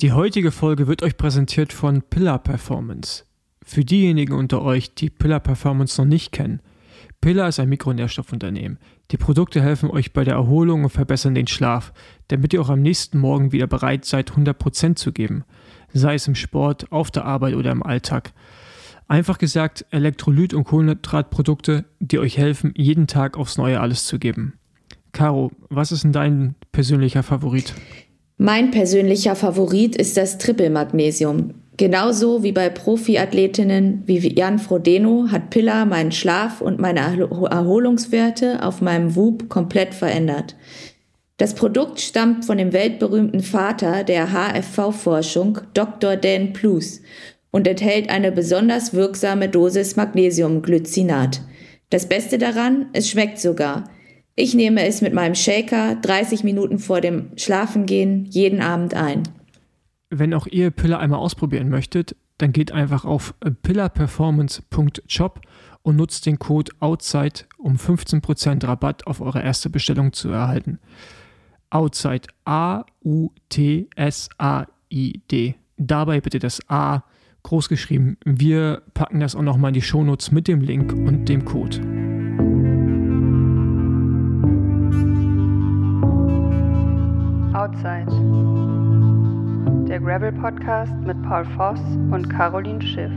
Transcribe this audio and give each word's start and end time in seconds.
Die 0.00 0.12
heutige 0.12 0.50
Folge 0.50 0.86
wird 0.86 1.02
euch 1.02 1.18
präsentiert 1.18 1.74
von 1.74 2.00
Pillar 2.00 2.38
Performance. 2.38 3.24
Für 3.62 3.84
diejenigen 3.84 4.32
unter 4.32 4.62
euch, 4.62 4.94
die 4.94 5.10
Pillar 5.10 5.40
Performance 5.40 6.00
noch 6.00 6.08
nicht 6.08 6.32
kennen. 6.32 6.62
Pillar 7.20 7.48
ist 7.48 7.60
ein 7.60 7.68
Mikronährstoffunternehmen. 7.68 8.78
Die 9.10 9.18
Produkte 9.18 9.60
helfen 9.60 9.90
euch 9.90 10.14
bei 10.14 10.24
der 10.24 10.36
Erholung 10.36 10.84
und 10.84 10.90
verbessern 10.90 11.34
den 11.34 11.48
Schlaf, 11.48 11.92
damit 12.28 12.54
ihr 12.54 12.62
auch 12.62 12.70
am 12.70 12.80
nächsten 12.80 13.18
Morgen 13.18 13.52
wieder 13.52 13.66
bereit 13.66 14.06
seid, 14.06 14.32
100% 14.32 14.94
zu 14.94 15.12
geben. 15.12 15.44
Sei 15.92 16.14
es 16.14 16.26
im 16.26 16.34
Sport, 16.34 16.90
auf 16.90 17.10
der 17.10 17.26
Arbeit 17.26 17.54
oder 17.54 17.70
im 17.70 17.82
Alltag. 17.82 18.32
Einfach 19.06 19.36
gesagt, 19.36 19.84
Elektrolyt- 19.90 20.54
und 20.54 20.64
Kohlenhydratprodukte, 20.64 21.84
die 21.98 22.18
euch 22.18 22.38
helfen, 22.38 22.72
jeden 22.74 23.06
Tag 23.06 23.36
aufs 23.36 23.58
Neue 23.58 23.78
alles 23.78 24.06
zu 24.06 24.18
geben. 24.18 24.54
Caro, 25.12 25.52
was 25.68 25.92
ist 25.92 26.04
denn 26.04 26.12
dein 26.12 26.54
persönlicher 26.72 27.22
Favorit? 27.22 27.74
Mein 28.42 28.70
persönlicher 28.70 29.36
Favorit 29.36 29.96
ist 29.96 30.16
das 30.16 30.38
Triple-Magnesium. 30.38 31.52
Genauso 31.76 32.42
wie 32.42 32.52
bei 32.52 32.70
Profiathletinnen 32.70 34.04
wie 34.06 34.34
Jan 34.34 34.58
Frodeno 34.58 35.26
hat 35.30 35.50
Pilla 35.50 35.84
meinen 35.84 36.10
Schlaf 36.10 36.62
und 36.62 36.80
meine 36.80 37.00
Erholungswerte 37.00 38.62
auf 38.62 38.80
meinem 38.80 39.14
WUB 39.14 39.50
komplett 39.50 39.92
verändert. 39.92 40.56
Das 41.36 41.52
Produkt 41.54 42.00
stammt 42.00 42.46
von 42.46 42.56
dem 42.56 42.72
weltberühmten 42.72 43.42
Vater 43.42 44.04
der 44.04 44.28
HFV-Forschung, 44.32 45.58
Dr. 45.74 46.16
Dan 46.16 46.54
Plus, 46.54 47.02
und 47.50 47.66
enthält 47.66 48.08
eine 48.08 48.32
besonders 48.32 48.94
wirksame 48.94 49.50
Dosis 49.50 49.96
Magnesiumglycinat. 49.96 51.42
Das 51.90 52.06
Beste 52.06 52.38
daran, 52.38 52.86
es 52.94 53.10
schmeckt 53.10 53.38
sogar. 53.38 53.84
Ich 54.36 54.54
nehme 54.54 54.86
es 54.86 55.02
mit 55.02 55.12
meinem 55.12 55.34
Shaker 55.34 55.96
30 55.96 56.44
Minuten 56.44 56.78
vor 56.78 57.00
dem 57.00 57.30
Schlafengehen 57.36 58.24
jeden 58.26 58.60
Abend 58.60 58.94
ein. 58.94 59.24
Wenn 60.08 60.34
auch 60.34 60.46
ihr 60.46 60.70
Pillar 60.70 61.00
einmal 61.00 61.20
ausprobieren 61.20 61.68
möchtet, 61.68 62.16
dann 62.38 62.52
geht 62.52 62.72
einfach 62.72 63.04
auf 63.04 63.34
pillarperformance.shop 63.62 65.40
und 65.82 65.96
nutzt 65.96 66.26
den 66.26 66.38
Code 66.38 66.72
OUTSIDE, 66.80 67.44
um 67.58 67.76
15% 67.76 68.66
Rabatt 68.66 69.06
auf 69.06 69.20
eure 69.20 69.42
erste 69.42 69.70
Bestellung 69.70 70.12
zu 70.12 70.30
erhalten. 70.30 70.78
Outside 71.70 72.28
A-U-T-S-A-I-D. 72.44 73.04
Dabei 75.76 76.20
bitte 76.20 76.38
das 76.38 76.60
A 76.68 77.04
groß 77.42 77.68
geschrieben. 77.68 78.18
Wir 78.24 78.82
packen 78.94 79.20
das 79.20 79.34
auch 79.36 79.42
nochmal 79.42 79.70
in 79.70 79.74
die 79.74 79.82
Shownotes 79.82 80.32
mit 80.32 80.48
dem 80.48 80.60
Link 80.60 80.92
und 80.92 81.26
dem 81.26 81.44
Code. 81.44 81.99
Outside. 87.70 88.06
Der 89.88 90.00
Gravel 90.00 90.32
Podcast 90.32 90.92
mit 91.06 91.22
Paul 91.22 91.44
Voss 91.56 91.78
und 92.10 92.28
Caroline 92.28 92.82
Schiff. 92.82 93.12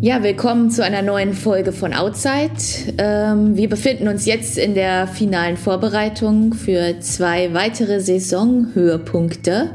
Ja, 0.00 0.22
willkommen 0.22 0.70
zu 0.70 0.82
einer 0.84 1.02
neuen 1.02 1.32
Folge 1.32 1.72
von 1.72 1.92
Outside. 1.92 2.52
Ähm, 2.98 3.56
wir 3.56 3.68
befinden 3.68 4.08
uns 4.08 4.26
jetzt 4.26 4.58
in 4.58 4.74
der 4.74 5.06
finalen 5.06 5.56
Vorbereitung 5.56 6.54
für 6.54 6.98
zwei 7.00 7.54
weitere 7.54 8.00
Saisonhöhepunkte. 8.00 9.70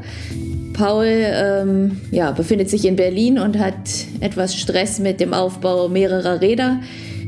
Paul 0.72 1.06
ähm, 1.06 2.00
ja, 2.10 2.32
befindet 2.32 2.70
sich 2.70 2.84
in 2.84 2.96
Berlin 2.96 3.38
und 3.38 3.58
hat 3.58 3.74
etwas 4.20 4.56
Stress 4.56 4.98
mit 4.98 5.20
dem 5.20 5.34
Aufbau 5.34 5.88
mehrerer 5.88 6.40
Räder. 6.40 6.80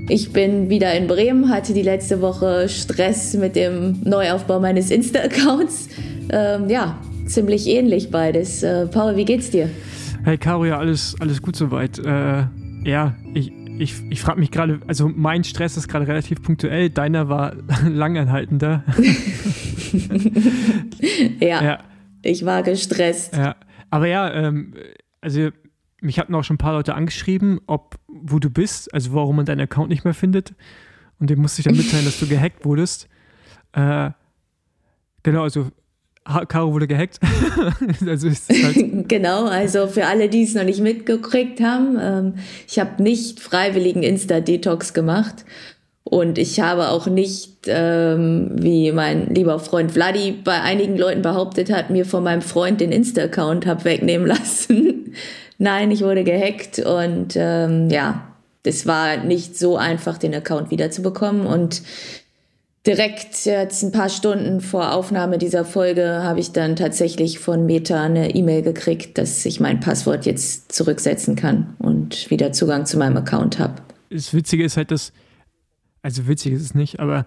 Ich 0.09 0.33
bin 0.33 0.69
wieder 0.69 0.95
in 0.95 1.07
Bremen, 1.07 1.49
hatte 1.49 1.73
die 1.73 1.83
letzte 1.83 2.21
Woche 2.21 2.69
Stress 2.69 3.35
mit 3.35 3.57
dem 3.57 4.01
Neuaufbau 4.05 4.61
meines 4.61 4.91
Insta-Accounts. 4.91 5.89
Ähm, 6.31 6.69
ja, 6.69 6.99
ziemlich 7.27 7.67
ähnlich 7.67 8.11
beides. 8.11 8.63
Äh, 8.63 8.87
Paul, 8.87 9.17
wie 9.17 9.25
geht's 9.25 9.51
dir? 9.51 9.71
Hey 10.25 10.37
Caro, 10.37 10.65
ja, 10.65 10.79
alles, 10.79 11.17
alles 11.21 11.41
gut 11.41 11.57
soweit. 11.57 11.99
Äh, 11.99 12.45
ja, 12.85 13.15
ich, 13.33 13.53
ich, 13.79 13.95
ich 14.11 14.21
frage 14.21 14.41
mich 14.41 14.51
gerade, 14.51 14.81
also 14.87 15.11
mein 15.15 15.45
Stress 15.45 15.77
ist 15.77 15.89
gerade 15.89 16.07
relativ 16.07 16.43
punktuell, 16.43 16.91
deiner 16.91 17.29
war 17.29 17.55
langanhaltender. 17.89 18.85
ja. 21.41 21.63
ja. 21.63 21.79
Ich 22.25 22.45
war 22.45 22.63
gestresst. 22.63 23.37
Ja, 23.37 23.57
aber 23.91 24.07
ja, 24.07 24.33
ähm, 24.33 24.75
also 25.21 25.51
mich 26.01 26.19
hatten 26.19 26.35
auch 26.35 26.45
schon 26.45 26.55
ein 26.55 26.59
paar 26.59 26.75
Leute 26.75 26.95
angeschrieben, 26.95 27.61
ob 27.67 27.97
wo 28.09 28.39
du 28.39 28.51
bist, 28.51 28.93
also 28.95 29.15
warum 29.15 29.37
man 29.37 29.47
deinen 29.47 29.61
Account 29.61 29.89
nicht 29.89 30.05
mehr 30.05 30.15
findet. 30.15 30.55
Und 31.19 31.31
dem 31.31 31.41
musste 31.41 31.61
ich 31.61 31.65
dann 31.65 31.77
mitteilen, 31.77 32.05
dass 32.05 32.21
du 32.21 32.27
gehackt 32.27 32.65
wurdest. 32.65 33.09
Äh, 33.73 34.11
genau, 35.23 35.43
also 35.43 35.69
Caro 36.25 36.73
wurde 36.73 36.87
gehackt. 36.87 37.21
also 38.07 38.29
halt 38.29 39.09
genau, 39.09 39.47
also 39.47 39.87
für 39.87 40.07
alle, 40.07 40.29
die 40.29 40.43
es 40.43 40.55
noch 40.55 40.65
nicht 40.65 40.81
mitgekriegt 40.81 41.61
haben, 41.61 41.99
ähm, 42.01 42.35
ich 42.67 42.79
habe 42.79 43.03
nicht 43.03 43.41
freiwilligen 43.41 44.03
Insta-Detox 44.03 44.95
gemacht 44.95 45.45
und 46.05 46.37
ich 46.37 46.61
habe 46.61 46.91
auch 46.91 47.07
nicht, 47.07 47.63
ähm, 47.67 48.51
wie 48.55 48.93
mein 48.93 49.35
lieber 49.35 49.59
Freund 49.59 49.93
Vladi 49.93 50.33
bei 50.33 50.61
einigen 50.61 50.99
Leuten 50.99 51.23
behauptet 51.23 51.73
hat, 51.73 51.89
mir 51.89 52.05
von 52.05 52.23
meinem 52.23 52.43
Freund 52.43 52.81
den 52.81 52.93
Insta-Account 52.93 53.67
hab 53.67 53.85
wegnehmen 53.87 54.27
lassen. 54.29 55.15
Nein, 55.57 55.91
ich 55.91 56.03
wurde 56.03 56.23
gehackt 56.25 56.79
und 56.79 57.35
ähm, 57.37 57.89
ja, 57.89 58.29
es 58.65 58.87
war 58.87 59.19
nicht 59.25 59.59
so 59.59 59.77
einfach, 59.79 60.19
den 60.19 60.35
Account 60.35 60.71
wiederzubekommen. 60.71 61.47
Und 61.47 61.83
direkt 62.87 63.47
jetzt 63.47 63.83
ein 63.83 63.93
paar 63.93 64.11
Stunden 64.11 64.61
vor 64.61 64.93
Aufnahme 64.93 65.39
dieser 65.39 65.65
Folge 65.65 66.23
habe 66.23 66.41
ich 66.41 66.53
dann 66.53 66.77
tatsächlich 66.77 67.39
von 67.39 67.65
Meta 67.65 68.03
eine 68.03 68.35
E-Mail 68.35 68.61
gekriegt, 68.61 69.17
dass 69.17 69.45
ich 69.47 69.59
mein 69.59 69.81
Passwort 69.81 70.27
jetzt 70.27 70.73
zurücksetzen 70.73 71.35
kann 71.35 71.75
und 71.79 72.31
wieder 72.31 72.53
Zugang 72.53 72.85
zu 72.85 72.99
meinem 72.99 73.17
Account 73.17 73.59
habe. 73.59 73.75
Das 74.11 74.35
Witzige 74.35 74.65
ist 74.65 74.77
halt, 74.77 74.91
dass 74.91 75.13
also 76.05 76.29
witzig 76.29 76.53
ist 76.53 76.63
es 76.63 76.75
nicht, 76.75 77.01
aber 77.01 77.27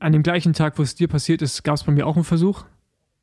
an 0.00 0.12
dem 0.12 0.24
gleichen 0.24 0.52
Tag, 0.52 0.78
wo 0.78 0.82
es 0.82 0.96
dir 0.96 1.06
passiert 1.06 1.42
ist, 1.42 1.62
gab 1.62 1.76
es 1.76 1.84
bei 1.84 1.92
mir 1.92 2.08
auch 2.08 2.16
einen 2.16 2.24
Versuch. 2.24 2.64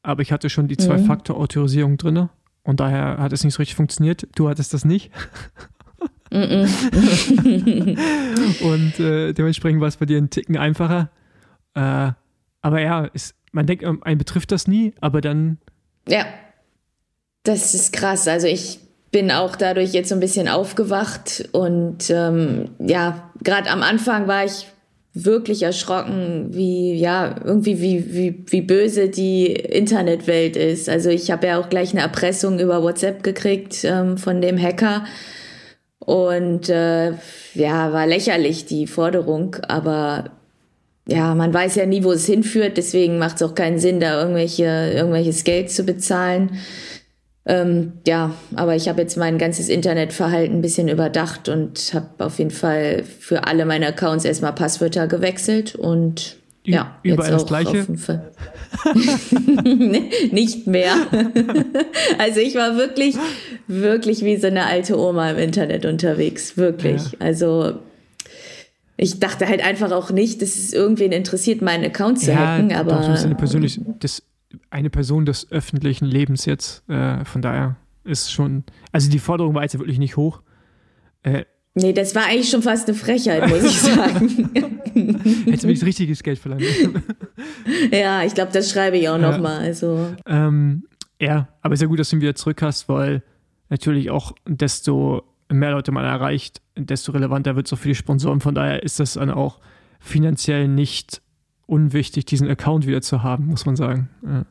Aber 0.01 0.21
ich 0.21 0.31
hatte 0.31 0.49
schon 0.49 0.69
die 0.69 0.77
Zwei-Faktor-Autorisierung 0.77 1.91
mhm. 1.93 1.97
drin 1.97 2.29
und 2.63 2.79
daher 2.79 3.17
hat 3.17 3.33
es 3.33 3.43
nicht 3.43 3.53
so 3.53 3.57
richtig 3.57 3.75
funktioniert. 3.75 4.29
Du 4.35 4.47
hattest 4.47 4.73
das 4.73 4.85
nicht. 4.85 5.11
und 6.31 6.69
äh, 8.99 9.33
dementsprechend 9.33 9.81
war 9.81 9.89
es 9.89 9.97
bei 9.97 10.05
dir 10.05 10.19
ein 10.19 10.29
Ticken 10.29 10.57
einfacher. 10.57 11.09
Äh, 11.73 12.13
aber 12.61 12.81
ja, 12.81 13.09
es, 13.13 13.35
man 13.51 13.67
denkt, 13.67 13.83
einen 13.83 14.17
betrifft 14.17 14.53
das 14.53 14.67
nie, 14.67 14.93
aber 15.01 15.19
dann. 15.19 15.57
Ja, 16.07 16.25
das 17.43 17.73
ist 17.73 17.91
krass. 17.91 18.25
Also 18.27 18.47
ich 18.47 18.79
bin 19.15 19.31
auch 19.31 19.55
dadurch 19.55 19.93
jetzt 19.93 20.09
so 20.09 20.15
ein 20.15 20.19
bisschen 20.19 20.49
aufgewacht 20.49 21.47
und 21.53 22.09
ähm, 22.09 22.71
ja, 22.79 23.31
gerade 23.41 23.69
am 23.69 23.81
Anfang 23.81 24.27
war 24.27 24.43
ich 24.43 24.67
wirklich 25.13 25.63
erschrocken, 25.63 26.47
wie 26.49 26.95
ja 26.95 27.33
irgendwie 27.41 27.79
wie 27.79 28.13
wie 28.13 28.43
wie 28.45 28.59
böse 28.59 29.07
die 29.07 29.45
Internetwelt 29.53 30.57
ist. 30.57 30.89
Also 30.89 31.09
ich 31.11 31.31
habe 31.31 31.47
ja 31.47 31.61
auch 31.61 31.69
gleich 31.69 31.93
eine 31.93 32.01
Erpressung 32.01 32.59
über 32.59 32.83
WhatsApp 32.83 33.23
gekriegt 33.23 33.85
ähm, 33.85 34.17
von 34.17 34.41
dem 34.41 34.61
Hacker 34.61 35.05
und 35.99 36.67
äh, 36.67 37.13
ja 37.53 37.93
war 37.93 38.07
lächerlich 38.07 38.65
die 38.65 38.85
Forderung, 38.85 39.55
aber 39.65 40.31
ja 41.07 41.35
man 41.35 41.53
weiß 41.53 41.75
ja 41.75 41.85
nie, 41.85 42.03
wo 42.03 42.11
es 42.11 42.25
hinführt. 42.25 42.75
Deswegen 42.75 43.17
macht 43.17 43.37
es 43.37 43.43
auch 43.43 43.55
keinen 43.55 43.79
Sinn, 43.79 44.01
da 44.01 44.19
irgendwelche 44.19 44.91
irgendwelches 44.93 45.45
Geld 45.45 45.71
zu 45.71 45.85
bezahlen. 45.85 46.59
Ähm, 47.47 47.93
ja, 48.07 48.33
aber 48.55 48.75
ich 48.75 48.89
habe 48.89 49.01
jetzt 49.01 49.17
mein 49.17 49.37
ganzes 49.37 49.69
Internetverhalten 49.69 50.57
ein 50.57 50.61
bisschen 50.61 50.87
überdacht 50.87 51.47
und 51.47 51.93
habe 51.93 52.25
auf 52.25 52.39
jeden 52.39 52.51
Fall 52.51 53.03
für 53.03 53.45
alle 53.45 53.65
meine 53.65 53.87
Accounts 53.87 54.25
erstmal 54.25 54.53
Passwörter 54.53 55.07
gewechselt 55.07 55.75
und 55.75 56.37
Ü 56.67 56.71
ja, 56.71 56.97
überall 57.03 57.31
das 57.31 57.45
gleiche. 57.45 57.85
Nicht 60.31 60.65
mehr. 60.65 60.95
also 62.17 62.39
ich 62.39 62.55
war 62.55 62.77
wirklich, 62.77 63.15
wirklich 63.67 64.25
wie 64.25 64.37
so 64.37 64.47
eine 64.47 64.65
alte 64.65 64.99
Oma 64.99 65.29
im 65.29 65.37
Internet 65.37 65.85
unterwegs. 65.85 66.57
Wirklich. 66.57 67.11
Ja. 67.11 67.17
Also 67.19 67.73
ich 68.97 69.19
dachte 69.19 69.47
halt 69.47 69.63
einfach 69.63 69.91
auch 69.91 70.09
nicht, 70.09 70.41
dass 70.41 70.55
es 70.55 70.73
irgendwen 70.73 71.11
interessiert, 71.11 71.61
meinen 71.61 71.85
Account 71.85 72.21
zu 72.21 72.31
ja, 72.31 72.37
hacken. 72.37 72.73
Aber 72.73 72.93
doch, 72.93 73.05
das 73.05 73.19
ist 73.19 73.25
eine 73.25 73.35
persönliche, 73.35 73.81
das 73.99 74.23
eine 74.75 74.89
Person 74.89 75.25
des 75.25 75.49
öffentlichen 75.51 76.05
Lebens 76.05 76.45
jetzt. 76.45 76.87
Äh, 76.89 77.23
von 77.23 77.41
daher 77.41 77.77
ist 78.03 78.29
schon, 78.31 78.65
also 78.91 79.09
die 79.09 79.19
Forderung 79.19 79.55
war 79.55 79.61
jetzt 79.61 79.79
wirklich 79.79 79.99
nicht 79.99 80.17
hoch. 80.17 80.41
Äh, 81.23 81.45
nee, 81.75 81.93
das 81.93 82.13
war 82.13 82.25
eigentlich 82.25 82.49
schon 82.49 82.61
fast 82.61 82.89
eine 82.89 82.97
Frechheit, 82.97 83.47
muss 83.47 83.63
ich 83.63 83.79
sagen. 83.79 84.49
Hättest 85.45 85.63
du 85.63 85.67
wenigstens 85.67 85.85
richtiges 85.85 86.23
Geld 86.23 86.39
verlangt. 86.39 86.63
ja, 87.91 88.23
ich 88.25 88.33
glaube, 88.33 88.51
das 88.51 88.69
schreibe 88.69 88.97
ich 88.97 89.07
auch 89.07 89.17
ja. 89.17 89.31
nochmal. 89.31 89.59
Also. 89.59 90.13
Ähm, 90.25 90.83
ja, 91.21 91.47
aber 91.61 91.73
ist 91.73 91.81
ja 91.81 91.87
gut, 91.87 91.99
dass 91.99 92.09
du 92.09 92.17
ihn 92.17 92.21
wieder 92.21 92.35
zurück 92.35 92.61
hast, 92.61 92.89
weil 92.89 93.23
natürlich 93.69 94.11
auch 94.11 94.33
desto 94.45 95.23
mehr 95.47 95.71
Leute 95.71 95.93
man 95.93 96.03
erreicht, 96.03 96.61
desto 96.75 97.13
relevanter 97.13 97.55
wird 97.55 97.67
es 97.67 97.73
auch 97.73 97.77
für 97.77 97.87
die 97.87 97.95
Sponsoren. 97.95 98.41
Von 98.41 98.55
daher 98.55 98.83
ist 98.83 98.99
das 98.99 99.13
dann 99.13 99.31
auch 99.31 99.61
finanziell 100.01 100.67
nicht 100.67 101.21
unwichtig, 101.65 102.25
diesen 102.25 102.49
Account 102.49 102.85
wieder 102.87 103.01
zu 103.01 103.23
haben, 103.23 103.47
muss 103.47 103.65
man 103.65 103.77
sagen. 103.77 104.09
Ja. 104.21 104.45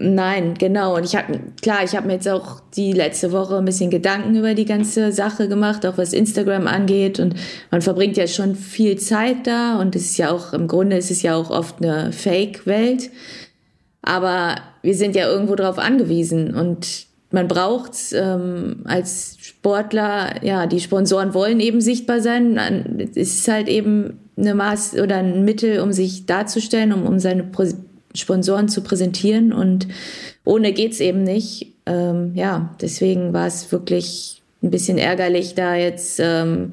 Nein, 0.00 0.54
genau. 0.54 0.94
Und 0.94 1.04
ich 1.04 1.16
habe, 1.16 1.40
klar, 1.60 1.82
ich 1.82 1.96
habe 1.96 2.06
mir 2.06 2.12
jetzt 2.14 2.28
auch 2.28 2.60
die 2.76 2.92
letzte 2.92 3.32
Woche 3.32 3.56
ein 3.56 3.64
bisschen 3.64 3.90
Gedanken 3.90 4.36
über 4.36 4.54
die 4.54 4.64
ganze 4.64 5.10
Sache 5.10 5.48
gemacht, 5.48 5.84
auch 5.84 5.98
was 5.98 6.12
Instagram 6.12 6.68
angeht. 6.68 7.18
Und 7.18 7.34
man 7.72 7.82
verbringt 7.82 8.16
ja 8.16 8.28
schon 8.28 8.54
viel 8.54 8.96
Zeit 8.96 9.48
da. 9.48 9.80
Und 9.80 9.96
es 9.96 10.12
ist 10.12 10.16
ja 10.16 10.30
auch, 10.30 10.52
im 10.52 10.68
Grunde 10.68 10.96
ist 10.96 11.10
es 11.10 11.22
ja 11.22 11.34
auch 11.34 11.50
oft 11.50 11.82
eine 11.82 12.12
Fake-Welt. 12.12 13.10
Aber 14.00 14.54
wir 14.82 14.94
sind 14.94 15.16
ja 15.16 15.28
irgendwo 15.28 15.56
drauf 15.56 15.78
angewiesen. 15.78 16.54
Und 16.54 17.06
man 17.32 17.48
braucht 17.48 17.94
ähm, 18.12 18.82
als 18.84 19.36
Sportler, 19.40 20.44
ja, 20.44 20.66
die 20.66 20.78
Sponsoren 20.78 21.34
wollen 21.34 21.58
eben 21.58 21.80
sichtbar 21.80 22.20
sein. 22.20 22.56
Es 23.16 23.34
ist 23.34 23.48
halt 23.48 23.66
eben 23.66 24.20
eine 24.36 24.54
Maß 24.54 24.94
oder 25.00 25.16
ein 25.16 25.44
Mittel, 25.44 25.80
um 25.80 25.92
sich 25.92 26.24
darzustellen, 26.24 26.92
um, 26.92 27.04
um 27.04 27.18
seine 27.18 27.42
Sponsoren 28.14 28.68
zu 28.68 28.82
präsentieren 28.82 29.52
und 29.52 29.88
ohne 30.44 30.72
geht's 30.72 31.00
eben 31.00 31.22
nicht. 31.22 31.74
Ähm, 31.86 32.32
ja, 32.34 32.74
deswegen 32.80 33.32
war 33.32 33.46
es 33.46 33.70
wirklich 33.70 34.42
ein 34.62 34.70
bisschen 34.70 34.98
ärgerlich, 34.98 35.54
da 35.54 35.74
jetzt 35.74 36.20
ähm, 36.20 36.72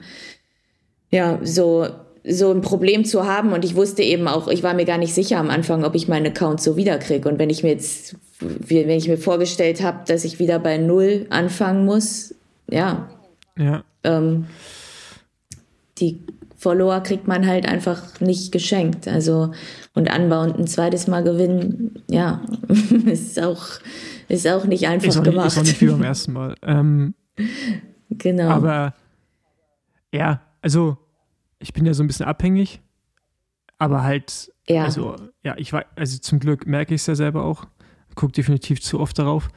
ja 1.12 1.40
so 1.44 1.88
so 2.28 2.52
ein 2.52 2.62
Problem 2.62 3.06
zu 3.06 3.26
haben 3.26 3.54
und 3.54 3.64
ich 3.64 3.76
wusste 3.76 4.02
eben 4.02 4.28
auch, 4.28 4.48
ich 4.48 4.64
war 4.64 4.74
mir 4.74 4.86
gar 4.86 4.98
nicht 4.98 5.14
sicher 5.14 5.38
am 5.38 5.52
Anfang, 5.52 5.84
ob 5.84 5.94
ich 5.94 6.08
meinen 6.08 6.26
Account 6.26 6.60
so 6.60 6.76
wiederkriege 6.76 7.30
und 7.30 7.38
wenn 7.38 7.52
ich 7.52 7.62
mir 7.62 7.70
jetzt, 7.70 8.16
wenn 8.40 8.90
ich 8.90 9.08
mir 9.08 9.18
vorgestellt 9.18 9.84
habe, 9.84 10.00
dass 10.08 10.26
ich 10.26 10.40
wieder 10.40 10.58
bei 10.58 10.78
Null 10.78 11.28
anfangen 11.30 11.86
muss, 11.86 12.34
ja, 12.70 13.10
ja. 13.58 13.84
Ähm, 14.04 14.48
die 16.00 16.20
Follower 16.65 17.00
kriegt 17.01 17.27
man 17.27 17.45
halt 17.45 17.67
einfach 17.67 18.19
nicht 18.21 18.51
geschenkt. 18.51 19.07
Also 19.07 19.51
und 19.94 20.09
anbauend 20.09 20.57
ein 20.57 20.65
zweites 20.65 21.06
Mal 21.06 21.23
gewinnen, 21.23 22.03
ja, 22.09 22.41
ist 23.06 23.39
auch, 23.39 23.67
ist 24.29 24.47
auch 24.47 24.65
nicht 24.65 24.88
einfach 24.88 25.09
ist 25.09 25.17
auch 25.17 25.23
gemacht. 25.23 25.45
Nicht, 25.45 25.53
ist 25.53 25.59
auch 25.59 25.63
nicht 25.63 25.81
wie 25.81 25.85
beim 25.85 26.01
ersten 26.01 26.33
Mal. 26.33 26.56
Ähm, 26.63 27.13
genau. 28.09 28.50
Aber 28.50 28.95
ja, 30.12 30.41
also 30.63 30.97
ich 31.59 31.71
bin 31.71 31.85
ja 31.85 31.94
so 31.94 32.03
ein 32.03 32.07
bisschen 32.07 32.25
abhängig, 32.25 32.81
aber 33.77 34.01
halt, 34.01 34.51
ja. 34.67 34.85
also 34.85 35.17
ja, 35.44 35.53
ich 35.57 35.71
war, 35.71 35.85
also 35.95 36.17
zum 36.17 36.39
Glück 36.39 36.65
merke 36.65 36.95
ich 36.95 37.01
es 37.01 37.06
ja 37.06 37.13
selber 37.13 37.44
auch, 37.44 37.65
gucke 38.15 38.31
definitiv 38.31 38.81
zu 38.81 39.00
oft 39.00 39.19
darauf, 39.19 39.50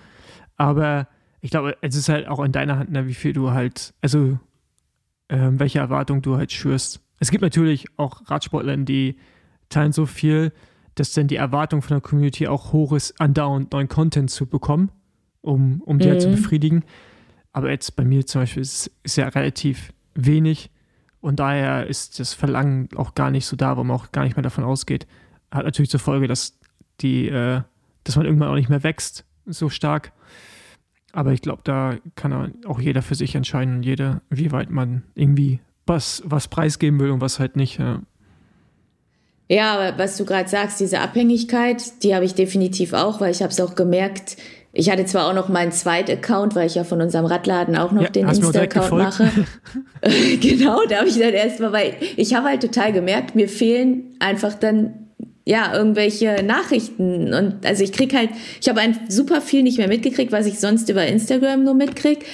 aber 0.58 1.08
ich 1.40 1.50
glaube, 1.50 1.74
es 1.80 1.96
ist 1.96 2.10
halt 2.10 2.28
auch 2.28 2.44
in 2.44 2.52
deiner 2.52 2.78
Hand, 2.78 2.90
ne, 2.90 3.06
wie 3.06 3.14
viel 3.14 3.32
du 3.32 3.52
halt, 3.52 3.94
also 4.02 4.38
ähm, 5.28 5.60
welche 5.60 5.78
Erwartungen 5.78 6.22
du 6.22 6.36
halt 6.36 6.52
schürst. 6.52 7.00
Es 7.20 7.30
gibt 7.30 7.42
natürlich 7.42 7.86
auch 7.96 8.30
Radsportler, 8.30 8.76
die 8.78 9.18
teilen 9.68 9.92
so 9.92 10.06
viel, 10.06 10.52
dass 10.94 11.12
dann 11.12 11.28
die 11.28 11.36
Erwartung 11.36 11.82
von 11.82 11.96
der 11.96 12.00
Community 12.00 12.48
auch 12.48 12.72
hoch 12.72 12.92
ist, 12.92 13.20
andauernd 13.20 13.72
neuen 13.72 13.88
Content 13.88 14.30
zu 14.30 14.46
bekommen, 14.46 14.90
um, 15.40 15.80
um 15.82 15.98
die 15.98 16.06
mhm. 16.06 16.10
halt 16.10 16.22
zu 16.22 16.28
mhm. 16.28 16.36
befriedigen. 16.36 16.84
Aber 17.52 17.70
jetzt 17.70 17.96
bei 17.96 18.04
mir 18.04 18.26
zum 18.26 18.42
Beispiel 18.42 18.62
ist, 18.62 18.90
es 19.02 19.16
ja 19.16 19.28
relativ 19.28 19.92
wenig 20.14 20.70
und 21.20 21.40
daher 21.40 21.86
ist 21.86 22.20
das 22.20 22.34
Verlangen 22.34 22.88
auch 22.96 23.14
gar 23.14 23.30
nicht 23.30 23.46
so 23.46 23.56
da, 23.56 23.76
wo 23.76 23.84
man 23.84 23.96
auch 23.96 24.12
gar 24.12 24.24
nicht 24.24 24.36
mehr 24.36 24.42
davon 24.42 24.64
ausgeht. 24.64 25.06
Hat 25.50 25.64
natürlich 25.64 25.90
zur 25.90 26.00
Folge, 26.00 26.28
dass 26.28 26.58
die, 27.00 27.28
äh, 27.28 27.62
dass 28.04 28.16
man 28.16 28.26
irgendwann 28.26 28.48
auch 28.48 28.54
nicht 28.54 28.68
mehr 28.68 28.82
wächst 28.82 29.24
so 29.46 29.68
stark. 29.68 30.12
Aber 31.12 31.32
ich 31.32 31.42
glaube, 31.42 31.62
da 31.64 31.96
kann 32.16 32.54
auch 32.66 32.80
jeder 32.80 33.02
für 33.02 33.14
sich 33.14 33.34
entscheiden, 33.34 33.82
jeder, 33.82 34.22
wie 34.30 34.52
weit 34.52 34.70
man 34.70 35.04
irgendwie 35.14 35.60
was, 35.86 36.22
was 36.24 36.48
preisgeben 36.48 37.00
will 37.00 37.10
und 37.10 37.20
was 37.20 37.38
halt 37.38 37.56
nicht. 37.56 37.78
Ja. 37.78 38.02
Ja, 39.50 39.74
aber 39.74 39.98
was 39.98 40.18
du 40.18 40.26
gerade 40.26 40.48
sagst, 40.48 40.78
diese 40.78 41.00
Abhängigkeit, 41.00 42.02
die 42.02 42.14
habe 42.14 42.26
ich 42.26 42.34
definitiv 42.34 42.92
auch, 42.92 43.20
weil 43.20 43.30
ich 43.30 43.42
habe 43.42 43.50
es 43.50 43.60
auch 43.60 43.74
gemerkt. 43.74 44.36
Ich 44.72 44.90
hatte 44.90 45.06
zwar 45.06 45.26
auch 45.26 45.32
noch 45.32 45.48
meinen 45.48 45.72
zweiten 45.72 46.10
Account, 46.12 46.54
weil 46.54 46.66
ich 46.66 46.74
ja 46.74 46.84
von 46.84 47.00
unserem 47.00 47.24
Radladen 47.24 47.74
auch 47.74 47.90
noch 47.90 48.02
ja, 48.02 48.10
den 48.10 48.28
Insta-Account 48.28 48.92
mache. 48.92 49.30
genau, 50.40 50.84
da 50.86 50.98
habe 50.98 51.08
ich 51.08 51.18
dann 51.18 51.32
erstmal, 51.32 51.72
weil 51.72 51.94
ich 52.16 52.34
habe 52.34 52.48
halt 52.48 52.60
total 52.60 52.92
gemerkt, 52.92 53.34
mir 53.34 53.48
fehlen 53.48 54.14
einfach 54.20 54.52
dann 54.52 55.07
ja, 55.48 55.74
irgendwelche 55.74 56.42
Nachrichten. 56.44 57.32
Und 57.32 57.64
also 57.64 57.82
ich 57.82 57.92
krieg 57.92 58.14
halt, 58.14 58.28
ich 58.60 58.68
habe 58.68 58.82
super 59.08 59.40
viel 59.40 59.62
nicht 59.62 59.78
mehr 59.78 59.88
mitgekriegt, 59.88 60.30
was 60.30 60.44
ich 60.44 60.60
sonst 60.60 60.90
über 60.90 61.06
Instagram 61.06 61.64
nur 61.64 61.72
mitkrieg, 61.72 62.26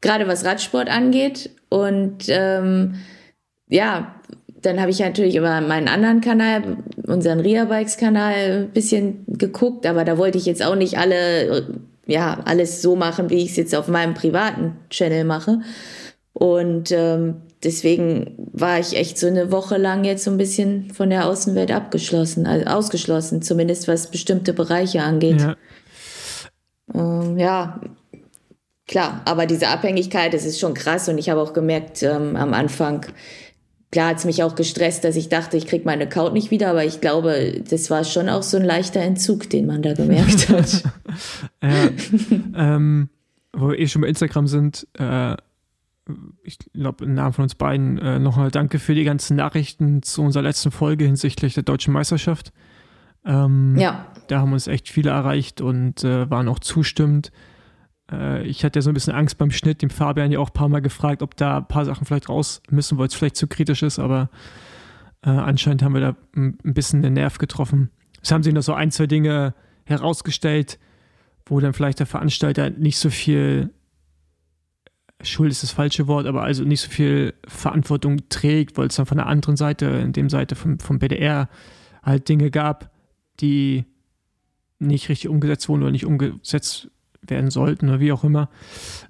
gerade 0.00 0.26
was 0.26 0.46
Radsport 0.46 0.88
angeht. 0.88 1.50
Und 1.68 2.24
ähm, 2.28 2.94
ja, 3.68 4.14
dann 4.62 4.80
habe 4.80 4.90
ich 4.90 5.00
natürlich 5.00 5.36
über 5.36 5.60
meinen 5.60 5.86
anderen 5.86 6.22
Kanal, 6.22 6.78
unseren 7.06 7.40
Ria 7.40 7.66
Bikes 7.66 7.98
Kanal, 7.98 8.62
ein 8.62 8.70
bisschen 8.70 9.26
geguckt, 9.26 9.84
aber 9.84 10.06
da 10.06 10.16
wollte 10.16 10.38
ich 10.38 10.46
jetzt 10.46 10.64
auch 10.64 10.76
nicht 10.76 10.96
alle, 10.96 11.66
ja, 12.06 12.40
alles 12.46 12.80
so 12.80 12.96
machen, 12.96 13.28
wie 13.28 13.42
ich 13.42 13.50
es 13.50 13.56
jetzt 13.56 13.74
auf 13.74 13.88
meinem 13.88 14.14
privaten 14.14 14.78
Channel 14.88 15.24
mache. 15.24 15.60
Und 16.32 16.90
ähm, 16.90 17.42
deswegen 17.64 18.34
war 18.52 18.78
ich 18.78 18.96
echt 18.96 19.18
so 19.18 19.26
eine 19.26 19.52
Woche 19.52 19.76
lang 19.76 20.04
jetzt 20.04 20.24
so 20.24 20.30
ein 20.30 20.36
bisschen 20.36 20.90
von 20.92 21.10
der 21.10 21.26
Außenwelt 21.26 21.70
abgeschlossen, 21.70 22.46
also 22.46 22.66
ausgeschlossen, 22.66 23.42
zumindest 23.42 23.88
was 23.88 24.10
bestimmte 24.10 24.52
Bereiche 24.52 25.02
angeht. 25.02 25.40
Ja. 25.40 25.56
Ähm, 26.94 27.38
ja, 27.38 27.80
klar, 28.86 29.22
aber 29.24 29.46
diese 29.46 29.68
Abhängigkeit, 29.68 30.34
das 30.34 30.44
ist 30.44 30.60
schon 30.60 30.74
krass 30.74 31.08
und 31.08 31.18
ich 31.18 31.30
habe 31.30 31.40
auch 31.40 31.52
gemerkt 31.52 32.02
ähm, 32.02 32.36
am 32.36 32.52
Anfang, 32.52 33.06
klar 33.90 34.10
hat 34.10 34.18
es 34.18 34.24
mich 34.24 34.42
auch 34.42 34.56
gestresst, 34.56 35.04
dass 35.04 35.16
ich 35.16 35.28
dachte, 35.28 35.56
ich 35.56 35.66
kriege 35.66 35.84
meinen 35.84 36.02
Account 36.02 36.34
nicht 36.34 36.50
wieder, 36.50 36.70
aber 36.70 36.84
ich 36.84 37.00
glaube, 37.00 37.62
das 37.68 37.90
war 37.90 38.04
schon 38.04 38.28
auch 38.28 38.42
so 38.42 38.56
ein 38.56 38.64
leichter 38.64 39.00
Entzug, 39.00 39.48
den 39.48 39.66
man 39.66 39.82
da 39.82 39.94
gemerkt 39.94 40.48
hat. 40.48 40.82
ja, 41.62 41.90
ähm, 42.56 43.08
wo 43.52 43.68
wir 43.68 43.78
eh 43.78 43.86
schon 43.86 44.02
bei 44.02 44.08
Instagram 44.08 44.46
sind, 44.46 44.86
äh, 44.98 45.36
ich 46.42 46.58
glaube, 46.72 47.04
im 47.04 47.14
Namen 47.14 47.32
von 47.32 47.44
uns 47.44 47.54
beiden 47.54 47.98
äh, 47.98 48.18
nochmal 48.18 48.50
danke 48.50 48.78
für 48.78 48.94
die 48.94 49.04
ganzen 49.04 49.36
Nachrichten 49.36 50.02
zu 50.02 50.22
unserer 50.22 50.42
letzten 50.42 50.70
Folge 50.70 51.04
hinsichtlich 51.04 51.54
der 51.54 51.62
deutschen 51.62 51.92
Meisterschaft. 51.92 52.52
Ähm, 53.24 53.76
ja. 53.78 54.06
Da 54.28 54.40
haben 54.40 54.52
uns 54.52 54.66
echt 54.66 54.88
viele 54.88 55.10
erreicht 55.10 55.60
und 55.60 56.04
äh, 56.04 56.28
waren 56.30 56.48
auch 56.48 56.58
zustimmend. 56.58 57.30
Äh, 58.10 58.44
ich 58.46 58.64
hatte 58.64 58.78
ja 58.78 58.82
so 58.82 58.90
ein 58.90 58.94
bisschen 58.94 59.14
Angst 59.14 59.38
beim 59.38 59.50
Schnitt, 59.50 59.82
dem 59.82 59.90
Fabian 59.90 60.32
ja 60.32 60.38
auch 60.38 60.50
ein 60.50 60.54
paar 60.54 60.68
Mal 60.68 60.82
gefragt, 60.82 61.22
ob 61.22 61.36
da 61.36 61.58
ein 61.58 61.68
paar 61.68 61.84
Sachen 61.84 62.06
vielleicht 62.06 62.28
raus 62.28 62.62
müssen, 62.70 62.98
weil 62.98 63.06
es 63.06 63.14
vielleicht 63.14 63.36
zu 63.36 63.46
kritisch 63.46 63.82
ist, 63.82 63.98
aber 63.98 64.30
äh, 65.24 65.30
anscheinend 65.30 65.82
haben 65.82 65.94
wir 65.94 66.00
da 66.00 66.16
ein 66.36 66.56
bisschen 66.62 67.02
den 67.02 67.14
Nerv 67.14 67.38
getroffen. 67.38 67.90
Es 68.22 68.32
haben 68.32 68.42
sich 68.42 68.54
noch 68.54 68.62
so 68.62 68.74
ein, 68.74 68.90
zwei 68.90 69.06
Dinge 69.06 69.54
herausgestellt, 69.84 70.78
wo 71.46 71.60
dann 71.60 71.72
vielleicht 71.72 71.98
der 71.98 72.06
Veranstalter 72.06 72.70
nicht 72.70 72.98
so 72.98 73.10
viel 73.10 73.70
Schuld 75.22 75.50
ist 75.50 75.62
das 75.62 75.70
falsche 75.70 76.06
Wort, 76.06 76.26
aber 76.26 76.42
also 76.42 76.64
nicht 76.64 76.80
so 76.80 76.90
viel 76.90 77.34
Verantwortung 77.46 78.28
trägt, 78.28 78.76
weil 78.76 78.88
es 78.88 78.96
dann 78.96 79.06
von 79.06 79.18
der 79.18 79.26
anderen 79.26 79.56
Seite, 79.56 79.86
in 79.86 80.12
dem 80.12 80.28
Seite 80.28 80.54
vom, 80.54 80.78
vom 80.78 80.98
BDR, 80.98 81.48
halt 82.02 82.28
Dinge 82.28 82.50
gab, 82.50 82.90
die 83.40 83.84
nicht 84.78 85.08
richtig 85.08 85.30
umgesetzt 85.30 85.68
wurden 85.68 85.82
oder 85.82 85.92
nicht 85.92 86.06
umgesetzt 86.06 86.90
werden 87.22 87.50
sollten 87.50 87.88
oder 87.88 88.00
wie 88.00 88.12
auch 88.12 88.24
immer. 88.24 88.50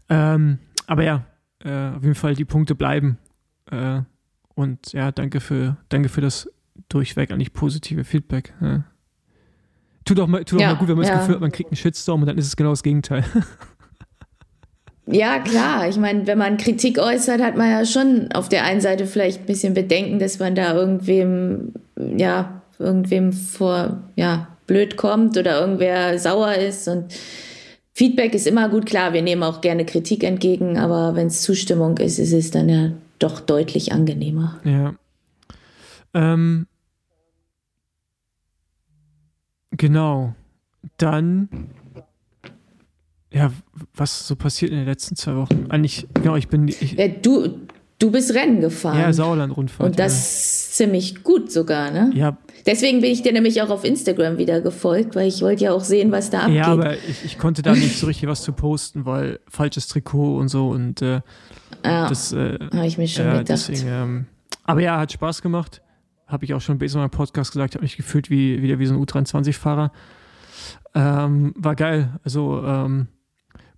Ähm, 0.08 0.58
aber 0.86 1.02
ja, 1.02 1.24
äh, 1.64 1.90
auf 1.96 2.02
jeden 2.02 2.14
Fall 2.14 2.34
die 2.34 2.44
Punkte 2.44 2.74
bleiben. 2.74 3.18
Äh, 3.70 4.02
und 4.54 4.92
ja, 4.92 5.12
danke 5.12 5.40
für, 5.40 5.76
danke 5.88 6.08
für 6.08 6.20
das 6.20 6.50
durchweg 6.88 7.30
eigentlich 7.30 7.52
positive 7.52 8.04
Feedback. 8.04 8.52
Ja. 8.60 8.84
Tut 10.04 10.20
auch 10.20 10.26
mal, 10.26 10.44
tut 10.44 10.60
ja, 10.60 10.68
auch 10.68 10.72
mal 10.74 10.78
gut, 10.78 10.88
wenn 10.88 10.96
man 10.96 11.06
ja. 11.06 11.12
das 11.12 11.20
Gefühl 11.20 11.36
hat, 11.36 11.40
man 11.40 11.52
kriegt 11.52 11.70
einen 11.70 11.76
Shitstorm 11.76 12.20
und 12.20 12.26
dann 12.26 12.36
ist 12.36 12.46
es 12.46 12.56
genau 12.56 12.70
das 12.70 12.82
Gegenteil. 12.82 13.24
Ja, 15.06 15.40
klar. 15.40 15.88
Ich 15.88 15.96
meine, 15.96 16.26
wenn 16.26 16.38
man 16.38 16.56
Kritik 16.56 16.98
äußert, 16.98 17.42
hat 17.42 17.56
man 17.56 17.70
ja 17.70 17.84
schon 17.84 18.30
auf 18.32 18.48
der 18.48 18.64
einen 18.64 18.80
Seite 18.80 19.06
vielleicht 19.06 19.40
ein 19.40 19.46
bisschen 19.46 19.74
Bedenken, 19.74 20.18
dass 20.18 20.38
man 20.38 20.54
da 20.54 20.74
irgendwem, 20.74 21.72
ja, 21.96 22.62
irgendwem 22.78 23.32
vor, 23.32 24.02
ja, 24.16 24.48
blöd 24.66 24.96
kommt 24.96 25.36
oder 25.36 25.60
irgendwer 25.60 26.18
sauer 26.18 26.54
ist 26.54 26.88
und 26.88 27.12
Feedback 27.94 28.34
ist 28.34 28.46
immer 28.46 28.68
gut, 28.68 28.86
klar, 28.86 29.12
wir 29.12 29.22
nehmen 29.22 29.42
auch 29.42 29.60
gerne 29.60 29.84
Kritik 29.84 30.24
entgegen, 30.24 30.78
aber 30.78 31.14
wenn 31.14 31.26
es 31.26 31.42
Zustimmung 31.42 31.98
ist, 31.98 32.18
ist 32.18 32.32
es 32.32 32.50
dann 32.50 32.68
ja 32.68 32.92
doch 33.18 33.40
deutlich 33.40 33.92
angenehmer. 33.92 34.60
Ja. 34.64 34.94
Ähm, 36.14 36.66
genau. 39.72 40.34
Dann 40.96 41.48
ja, 43.32 43.52
was 43.94 44.26
so 44.26 44.36
passiert 44.36 44.70
in 44.70 44.78
den 44.78 44.86
letzten 44.86 45.16
zwei 45.16 45.36
Wochen? 45.36 45.66
Eigentlich, 45.68 46.06
genau, 46.14 46.36
ich 46.36 46.48
bin. 46.48 46.68
Ich, 46.68 46.96
du, 47.22 47.60
du 47.98 48.10
bist 48.10 48.34
Rennen 48.34 48.60
gefahren. 48.60 48.98
Ja, 48.98 49.12
Sauerland-Rundfahrt. 49.12 49.90
Und 49.90 49.98
das 49.98 50.12
ja. 50.68 50.84
ziemlich 50.84 51.22
gut 51.22 51.50
sogar, 51.50 51.90
ne? 51.90 52.10
Ja. 52.14 52.36
Deswegen 52.66 53.00
bin 53.00 53.10
ich 53.10 53.22
dir 53.22 53.32
nämlich 53.32 53.60
auch 53.62 53.70
auf 53.70 53.84
Instagram 53.84 54.38
wieder 54.38 54.60
gefolgt, 54.60 55.16
weil 55.16 55.28
ich 55.28 55.42
wollte 55.42 55.64
ja 55.64 55.72
auch 55.72 55.82
sehen, 55.82 56.12
was 56.12 56.30
da 56.30 56.42
abgeht. 56.42 56.56
Ja, 56.56 56.66
aber 56.66 56.96
ich, 56.96 57.24
ich 57.24 57.38
konnte 57.38 57.62
da 57.62 57.74
nicht 57.74 57.98
so 57.98 58.06
richtig 58.06 58.28
was 58.28 58.42
zu 58.42 58.52
posten, 58.52 59.04
weil 59.04 59.40
falsches 59.48 59.88
Trikot 59.88 60.36
und 60.36 60.48
so 60.48 60.68
und 60.68 61.02
äh, 61.02 61.20
ja, 61.84 62.08
das 62.08 62.32
äh, 62.32 62.58
habe 62.72 62.86
ich 62.86 62.98
mir 62.98 63.08
schon 63.08 63.24
ja, 63.24 63.32
gedacht. 63.38 63.48
Deswegen, 63.48 63.88
ähm, 63.88 64.26
aber 64.64 64.80
ja, 64.80 64.98
hat 64.98 65.12
Spaß 65.12 65.42
gemacht. 65.42 65.82
habe 66.26 66.44
ich 66.44 66.54
auch 66.54 66.60
schon 66.60 66.78
bei 66.78 66.86
meinem 66.94 67.10
Podcast 67.10 67.52
gesagt, 67.52 67.74
habe 67.74 67.82
mich 67.82 67.96
gefühlt 67.96 68.30
wie 68.30 68.62
wieder 68.62 68.78
wie 68.78 68.86
so 68.86 68.94
ein 68.94 69.04
U23-Fahrer. 69.04 69.90
Ähm, 70.94 71.52
war 71.56 71.74
geil. 71.74 72.20
Also 72.22 72.62
ähm, 72.64 73.08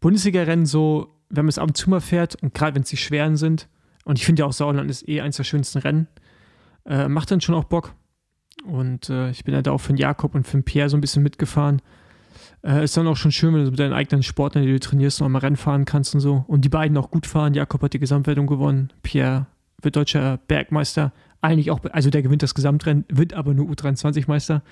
Bundesliga-Rennen 0.04 0.66
so, 0.66 1.16
wenn 1.30 1.46
man 1.46 1.49
es 1.49 1.58
ab 1.58 1.68
und 1.68 1.78
zu 1.78 1.88
mal 1.88 2.02
fährt 2.02 2.37
und 2.42 2.52
gerade 2.52 2.75
wenn 2.75 2.82
es 2.82 2.90
die 2.90 2.99
schweren 2.99 3.38
sind, 3.38 3.68
und 4.04 4.18
ich 4.18 4.26
finde 4.26 4.40
ja 4.40 4.46
auch 4.46 4.52
Sauerland 4.52 4.90
ist 4.90 5.08
eh 5.08 5.23
eins 5.23 5.38
der 5.38 5.44
schönsten 5.44 5.78
Rennen, 5.78 6.08
äh, 6.84 7.08
macht 7.08 7.30
dann 7.30 7.40
schon 7.40 7.54
auch 7.54 7.64
Bock. 7.64 7.94
Und 8.66 9.08
äh, 9.08 9.30
ich 9.30 9.44
bin 9.44 9.54
ja 9.54 9.62
da 9.62 9.73
auch 9.73 9.80
für 9.80 9.94
den 9.94 9.96
Jakob 9.96 10.34
und 10.34 10.46
für 10.46 10.58
den 10.58 10.62
Pierre 10.62 10.90
so 10.90 10.99
ein 10.99 11.00
bisschen 11.00 11.23
mitgefahren. 11.23 11.80
Äh, 12.62 12.84
ist 12.84 12.99
dann 12.99 13.06
auch 13.06 13.16
schon 13.16 13.32
schön, 13.32 13.54
wenn 13.54 13.64
du 13.64 13.70
mit 13.70 13.80
deinen 13.80 13.94
eigenen 13.94 14.23
Sportlern, 14.23 14.66
die 14.66 14.73
du 14.73 14.78
trainierst, 14.78 15.23
noch 15.23 15.28
mal 15.30 15.38
Rennen 15.38 15.56
fahren 15.56 15.87
kannst 15.87 16.14
und 16.14 16.20
so. 16.20 16.44
Und 16.49 16.66
die 16.66 16.68
beiden 16.68 16.99
auch 16.99 17.11
gut 17.11 17.26
fahren. 17.26 17.54
Jakob 17.54 17.82
hat 17.82 17.94
die 17.94 17.99
Gesamtwertung 17.99 18.46
gewonnen. 18.46 18.92
Pierre 19.02 19.46
wird 19.80 19.96
deutscher 19.96 20.37
Bergmeister. 20.49 21.14
Eigentlich 21.40 21.70
auch, 21.70 21.80
also 21.92 22.11
der 22.11 22.20
gewinnt 22.20 22.42
das 22.42 22.54
Gesamtrennen, 22.54 23.06
wird 23.08 23.32
aber 23.32 23.54
nur 23.54 23.70
U23-Meister. 23.70 24.62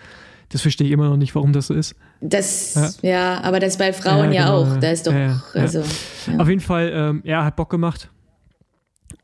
Das 0.53 0.61
verstehe 0.61 0.87
ich 0.87 0.93
immer 0.93 1.09
noch 1.09 1.17
nicht, 1.17 1.35
warum 1.35 1.53
das 1.53 1.69
so 1.69 1.75
ist. 1.75 1.95
Das, 2.21 3.01
ja, 3.03 3.11
ja 3.11 3.41
aber 3.41 3.59
das 3.59 3.79
bei 3.79 3.93
Frauen 3.93 4.33
ja, 4.33 4.45
genau, 4.45 4.65
ja 4.65 4.75
auch. 4.75 4.77
Da 4.79 4.91
ist 4.91 5.07
doch, 5.07 5.15
also. 5.55 5.83
Auf 6.39 6.49
jeden 6.49 6.61
Fall, 6.61 6.93
ähm, 6.95 7.23
ja, 7.25 7.45
hat 7.45 7.57
Bock 7.57 7.71
gemacht. 7.71 8.11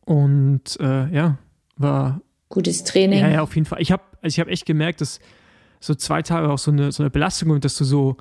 Und 0.04 0.80
äh, 0.80 1.08
ja, 1.14 1.38
war. 1.76 2.22
Gutes 2.48 2.82
Training. 2.84 3.20
Ja, 3.20 3.28
ja, 3.28 3.42
auf 3.42 3.54
jeden 3.54 3.66
Fall. 3.66 3.82
Ich 3.82 3.92
habe 3.92 4.02
also 4.22 4.34
ich 4.34 4.40
hab 4.40 4.48
echt 4.48 4.64
gemerkt, 4.64 5.02
dass 5.02 5.20
so 5.80 5.94
zwei 5.94 6.22
Tage 6.22 6.48
auch 6.48 6.58
so 6.58 6.70
eine, 6.70 6.92
so 6.92 7.02
eine 7.02 7.10
Belastung 7.10 7.50
und 7.50 7.64
dass 7.64 7.76
du 7.76 7.84
so 7.84 8.16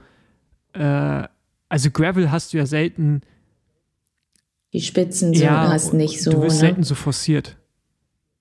äh, 0.73 1.23
also 1.69 1.91
Gravel 1.91 2.31
hast 2.31 2.53
du 2.53 2.57
ja 2.57 2.65
selten. 2.65 3.21
Die 4.73 4.81
Spitzen 4.81 5.33
so 5.33 5.43
ja, 5.43 5.69
hast 5.69 5.93
nicht 5.93 6.21
so. 6.21 6.31
Du 6.31 6.41
wirst 6.41 6.57
ne? 6.57 6.67
selten 6.67 6.83
so 6.83 6.95
forciert. 6.95 7.57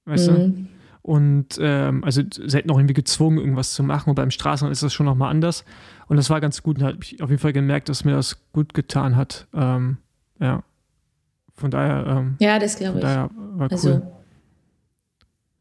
Weißt 0.05 0.31
mhm. 0.31 0.69
Und 1.07 1.57
ähm, 1.61 2.03
also 2.03 2.21
selten 2.29 2.69
auch 2.73 2.79
irgendwie 2.79 2.93
gezwungen, 2.93 3.39
irgendwas 3.39 3.75
zu 3.75 3.85
machen. 3.85 4.11
Und 4.11 4.17
beim 4.17 4.33
Straßen 4.33 4.69
ist 4.73 4.83
das 4.83 4.93
schon 4.93 5.07
nochmal 5.07 5.31
anders. 5.31 5.65
Und 6.09 6.17
das 6.17 6.31
war 6.31 6.41
ganz 6.41 6.65
gut. 6.65 6.79
Und 6.79 6.83
da 6.83 6.89
habe 6.89 6.99
ich 7.01 7.23
auf 7.23 7.31
jeden 7.31 7.41
Fall 7.41 7.53
gemerkt, 7.53 7.89
dass 7.89 8.05
mir 8.05 8.11
das 8.11 8.39
gut 8.53 8.75
getan 8.75 9.15
hat. 9.15 9.47
Ähm, 9.55 9.99
ja. 10.41 10.65
Von 11.55 11.71
daher. 11.71 12.07
Ähm, 12.09 12.35
ja, 12.41 12.59
das 12.59 12.77
glaube 12.77 12.99
ich. 12.99 13.03
Daher 13.03 13.31
war 13.37 13.71
also, 13.71 13.89
cool. 13.89 14.03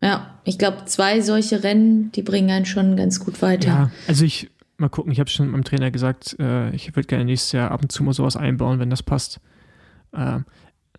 Ja, 0.02 0.40
ich 0.46 0.58
glaube, 0.58 0.86
zwei 0.86 1.22
solche 1.22 1.64
Rennen, 1.64 2.12
die 2.14 2.24
bringen 2.24 2.50
einen 2.50 2.66
schon 2.66 2.98
ganz 2.98 3.20
gut 3.20 3.44
weiter. 3.44 3.68
Ja, 3.68 3.92
also 4.08 4.26
ich 4.26 4.50
mal 4.78 4.90
gucken. 4.90 5.12
Ich 5.12 5.20
habe 5.20 5.30
schon 5.30 5.50
meinem 5.50 5.64
Trainer 5.64 5.92
gesagt, 5.92 6.38
äh, 6.40 6.72
ich 6.72 6.96
würde 6.96 7.08
gerne 7.08 7.26
nächstes 7.26 7.52
Jahr 7.52 7.70
ab 7.70 7.84
und 7.84 7.92
zu 7.92 8.04
mal 8.04 8.14
sowas 8.14 8.36
einbauen, 8.36 8.80
wenn 8.80 8.90
das 8.90 9.04
passt. 9.04 9.40
Äh, 10.12 10.40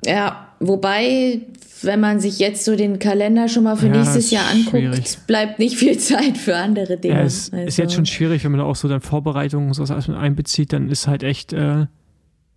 ja, 0.05 0.49
wobei, 0.61 1.41
wenn 1.83 2.01
man 2.01 2.21
sich 2.21 2.39
jetzt 2.39 2.65
so 2.65 2.77
den 2.77 2.99
Kalender 2.99 3.49
schon 3.49 3.65
mal 3.65 3.77
für 3.77 3.87
ja, 3.87 3.97
nächstes 3.97 4.31
Jahr 4.31 4.49
anguckt, 4.51 4.71
schwierig. 4.71 5.19
bleibt 5.27 5.59
nicht 5.59 5.77
viel 5.77 5.99
Zeit 5.99 6.39
für 6.39 6.57
andere 6.57 6.99
Dinge. 6.99 7.15
Ja, 7.15 7.23
es 7.23 7.53
also. 7.53 7.67
ist 7.67 7.77
jetzt 7.77 7.95
schon 7.95 8.07
schwierig, 8.07 8.45
wenn 8.45 8.53
man 8.53 8.61
auch 8.61 8.77
so 8.77 8.89
dann 8.89 9.01
Vorbereitungen 9.01 9.69
und 9.69 9.75
sowas 9.75 9.91
alles 9.91 10.09
mit 10.09 10.17
einbezieht, 10.17 10.73
dann 10.73 10.89
ist 10.89 11.07
halt 11.07 11.23
echt, 11.23 11.53
äh, 11.53 11.87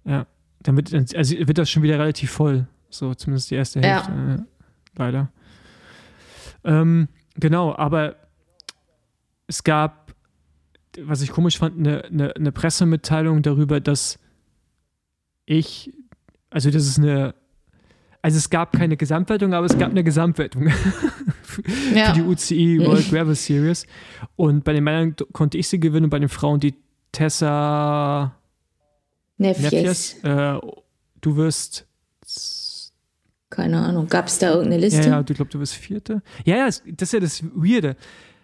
ja, 0.06 0.28
dann 0.64 0.76
wird, 0.76 0.94
also 1.16 1.36
wird 1.38 1.58
das 1.58 1.70
schon 1.70 1.84
wieder 1.84 2.00
relativ 2.00 2.32
voll. 2.32 2.68
So 2.90 3.14
zumindest 3.14 3.52
die 3.52 3.56
erste 3.56 3.82
Hälfte. 3.82 4.12
Ja. 4.12 4.36
Äh, 4.36 4.38
leider. 4.98 5.32
Ähm, 6.64 7.08
genau, 7.36 7.76
aber 7.76 8.16
es 9.48 9.64
gab 9.64 10.10
was 11.04 11.22
ich 11.22 11.32
komisch 11.32 11.58
fand, 11.58 11.78
eine, 11.78 12.06
eine, 12.06 12.36
eine 12.36 12.52
Pressemitteilung 12.52 13.42
darüber, 13.42 13.80
dass 13.80 14.20
ich, 15.46 15.94
also 16.50 16.72
das 16.72 16.86
ist 16.86 16.98
eine, 16.98 17.36
also 18.22 18.38
es 18.38 18.50
gab 18.50 18.74
keine 18.74 18.98
Gesamtwertung, 18.98 19.54
aber 19.54 19.66
es 19.66 19.78
gab 19.78 19.92
eine 19.92 20.04
Gesamtwertung 20.04 20.70
für, 21.44 21.64
ja. 21.96 22.14
die 22.14 22.22
UCI 22.22 22.80
World 22.86 23.10
Gravel 23.10 23.36
Series. 23.36 23.86
Und 24.36 24.64
bei 24.64 24.74
den 24.74 24.84
Männern 24.84 25.16
konnte 25.32 25.58
ich 25.58 25.68
sie 25.68 25.80
gewinnen 25.80 26.06
und 26.06 26.10
bei 26.10 26.20
den 26.20 26.30
Frauen 26.30 26.60
die 26.60 26.76
Tessa 27.12 28.36
Nefjes. 29.38 30.16
Äh, 30.24 30.60
du 31.22 31.36
wirst 31.36 31.88
keine 33.50 33.80
Ahnung, 33.80 34.08
gab 34.08 34.28
es 34.28 34.38
da 34.38 34.52
irgendeine 34.52 34.82
Liste? 34.82 35.02
Ja, 35.02 35.08
ja, 35.08 35.24
du 35.24 35.34
glaubst, 35.34 35.54
du 35.56 35.60
wirst 35.60 35.74
Vierte. 35.74 36.22
Ja, 36.46 36.58
ja, 36.58 36.66
das 36.66 36.84
ist 36.86 37.14
ja 37.14 37.20
das 37.20 37.44
Weirde. 37.56 37.96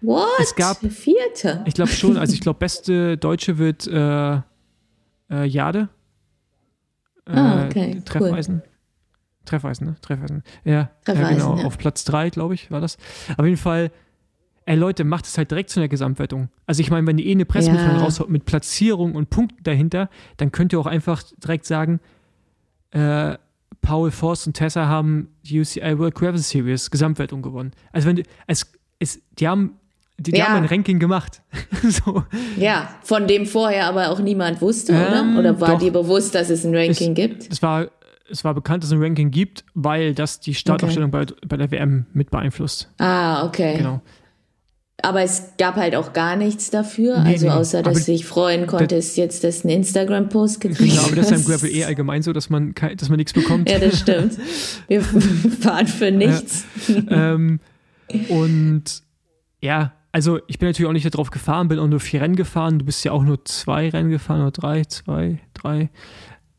What? 0.01 0.27
Es 0.39 0.55
gab, 0.55 0.79
Vierte? 0.79 1.63
Ich 1.65 1.75
glaube 1.75 1.91
schon. 1.91 2.17
Also 2.17 2.33
ich 2.33 2.41
glaube, 2.41 2.59
beste 2.59 3.17
Deutsche 3.17 3.57
wird 3.57 3.87
äh, 3.87 4.37
äh, 5.29 5.45
Jade. 5.45 5.89
Äh, 7.27 7.31
ah, 7.31 7.65
okay. 7.65 8.01
Treffeisen. 8.05 8.61
Cool. 8.63 8.69
Treffeisen, 9.45 9.87
ne? 9.87 9.95
Treffeisen. 10.01 10.43
Ja, 10.63 10.89
Treffeisen, 11.05 11.37
ja 11.37 11.49
genau. 11.49 11.57
Ja. 11.57 11.65
Auf 11.65 11.77
Platz 11.77 12.03
3, 12.05 12.29
glaube 12.31 12.55
ich, 12.55 12.71
war 12.71 12.81
das. 12.81 12.97
Auf 13.37 13.45
jeden 13.45 13.57
Fall, 13.57 13.91
ey 14.65 14.75
Leute, 14.75 15.03
macht 15.03 15.25
es 15.25 15.37
halt 15.37 15.51
direkt 15.51 15.69
zu 15.69 15.79
einer 15.79 15.87
Gesamtwertung. 15.87 16.49
Also 16.65 16.81
ich 16.81 16.89
meine, 16.89 17.05
wenn 17.07 17.17
ihr 17.17 17.25
eh 17.25 17.31
eine 17.31 17.45
Pressemitteilung 17.45 17.97
ja. 17.97 18.03
raushaut 18.03 18.29
mit 18.29 18.45
Platzierung 18.45 19.15
und 19.15 19.29
Punkten 19.29 19.63
dahinter, 19.63 20.09
dann 20.37 20.51
könnt 20.51 20.73
ihr 20.73 20.79
auch 20.79 20.87
einfach 20.87 21.23
direkt 21.37 21.65
sagen, 21.65 21.99
äh, 22.91 23.37
Paul 23.81 24.09
Forst 24.09 24.47
und 24.47 24.53
Tessa 24.53 24.87
haben 24.87 25.29
die 25.43 25.59
UCI 25.59 25.99
World 25.99 26.15
Gravel 26.15 26.39
Series 26.39 26.89
Gesamtwertung 26.89 27.43
gewonnen. 27.43 27.71
Also 27.91 28.07
wenn 28.07 28.23
es, 28.47 28.73
es 28.97 29.21
die 29.37 29.47
haben 29.47 29.79
die, 30.17 30.31
die 30.31 30.39
ja. 30.39 30.47
haben 30.47 30.63
ein 30.63 30.65
Ranking 30.65 30.99
gemacht. 30.99 31.41
so. 31.83 32.23
Ja, 32.57 32.89
von 33.03 33.27
dem 33.27 33.45
vorher 33.45 33.87
aber 33.87 34.09
auch 34.09 34.19
niemand 34.19 34.61
wusste, 34.61 34.93
ähm, 34.93 35.01
oder? 35.01 35.39
Oder 35.39 35.61
war 35.61 35.71
doch. 35.73 35.79
dir 35.79 35.91
bewusst, 35.91 36.35
dass 36.35 36.49
es 36.49 36.65
ein 36.65 36.75
Ranking 36.75 37.11
es, 37.11 37.15
gibt? 37.15 37.51
Es 37.51 37.61
war, 37.61 37.87
es 38.29 38.43
war 38.43 38.53
bekannt, 38.53 38.83
dass 38.83 38.91
es 38.91 38.93
ein 38.93 39.03
Ranking 39.03 39.31
gibt, 39.31 39.65
weil 39.73 40.13
das 40.13 40.39
die 40.39 40.53
Startaufstellung 40.53 41.13
okay. 41.13 41.33
bei, 41.41 41.47
bei 41.47 41.57
der 41.57 41.71
WM 41.71 42.05
mit 42.13 42.31
beeinflusst. 42.31 42.89
Ah, 42.97 43.45
okay. 43.45 43.77
Genau. 43.77 44.01
Aber 45.01 45.21
es 45.21 45.51
gab 45.57 45.75
halt 45.75 45.95
auch 45.95 46.13
gar 46.13 46.35
nichts 46.35 46.71
dafür, 46.71 47.19
nee, 47.19 47.33
also 47.33 47.49
außer, 47.49 47.83
dass 47.83 48.05
du 48.05 48.13
dich 48.13 48.25
freuen 48.25 48.65
konntest, 48.65 49.17
jetzt 49.17 49.43
das 49.43 49.63
ein 49.63 49.69
Instagram-Post 49.69 50.61
gekriegt 50.61 50.93
Genau, 50.93 51.03
aber 51.03 51.17
das 51.17 51.25
ist 51.25 51.31
ja 51.31 51.37
im 51.37 51.45
Gravel 51.45 51.69
eh 51.69 51.83
allgemein 51.83 52.23
so, 52.23 52.31
dass 52.31 52.49
man, 52.49 52.73
dass 52.73 53.09
man 53.09 53.17
nichts 53.17 53.33
bekommt. 53.33 53.69
ja, 53.69 53.77
das 53.77 53.99
stimmt. 53.99 54.37
Wir 54.87 55.01
fahren 55.61 55.87
für 55.87 56.11
nichts. 56.11 56.65
Ja, 56.87 57.33
ähm, 57.33 57.59
und 58.29 58.83
ja, 59.61 59.93
also 60.15 60.39
ich 60.47 60.59
bin 60.59 60.69
natürlich 60.69 60.87
auch 60.87 60.93
nicht 60.93 61.13
darauf 61.13 61.29
gefahren, 61.29 61.67
bin 61.67 61.77
auch 61.77 61.89
nur 61.89 61.99
vier 61.99 62.21
Rennen 62.21 62.37
gefahren. 62.37 62.79
Du 62.79 62.85
bist 62.85 63.03
ja 63.03 63.11
auch 63.11 63.23
nur 63.23 63.43
zwei 63.43 63.89
Rennen 63.89 64.09
gefahren 64.09 64.39
oder 64.43 64.51
drei, 64.51 64.85
zwei, 64.85 65.39
drei. 65.53 65.89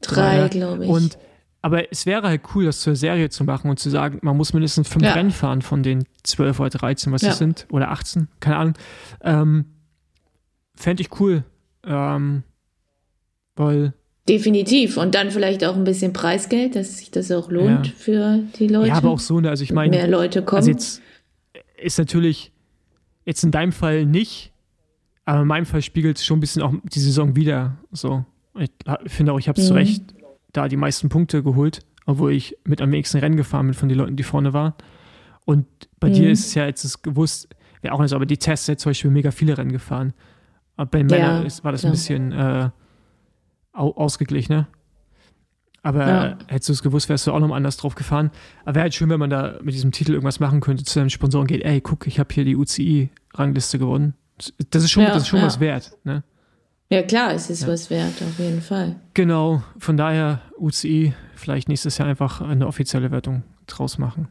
Drei, 0.02 0.40
drei 0.40 0.48
glaube 0.50 0.84
ich. 0.84 0.90
Und 0.90 1.16
aber 1.62 1.90
es 1.90 2.04
wäre 2.04 2.28
halt 2.28 2.42
cool, 2.54 2.66
das 2.66 2.80
zur 2.80 2.96
Serie 2.96 3.30
zu 3.30 3.44
machen 3.44 3.70
und 3.70 3.78
zu 3.78 3.88
sagen, 3.88 4.18
man 4.20 4.36
muss 4.36 4.52
mindestens 4.52 4.88
fünf 4.88 5.04
ja. 5.04 5.14
Rennen 5.14 5.30
fahren 5.30 5.62
von 5.62 5.82
den 5.82 6.04
zwölf 6.22 6.60
oder 6.60 6.68
dreizehn, 6.68 7.14
was 7.14 7.22
ja. 7.22 7.30
das 7.30 7.38
sind, 7.38 7.66
oder 7.70 7.92
18, 7.92 8.28
keine 8.40 8.56
Ahnung. 8.56 8.74
Ähm, 9.22 9.64
Fände 10.74 11.00
ich 11.00 11.18
cool. 11.18 11.42
Ähm, 11.86 12.42
weil. 13.54 13.94
Definitiv. 14.28 14.98
Und 14.98 15.14
dann 15.14 15.30
vielleicht 15.30 15.64
auch 15.64 15.76
ein 15.76 15.84
bisschen 15.84 16.12
Preisgeld, 16.12 16.76
dass 16.76 16.98
sich 16.98 17.10
das 17.10 17.32
auch 17.32 17.50
lohnt 17.50 17.86
ja. 17.86 17.92
für 17.96 18.42
die 18.58 18.68
Leute. 18.68 18.88
Ja, 18.88 18.96
aber 18.96 19.08
auch 19.08 19.18
so, 19.18 19.40
ne? 19.40 19.48
Also 19.48 19.64
ich 19.64 19.72
meine. 19.72 19.96
Mehr 19.96 20.08
Leute 20.08 20.42
kommen. 20.42 20.58
Also 20.58 20.72
jetzt 20.72 21.00
ist 21.78 21.98
natürlich 21.98 22.52
Jetzt 23.26 23.44
in 23.44 23.50
deinem 23.50 23.72
Fall 23.72 24.06
nicht, 24.06 24.52
aber 25.26 25.42
in 25.42 25.48
meinem 25.48 25.66
Fall 25.66 25.82
spiegelt 25.82 26.16
es 26.16 26.24
schon 26.24 26.38
ein 26.38 26.40
bisschen 26.40 26.62
auch 26.62 26.72
die 26.84 27.00
Saison 27.00 27.36
wieder. 27.36 27.76
So. 27.90 28.24
Ich 28.58 28.70
finde 29.08 29.32
auch, 29.32 29.38
ich 29.38 29.48
habe 29.48 29.60
mhm. 29.60 29.66
zu 29.66 29.74
Recht 29.74 30.14
da 30.52 30.68
die 30.68 30.76
meisten 30.76 31.08
Punkte 31.10 31.42
geholt, 31.42 31.80
obwohl 32.06 32.32
ich 32.32 32.56
mit 32.64 32.80
am 32.80 32.90
wenigsten 32.92 33.18
Rennen 33.18 33.36
gefahren 33.36 33.66
bin 33.66 33.74
von 33.74 33.88
den 33.88 33.98
Leuten, 33.98 34.16
die 34.16 34.22
vorne 34.22 34.52
waren. 34.52 34.72
Und 35.44 35.66
bei 36.00 36.08
mhm. 36.08 36.14
dir 36.14 36.30
ist 36.30 36.46
es 36.46 36.54
ja 36.54 36.66
jetzt 36.66 37.02
gewusst, 37.02 37.48
ja 37.82 37.92
auch 37.92 38.00
nicht, 38.00 38.12
aber 38.12 38.26
die 38.26 38.38
Tests 38.38 38.68
hat 38.68 38.80
zum 38.80 38.90
Beispiel 38.90 39.10
mega 39.10 39.30
viele 39.32 39.58
Rennen 39.58 39.72
gefahren. 39.72 40.14
Aber 40.76 40.90
bei 40.90 40.98
den 40.98 41.08
ja, 41.08 41.16
Männern 41.16 41.52
war 41.62 41.72
das 41.72 41.82
ja. 41.82 41.88
ein 41.88 41.92
bisschen 41.92 42.32
äh, 42.32 42.70
ausgeglichener. 43.72 44.68
Aber 45.86 46.08
ja. 46.08 46.38
hättest 46.48 46.68
du 46.68 46.72
es 46.72 46.82
gewusst, 46.82 47.08
wärst 47.08 47.28
du 47.28 47.32
auch 47.32 47.38
noch 47.38 47.54
anders 47.54 47.76
drauf 47.76 47.94
gefahren. 47.94 48.32
Aber 48.64 48.74
wäre 48.74 48.82
halt 48.82 48.94
schön, 48.94 49.08
wenn 49.08 49.20
man 49.20 49.30
da 49.30 49.54
mit 49.62 49.72
diesem 49.72 49.92
Titel 49.92 50.14
irgendwas 50.14 50.40
machen 50.40 50.60
könnte, 50.60 50.82
zu 50.82 50.94
seinem 50.94 51.10
Sponsoren 51.10 51.46
geht, 51.46 51.62
ey, 51.64 51.80
guck, 51.80 52.08
ich 52.08 52.18
habe 52.18 52.34
hier 52.34 52.44
die 52.44 52.56
UCI-Rangliste 52.56 53.78
gewonnen. 53.78 54.14
Das 54.70 54.82
ist 54.82 54.90
schon, 54.90 55.04
ja, 55.04 55.10
das 55.10 55.22
ist 55.22 55.28
schon 55.28 55.38
ja. 55.38 55.46
was 55.46 55.60
wert, 55.60 55.96
ne? 56.02 56.24
Ja, 56.90 57.02
klar, 57.02 57.34
es 57.34 57.50
ist 57.50 57.68
was 57.68 57.88
wert, 57.88 58.14
auf 58.20 58.36
jeden 58.40 58.62
Fall. 58.62 58.96
Genau, 59.14 59.62
von 59.78 59.96
daher 59.96 60.40
UCI 60.58 61.14
vielleicht 61.36 61.68
nächstes 61.68 61.98
Jahr 61.98 62.08
einfach 62.08 62.40
eine 62.40 62.66
offizielle 62.66 63.12
Wertung 63.12 63.44
draus 63.68 63.96
machen. 63.96 64.26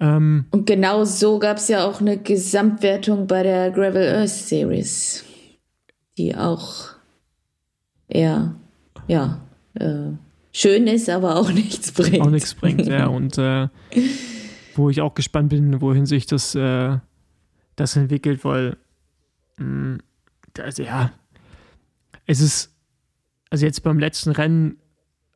Ähm, 0.00 0.46
Und 0.52 0.66
genau 0.66 1.04
so 1.04 1.38
gab 1.38 1.58
es 1.58 1.68
ja 1.68 1.86
auch 1.86 2.00
eine 2.00 2.16
Gesamtwertung 2.16 3.26
bei 3.26 3.42
der 3.42 3.70
Gravel 3.72 4.08
Earth 4.08 4.30
Series, 4.30 5.22
die 6.16 6.34
auch 6.34 6.92
eher, 8.08 8.54
ja, 9.06 9.42
äh, 9.74 10.12
schön 10.56 10.86
ist, 10.86 11.08
aber 11.10 11.36
auch 11.36 11.52
nichts 11.52 11.92
bringt. 11.92 12.20
Auch 12.20 12.30
nichts 12.30 12.54
bringt, 12.54 12.86
ja. 12.86 13.06
Und 13.08 13.36
äh, 13.38 13.68
wo 14.74 14.88
ich 14.88 15.00
auch 15.00 15.14
gespannt 15.14 15.50
bin, 15.50 15.80
wohin 15.80 16.06
sich 16.06 16.26
das, 16.26 16.54
äh, 16.54 16.98
das 17.76 17.96
entwickelt, 17.96 18.44
weil, 18.44 18.76
mh, 19.58 19.66
mm, 19.66 19.98
also 20.60 20.82
ja, 20.82 21.12
es 22.24 22.40
ist, 22.40 22.74
also 23.50 23.66
jetzt 23.66 23.82
beim 23.82 23.98
letzten 23.98 24.30
Rennen 24.30 24.78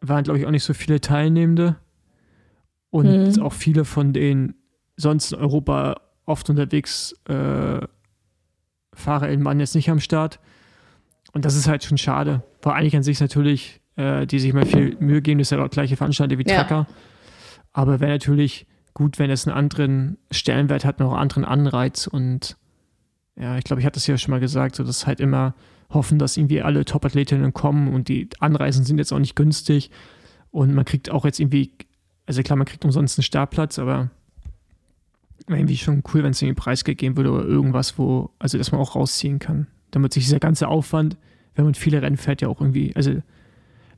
waren, 0.01 0.25
glaube 0.25 0.39
ich, 0.39 0.47
auch 0.47 0.51
nicht 0.51 0.65
so 0.65 0.73
viele 0.73 1.01
Teilnehmende 1.01 1.77
und 2.89 3.37
mhm. 3.37 3.43
auch 3.43 3.53
viele 3.53 3.85
von 3.85 4.15
den 4.15 4.55
sonst 4.97 5.33
in 5.33 5.39
Europa 5.39 6.01
oft 6.25 6.49
unterwegs, 6.49 7.15
äh, 7.29 7.81
FahrerInnen 8.95 9.45
waren 9.45 9.61
jetzt 9.61 9.75
nicht 9.75 9.91
am 9.91 10.01
Start. 10.01 10.41
Und 11.33 11.45
das 11.45 11.55
ist 11.55 11.69
halt 11.69 11.85
schon 11.85 11.99
schade. 11.99 12.43
Weil 12.63 12.75
eigentlich 12.75 12.97
an 12.97 13.03
sich 13.03 13.21
natürlich, 13.21 13.81
äh, 14.01 14.27
die 14.27 14.39
sich 14.39 14.53
mal 14.53 14.65
viel 14.65 14.97
Mühe 14.99 15.21
geben, 15.21 15.39
das 15.39 15.53
ist 15.53 15.59
ja 15.59 15.65
auch 15.65 15.71
gleiche 15.71 15.97
Veranstalter 15.97 16.39
wie 16.39 16.49
Ja. 16.49 16.57
Tracker. 16.57 16.87
Aber 17.73 18.01
wäre 18.01 18.11
natürlich 18.11 18.67
gut, 18.95 19.19
wenn 19.19 19.31
es 19.31 19.47
einen 19.47 19.57
anderen 19.57 20.17
Stellenwert 20.31 20.85
hat, 20.85 20.99
noch 20.99 21.13
einen 21.13 21.21
anderen 21.21 21.45
Anreiz. 21.45 22.07
Und 22.07 22.57
ja, 23.37 23.59
ich 23.59 23.65
glaube, 23.65 23.81
ich 23.81 23.87
hatte 23.87 23.99
es 23.99 24.07
ja 24.07 24.17
schon 24.19 24.31
mal 24.33 24.41
gesagt, 24.41 24.77
so 24.77 24.85
dass 24.85 25.07
halt 25.07 25.21
immer 25.21 25.55
hoffen, 25.91 26.19
dass 26.19 26.37
irgendwie 26.37 26.63
alle 26.63 26.85
Top-Athletinnen 26.85 27.53
kommen 27.53 27.93
und 27.93 28.09
die 28.09 28.29
Anreisen 28.39 28.85
sind 28.85 28.99
jetzt 28.99 29.13
auch 29.13 29.19
nicht 29.19 29.37
günstig. 29.37 29.91
Und 30.51 30.75
man 30.75 30.85
kriegt 30.85 31.11
auch 31.11 31.25
jetzt 31.25 31.39
irgendwie, 31.39 31.73
also 32.27 32.43
klar, 32.43 32.57
man 32.57 32.67
kriegt 32.67 32.85
umsonst 32.85 33.19
einen 33.19 33.25
Startplatz, 33.25 33.79
aber 33.79 34.11
wäre 35.47 35.59
irgendwie 35.59 35.77
schon 35.77 36.03
cool, 36.13 36.23
wenn 36.23 36.31
es 36.31 36.43
irgendwie 36.43 36.61
preisgegeben 36.61 37.17
würde 37.17 37.33
oder 37.33 37.45
irgendwas, 37.45 37.99
wo, 37.99 38.31
also 38.39 38.57
dass 38.57 38.73
man 38.73 38.81
auch 38.81 38.95
rausziehen 38.95 39.39
kann. 39.39 39.67
Damit 39.91 40.13
sich 40.13 40.25
dieser 40.25 40.39
ganze 40.39 40.69
Aufwand, 40.69 41.17
wenn 41.55 41.65
man 41.65 41.75
viele 41.75 42.03
Rennen 42.03 42.17
fährt, 42.17 42.41
ja 42.41 42.49
auch 42.49 42.61
irgendwie, 42.61 42.95
also 42.95 43.21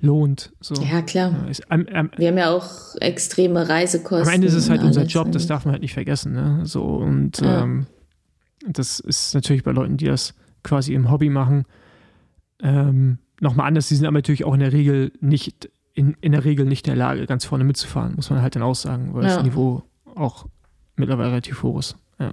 lohnt. 0.02 0.52
So. 0.60 0.74
Ja, 0.82 1.00
klar. 1.00 1.30
Ja, 1.32 1.48
ist, 1.48 1.70
am, 1.70 1.86
am, 1.92 2.10
Wir 2.16 2.28
haben 2.28 2.36
ja 2.38 2.50
auch 2.50 2.68
extreme 3.00 3.66
Reisekosten. 3.68 4.28
am 4.28 4.34
Ende 4.34 4.48
ist 4.48 4.54
es 4.54 4.68
halt 4.68 4.82
unser. 4.82 5.04
Job, 5.04 5.32
das 5.32 5.46
darf 5.46 5.64
man 5.64 5.72
halt 5.72 5.82
nicht 5.82 5.94
vergessen. 5.94 6.32
Ne? 6.34 6.66
So, 6.66 6.82
und 6.84 7.38
Ja. 7.40 7.62
ähm, 7.62 7.86
das 8.68 9.00
ist 9.00 9.34
natürlich 9.34 9.62
bei 9.64 9.72
Leuten, 9.72 9.96
die 9.96 10.04
das 10.04 10.34
quasi 10.62 10.92
im 10.94 11.10
Hobby 11.10 11.30
machen, 11.30 11.64
ähm, 12.60 13.18
nochmal 13.40 13.66
anders. 13.68 13.88
Die 13.88 13.94
sind 13.96 14.06
aber 14.06 14.18
natürlich 14.18 14.44
auch 14.44 14.54
in 14.54 14.60
der 14.60 14.72
Regel 14.72 15.12
nicht, 15.20 15.70
in, 15.94 16.16
in 16.20 16.32
der 16.32 16.44
Regel 16.44 16.66
nicht 16.66 16.86
in 16.86 16.90
der 16.94 16.98
Lage, 16.98 17.26
ganz 17.26 17.44
vorne 17.44 17.64
mitzufahren, 17.64 18.14
muss 18.16 18.28
man 18.30 18.42
halt 18.42 18.54
dann 18.56 18.62
auch 18.62 18.74
sagen, 18.76 19.14
weil 19.14 19.24
Ja. 19.24 19.36
das 19.36 19.44
Niveau 19.44 19.82
auch 20.14 20.46
mittlerweile 20.96 21.30
relativ 21.30 21.62
hoch 21.62 21.78
ist. 21.78 21.96
Ja. 22.18 22.32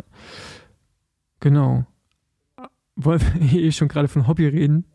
Genau. 1.39 1.85
Wollen 2.95 3.21
wir 3.21 3.41
hier 3.47 3.71
schon 3.71 3.87
gerade 3.87 4.07
von 4.07 4.27
Hobby 4.27 4.47
reden? 4.47 4.85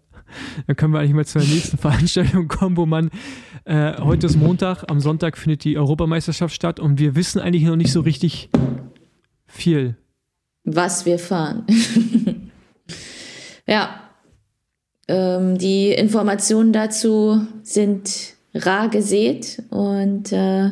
Dann 0.67 0.77
können 0.77 0.93
wir 0.93 1.01
eigentlich 1.01 1.15
mal 1.15 1.27
zur 1.27 1.43
nächsten 1.43 1.79
Veranstaltung 1.79 2.49
kommen, 2.49 2.77
wo 2.77 2.87
man, 2.87 3.11
äh, 3.65 4.01
heute 4.01 4.27
ist 4.27 4.37
Montag, 4.37 4.85
am 4.89 5.01
Sonntag 5.01 5.37
findet 5.39 5.65
die 5.65 5.77
Europameisterschaft 5.79 6.55
statt 6.55 6.81
und 6.81 6.99
wir 6.99 7.17
wissen 7.17 7.41
eigentlich 7.41 7.65
noch 7.65 7.77
nicht 7.77 7.93
so 7.93 8.01
richtig 8.01 8.51
viel. 9.47 9.97
was 10.65 11.05
wir 11.05 11.19
fahren. 11.19 11.65
ja. 13.67 14.01
Ähm, 15.07 15.59
die 15.59 15.91
Informationen 15.91 16.73
dazu 16.73 17.47
sind 17.63 18.35
rar 18.55 18.89
gesät 18.89 19.63
und 19.71 20.33
äh, 20.33 20.71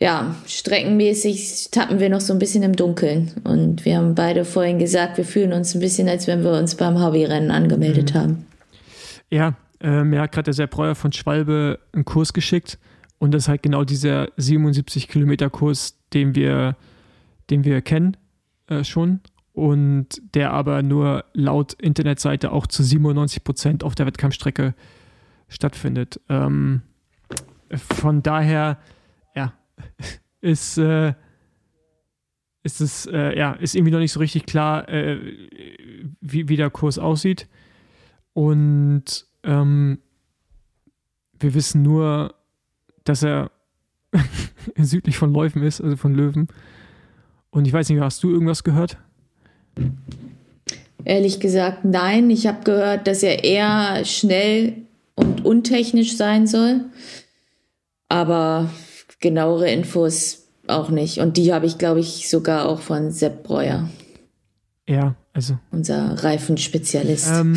ja, 0.00 0.34
streckenmäßig 0.46 1.68
tappen 1.70 2.00
wir 2.00 2.08
noch 2.08 2.20
so 2.20 2.32
ein 2.32 2.38
bisschen 2.38 2.62
im 2.62 2.74
Dunkeln. 2.74 3.32
Und 3.44 3.84
wir 3.84 3.98
haben 3.98 4.14
beide 4.14 4.44
vorhin 4.44 4.78
gesagt, 4.78 5.18
wir 5.18 5.26
fühlen 5.26 5.52
uns 5.52 5.74
ein 5.74 5.80
bisschen, 5.80 6.08
als 6.08 6.26
wenn 6.26 6.42
wir 6.42 6.52
uns 6.52 6.74
beim 6.74 7.02
Hobbyrennen 7.02 7.50
angemeldet 7.50 8.14
haben. 8.14 8.46
Ja, 9.30 9.54
äh, 9.80 10.02
mir 10.02 10.22
hat 10.22 10.32
gerade 10.32 10.46
der 10.46 10.54
Sepp 10.54 10.70
Breuer 10.70 10.94
von 10.94 11.12
Schwalbe 11.12 11.78
einen 11.92 12.04
Kurs 12.04 12.32
geschickt 12.32 12.78
und 13.18 13.32
das 13.32 13.44
ist 13.44 13.48
halt 13.48 13.62
genau 13.62 13.84
dieser 13.84 14.28
77 14.38 15.08
Kilometer 15.08 15.50
Kurs, 15.50 15.98
den 16.14 16.34
wir, 16.34 16.76
den 17.50 17.64
wir 17.64 17.82
kennen 17.82 18.16
äh, 18.68 18.82
schon 18.82 19.20
und 19.52 20.22
der 20.34 20.52
aber 20.52 20.82
nur 20.82 21.26
laut 21.34 21.74
Internetseite 21.74 22.52
auch 22.52 22.66
zu 22.66 22.82
97 22.82 23.44
Prozent 23.44 23.84
auf 23.84 23.94
der 23.94 24.06
Wettkampfstrecke 24.06 24.74
stattfindet. 25.48 26.20
Ähm, 26.30 26.82
von 27.72 28.22
daher, 28.22 28.78
ist, 30.40 30.78
äh, 30.78 31.14
ist 32.62 32.80
es, 32.80 33.06
äh, 33.06 33.36
ja, 33.38 33.52
ist 33.52 33.74
irgendwie 33.74 33.92
noch 33.92 33.98
nicht 33.98 34.12
so 34.12 34.20
richtig 34.20 34.46
klar, 34.46 34.88
äh, 34.88 35.18
wie, 36.20 36.48
wie 36.48 36.56
der 36.56 36.70
Kurs 36.70 36.98
aussieht. 36.98 37.48
Und 38.32 39.26
ähm, 39.42 39.98
wir 41.38 41.54
wissen 41.54 41.82
nur, 41.82 42.34
dass 43.04 43.22
er 43.22 43.50
südlich 44.76 45.16
von 45.16 45.32
Leuven 45.32 45.62
ist, 45.62 45.80
also 45.80 45.96
von 45.96 46.14
Löwen. 46.14 46.48
Und 47.50 47.66
ich 47.66 47.72
weiß 47.72 47.88
nicht, 47.88 48.00
hast 48.00 48.22
du 48.22 48.30
irgendwas 48.30 48.62
gehört? 48.62 48.98
Ehrlich 51.04 51.40
gesagt, 51.40 51.84
nein. 51.84 52.30
Ich 52.30 52.46
habe 52.46 52.62
gehört, 52.64 53.06
dass 53.06 53.22
er 53.22 53.42
eher 53.42 54.04
schnell 54.04 54.76
und 55.14 55.44
untechnisch 55.44 56.16
sein 56.16 56.46
soll. 56.46 56.84
Aber 58.08 58.70
genauere 59.20 59.70
Infos 59.70 60.46
auch 60.66 60.90
nicht. 60.90 61.18
Und 61.18 61.36
die 61.36 61.52
habe 61.52 61.66
ich, 61.66 61.78
glaube 61.78 62.00
ich, 62.00 62.28
sogar 62.28 62.66
auch 62.66 62.80
von 62.80 63.10
Sepp 63.10 63.42
Breuer, 63.42 63.88
Ja, 64.88 65.14
also. 65.32 65.58
unser 65.70 66.22
Reifenspezialist. 66.22 67.28
Ähm, 67.30 67.56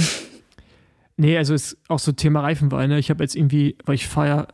nee, 1.18 1.38
also 1.38 1.54
ist 1.54 1.78
auch 1.88 2.00
so 2.00 2.12
Thema 2.12 2.42
Reifenwahl. 2.42 2.88
Ne? 2.88 3.00
Ich 3.00 3.10
habe 3.10 3.24
jetzt 3.24 3.36
irgendwie, 3.36 3.78
weil 3.86 3.96
ich 3.96 4.08
fahre 4.08 4.48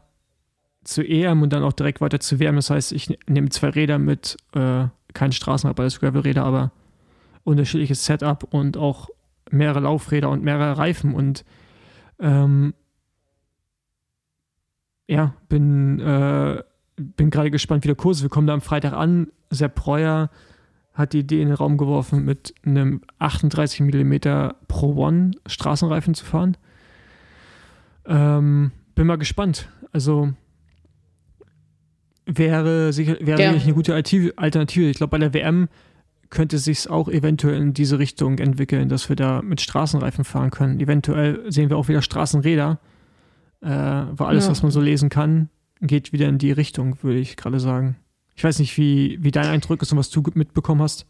zu 0.83 1.03
EM 1.03 1.41
und 1.41 1.51
dann 1.53 1.63
auch 1.63 1.73
direkt 1.73 2.01
weiter 2.01 2.19
zu 2.19 2.39
WM. 2.39 2.55
Das 2.55 2.69
heißt, 2.69 2.91
ich 2.93 3.09
ne- 3.09 3.17
nehme 3.27 3.49
zwei 3.49 3.69
Räder 3.69 3.99
mit, 3.99 4.37
äh, 4.53 4.85
kein 5.13 5.31
Straßenrad, 5.31 5.75
beides 5.75 5.99
Gravelräder, 5.99 6.43
aber 6.43 6.71
unterschiedliches 7.43 8.05
Setup 8.05 8.43
und 8.53 8.77
auch 8.77 9.09
mehrere 9.51 9.79
Laufräder 9.81 10.29
und 10.29 10.43
mehrere 10.43 10.77
Reifen 10.77 11.13
und 11.15 11.43
ähm, 12.19 12.73
ja, 15.07 15.33
bin, 15.47 15.99
äh, 15.99 16.61
bin 16.99 17.29
gerade 17.29 17.51
gespannt, 17.51 17.83
wie 17.83 17.87
der 17.87 17.95
Kurs 17.95 18.17
ist. 18.17 18.23
Wir 18.23 18.29
kommen 18.29 18.47
da 18.47 18.53
am 18.53 18.61
Freitag 18.61 18.93
an. 18.93 19.27
Sepp 19.49 19.75
Breuer 19.75 20.29
hat 20.93 21.13
die 21.13 21.19
Idee 21.19 21.41
in 21.41 21.47
den 21.47 21.55
Raum 21.55 21.77
geworfen, 21.77 22.25
mit 22.25 22.53
einem 22.65 23.01
38 23.19 23.81
mm 23.81 24.15
Pro 24.67 24.95
One 24.95 25.31
Straßenreifen 25.47 26.13
zu 26.13 26.25
fahren. 26.25 26.57
Ähm, 28.05 28.71
bin 28.95 29.07
mal 29.07 29.17
gespannt. 29.17 29.69
Also 29.91 30.33
wäre, 32.25 32.93
sicher, 32.93 33.17
wäre 33.19 33.31
Ja. 33.31 33.37
sicherlich 33.37 33.63
eine 33.63 33.73
gute 33.73 33.93
Alternative-. 33.95 34.89
Ich 34.89 34.97
glaube, 34.97 35.11
bei 35.11 35.17
der 35.17 35.33
WM 35.33 35.67
könnte 36.29 36.57
es 36.57 36.65
sich 36.65 36.89
auch 36.89 37.07
eventuell 37.09 37.59
in 37.59 37.73
diese 37.73 37.97
Richtung 37.97 38.37
entwickeln, 38.37 38.87
dass 38.89 39.09
wir 39.09 39.15
da 39.15 39.41
mit 39.41 39.61
Straßenreifen 39.61 40.23
fahren 40.23 40.51
können. 40.51 40.79
Eventuell 40.79 41.51
sehen 41.51 41.69
wir 41.69 41.77
auch 41.77 41.87
wieder 41.87 42.03
Straßenräder, 42.03 42.79
äh, 43.61 43.67
weil 43.67 44.27
alles, 44.27 44.45
Ja. 44.45 44.51
was 44.51 44.61
man 44.61 44.71
so 44.71 44.79
lesen 44.79 45.09
kann, 45.09 45.49
geht 45.81 46.11
wieder 46.13 46.27
in 46.27 46.37
die 46.37 46.51
Richtung, 46.51 46.97
würde 47.01 47.19
ich 47.19 47.37
gerade 47.37 47.59
sagen. 47.59 47.95
Ich 48.35 48.43
weiß 48.43 48.59
nicht, 48.59 48.77
wie, 48.77 49.17
wie 49.21 49.31
dein 49.31 49.47
Eindruck 49.47 49.81
ist 49.81 49.91
und 49.91 49.97
was 49.97 50.09
du 50.09 50.23
mitbekommen 50.33 50.81
hast. 50.81 51.05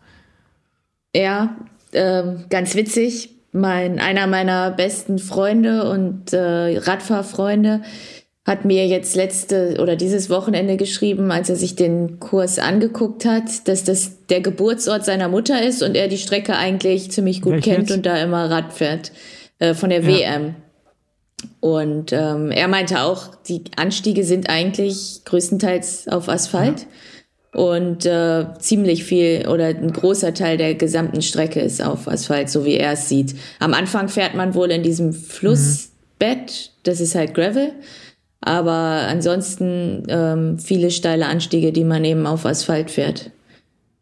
Ja, 1.16 1.56
ähm, 1.94 2.46
ganz 2.50 2.76
witzig. 2.76 3.36
Mein, 3.52 4.00
einer 4.00 4.28
meiner 4.28 4.70
besten 4.72 5.18
Freunde 5.18 5.90
und 5.90 6.34
äh, 6.34 6.78
Radfahrfreunde 6.78 7.82
hat 8.46 8.64
mir 8.66 8.88
jetzt 8.88 9.16
letzte 9.16 9.78
oder 9.80 9.96
dieses 9.96 10.30
Wochenende 10.30 10.78
geschrieben, 10.78 11.32
als 11.32 11.50
er 11.50 11.56
sich 11.56 11.76
den 11.76 12.20
Kurs 12.20 12.58
angeguckt 12.60 13.26
hat, 13.26 13.68
dass 13.68 13.84
das 13.84 14.26
der 14.28 14.42
Geburtsort 14.42 15.04
seiner 15.06 15.28
Mutter 15.30 15.62
ist 15.64 15.82
und 15.84 15.96
er 15.96 16.08
die 16.08 16.18
Strecke 16.18 16.56
eigentlich 16.56 17.12
ziemlich 17.12 17.42
gut 17.42 17.54
Welche 17.54 17.72
kennt 17.72 17.90
jetzt? 17.90 17.98
und 17.98 18.06
da 18.06 18.18
immer 18.22 18.50
Rad 18.50 18.74
fährt 18.74 19.12
äh, 19.60 19.74
von 19.74 19.90
der 19.90 20.02
Ja. 20.02 20.08
WM. 20.08 20.56
Und 21.60 22.14
ähm, 22.14 22.52
er 22.52 22.68
meinte 22.68 23.02
auch, 23.02 23.36
die 23.36 23.64
Anstiege 23.76 24.24
sind 24.24 24.50
eigentlich 24.50 25.22
größtenteils 25.26 26.08
auf 26.08 26.30
Asphalt. 26.30 26.88
Und 27.52 28.06
äh, 28.06 28.46
ziemlich 28.60 29.04
viel 29.04 29.48
oder 29.48 29.68
ein 29.68 29.92
großer 29.92 30.36
Teil 30.36 30.58
der 30.58 30.76
gesamten 30.76 31.24
Strecke 31.24 31.60
ist 31.60 31.82
auf 31.82 32.08
Asphalt, 32.08 32.50
so 32.50 32.64
wie 32.64 32.76
er 32.76 32.94
es 32.94 33.10
sieht. 33.10 33.36
Am 33.60 33.74
Anfang 33.74 34.08
fährt 34.08 34.36
man 34.36 34.54
wohl 34.54 34.70
in 34.70 34.84
diesem 34.84 35.14
Flussbett, 35.14 36.72
das 36.84 37.02
ist 37.02 37.16
halt 37.16 37.34
Gravel. 37.34 37.72
Aber 38.42 39.08
ansonsten 39.10 40.04
ähm, 40.08 40.60
viele 40.60 40.92
steile 40.92 41.26
Anstiege, 41.26 41.74
die 41.74 41.84
man 41.84 42.06
eben 42.06 42.28
auf 42.28 42.46
Asphalt 42.46 42.92
fährt. 42.92 43.32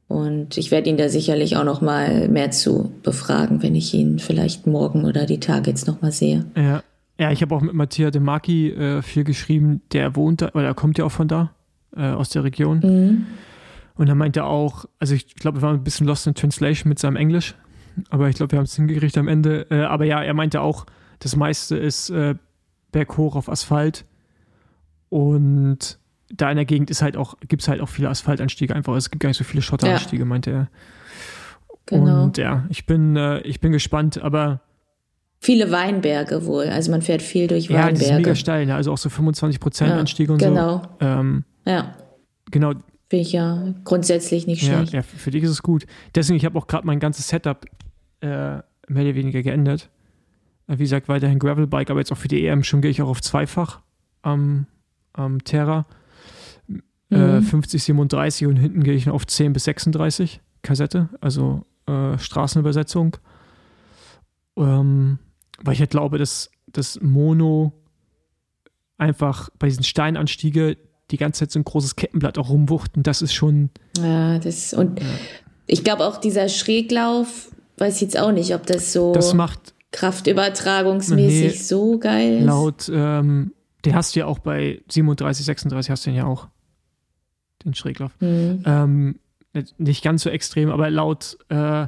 Und 0.10 0.58
ich 0.58 0.70
werde 0.70 0.90
ihn 0.90 0.98
da 0.98 1.10
sicherlich 1.10 1.58
auch 1.58 1.64
noch 1.64 1.82
mal 1.82 2.28
mehr 2.28 2.52
zu 2.52 2.92
befragen, 3.02 3.64
wenn 3.64 3.76
ich 3.76 3.94
ihn 3.94 4.20
vielleicht 4.20 4.68
morgen 4.68 5.06
oder 5.06 5.26
die 5.26 5.40
Tage 5.40 5.70
jetzt 5.70 5.88
noch 5.88 6.02
mal 6.02 6.12
sehe. 6.12 6.46
Ja, 6.56 6.84
ja 7.20 7.32
ich 7.32 7.42
habe 7.42 7.56
auch 7.56 7.62
mit 7.62 7.74
Mattia 7.74 8.12
De 8.12 8.22
Marchi 8.22 8.70
äh, 8.70 9.02
viel 9.02 9.24
geschrieben. 9.24 9.82
Der 9.92 10.16
wohnt 10.16 10.42
da, 10.42 10.50
oder 10.50 10.66
er 10.66 10.74
kommt 10.74 10.98
ja 10.98 11.06
auch 11.06 11.12
von 11.12 11.28
da, 11.28 11.52
äh, 11.96 12.10
aus 12.10 12.30
der 12.30 12.44
Region. 12.44 12.80
Mhm. 12.80 13.26
Und 13.96 14.08
er 14.08 14.16
meinte 14.16 14.44
auch, 14.44 14.86
also 15.00 15.16
ich 15.16 15.36
glaube, 15.36 15.58
wir 15.58 15.62
waren 15.64 15.76
ein 15.76 15.84
bisschen 15.84 16.06
lost 16.06 16.28
in 16.28 16.36
translation 16.36 16.90
mit 16.90 17.00
seinem 17.00 17.16
Englisch, 17.16 17.56
aber 18.10 18.30
ich 18.30 18.36
glaube, 18.36 18.52
wir 18.52 18.60
haben 18.60 18.66
es 18.66 18.76
hingekriegt 18.76 19.18
am 19.18 19.28
Ende. 19.28 19.68
Äh, 19.72 19.82
aber 19.82 20.06
ja, 20.06 20.22
er 20.22 20.34
meinte 20.34 20.62
auch, 20.62 20.86
das 21.20 21.36
meiste 21.36 21.78
ist 21.78 22.10
äh, 22.12 22.36
berghoch 22.92 23.36
auf 23.36 23.50
Asphalt. 23.50 24.06
Und 25.10 25.98
da 26.30 26.52
in 26.52 26.58
der 26.58 26.66
Gegend 26.66 26.90
ist 26.90 27.02
halt 27.02 27.18
auch, 27.18 27.36
gibt 27.48 27.62
es 27.62 27.68
halt 27.68 27.82
auch 27.82 27.90
viele 27.90 28.10
Asphaltanstiege 28.10 28.76
einfach. 28.76 28.96
Es 28.96 29.10
gibt 29.10 29.24
gar 29.24 29.30
nicht 29.30 29.38
so 29.38 29.44
viele 29.44 29.62
Schotteranstiege, 29.62 30.26
meinte 30.26 30.52
er. 30.52 30.68
Genau. 31.88 32.24
Und 32.24 32.38
ja, 32.38 32.66
ich 32.70 32.86
bin, 32.86 33.16
äh, 33.16 33.40
ich 33.40 33.62
bin 33.62 33.72
gespannt, 33.72 34.22
aber 34.22 34.62
Viele 35.40 35.72
Weinberge 35.72 36.46
wohl. 36.46 36.66
Also 36.66 36.92
man 36.92 37.02
fährt 37.02 37.22
viel 37.22 37.48
durch 37.48 37.68
ja, 37.68 37.90
das 37.90 38.00
ist 38.00 38.06
mega 38.06 38.16
Weinberge. 38.16 38.36
steil, 38.36 38.66
ne? 38.66 38.76
also 38.76 38.92
auch 38.92 38.98
so 38.98 39.10
25 39.10 39.60
Prozent 39.60 39.92
Ja, 39.92 39.98
Anstiege 40.00 40.32
und 40.34 40.40
genau. 40.40 40.82
so. 41.00 41.06
Ähm, 41.06 41.44
Ja. 41.66 41.96
genau, 42.52 42.72
finde 43.10 43.22
ich 43.22 43.32
ja 43.34 43.74
grundsätzlich 43.84 44.48
nicht 44.48 44.64
schlecht. 44.66 44.94
Ja, 44.94 45.00
ja, 45.00 45.04
für 45.04 45.32
dich 45.32 45.44
ist 45.44 45.52
es 45.52 45.62
gut. 45.62 45.86
Deswegen, 46.16 46.38
ich 46.38 46.46
habe 46.46 46.58
auch 46.58 46.68
gerade 46.68 46.86
mein 46.88 47.00
ganzes 47.00 47.28
Setup 47.28 47.66
äh, 48.22 48.28
mehr 48.28 48.64
oder 48.90 49.16
weniger 49.16 49.44
geändert. 49.44 49.90
Äh, 50.68 50.74
wie 50.80 50.84
gesagt, 50.84 51.08
weiterhin 51.08 51.38
Gravelbike, 51.40 51.92
aber 51.92 52.00
jetzt 52.00 52.12
auch 52.12 52.18
für 52.18 52.28
die 52.28 52.46
EM 52.46 52.64
schon 52.64 52.82
gehe 52.82 52.90
ich 52.92 53.02
auch 53.02 53.10
auf 53.10 53.22
zweifach 53.22 53.82
am, 54.24 54.66
am 55.14 55.44
Terra. 55.44 55.86
Äh, 57.10 57.40
50, 57.42 57.84
37 57.84 58.48
und 58.48 58.58
hinten 58.58 58.84
gehe 58.84 58.94
ich 58.96 59.10
auf 59.10 59.26
10 59.26 59.54
bis 59.54 59.64
36 59.64 60.42
Kassette, 60.62 61.08
also 61.22 61.64
äh, 61.88 62.18
Straßenübersetzung. 62.18 63.16
Ähm, 64.58 65.20
weil 65.64 65.74
ich 65.74 65.80
halt 65.80 65.92
glaube, 65.92 66.18
dass 66.18 66.52
das 66.68 67.00
Mono 67.02 67.74
einfach 68.98 69.50
bei 69.60 69.68
diesen 69.68 69.84
Steinanstiege 69.84 70.78
die 71.12 71.18
ganze 71.18 71.40
Zeit 71.40 71.52
so 71.52 71.60
ein 71.60 71.64
großes 71.64 71.96
Kettenblatt 71.96 72.38
auch 72.38 72.50
rumwuchten, 72.50 73.04
das 73.04 73.22
ist 73.22 73.34
schon. 73.34 73.70
Ja, 73.98 74.40
das 74.40 74.74
und 74.74 75.00
ja. 75.00 75.06
ich 75.66 75.84
glaube 75.84 76.06
auch 76.06 76.18
dieser 76.18 76.50
Schräglauf, 76.50 77.50
weiß 77.78 77.96
ich 77.96 78.02
jetzt 78.02 78.20
auch 78.20 78.32
nicht, 78.32 78.54
ob 78.54 78.66
das 78.66 78.92
so 78.92 79.14
das 79.14 79.34
macht 79.34 79.74
kraftübertragungsmäßig 79.92 81.54
nee, 81.54 81.58
so 81.58 81.98
geil 81.98 82.40
ist. 82.40 82.46
Laut, 82.46 82.92
ähm, 82.94 83.54
den 83.86 83.96
hast 83.96 84.16
du 84.16 84.20
ja 84.20 84.26
auch 84.26 84.40
bei 84.40 84.82
37, 84.90 85.46
36 85.46 85.90
hast 85.90 86.06
du 86.06 86.10
den 86.10 86.18
ja 86.18 86.26
auch. 86.26 86.48
Den 87.64 87.74
Schräglauf. 87.74 88.12
Mhm. 88.20 88.64
Ähm, 88.66 89.20
nicht 89.78 90.04
ganz 90.04 90.24
so 90.24 90.30
extrem, 90.30 90.70
aber 90.70 90.90
laut, 90.90 91.38
äh, 91.50 91.88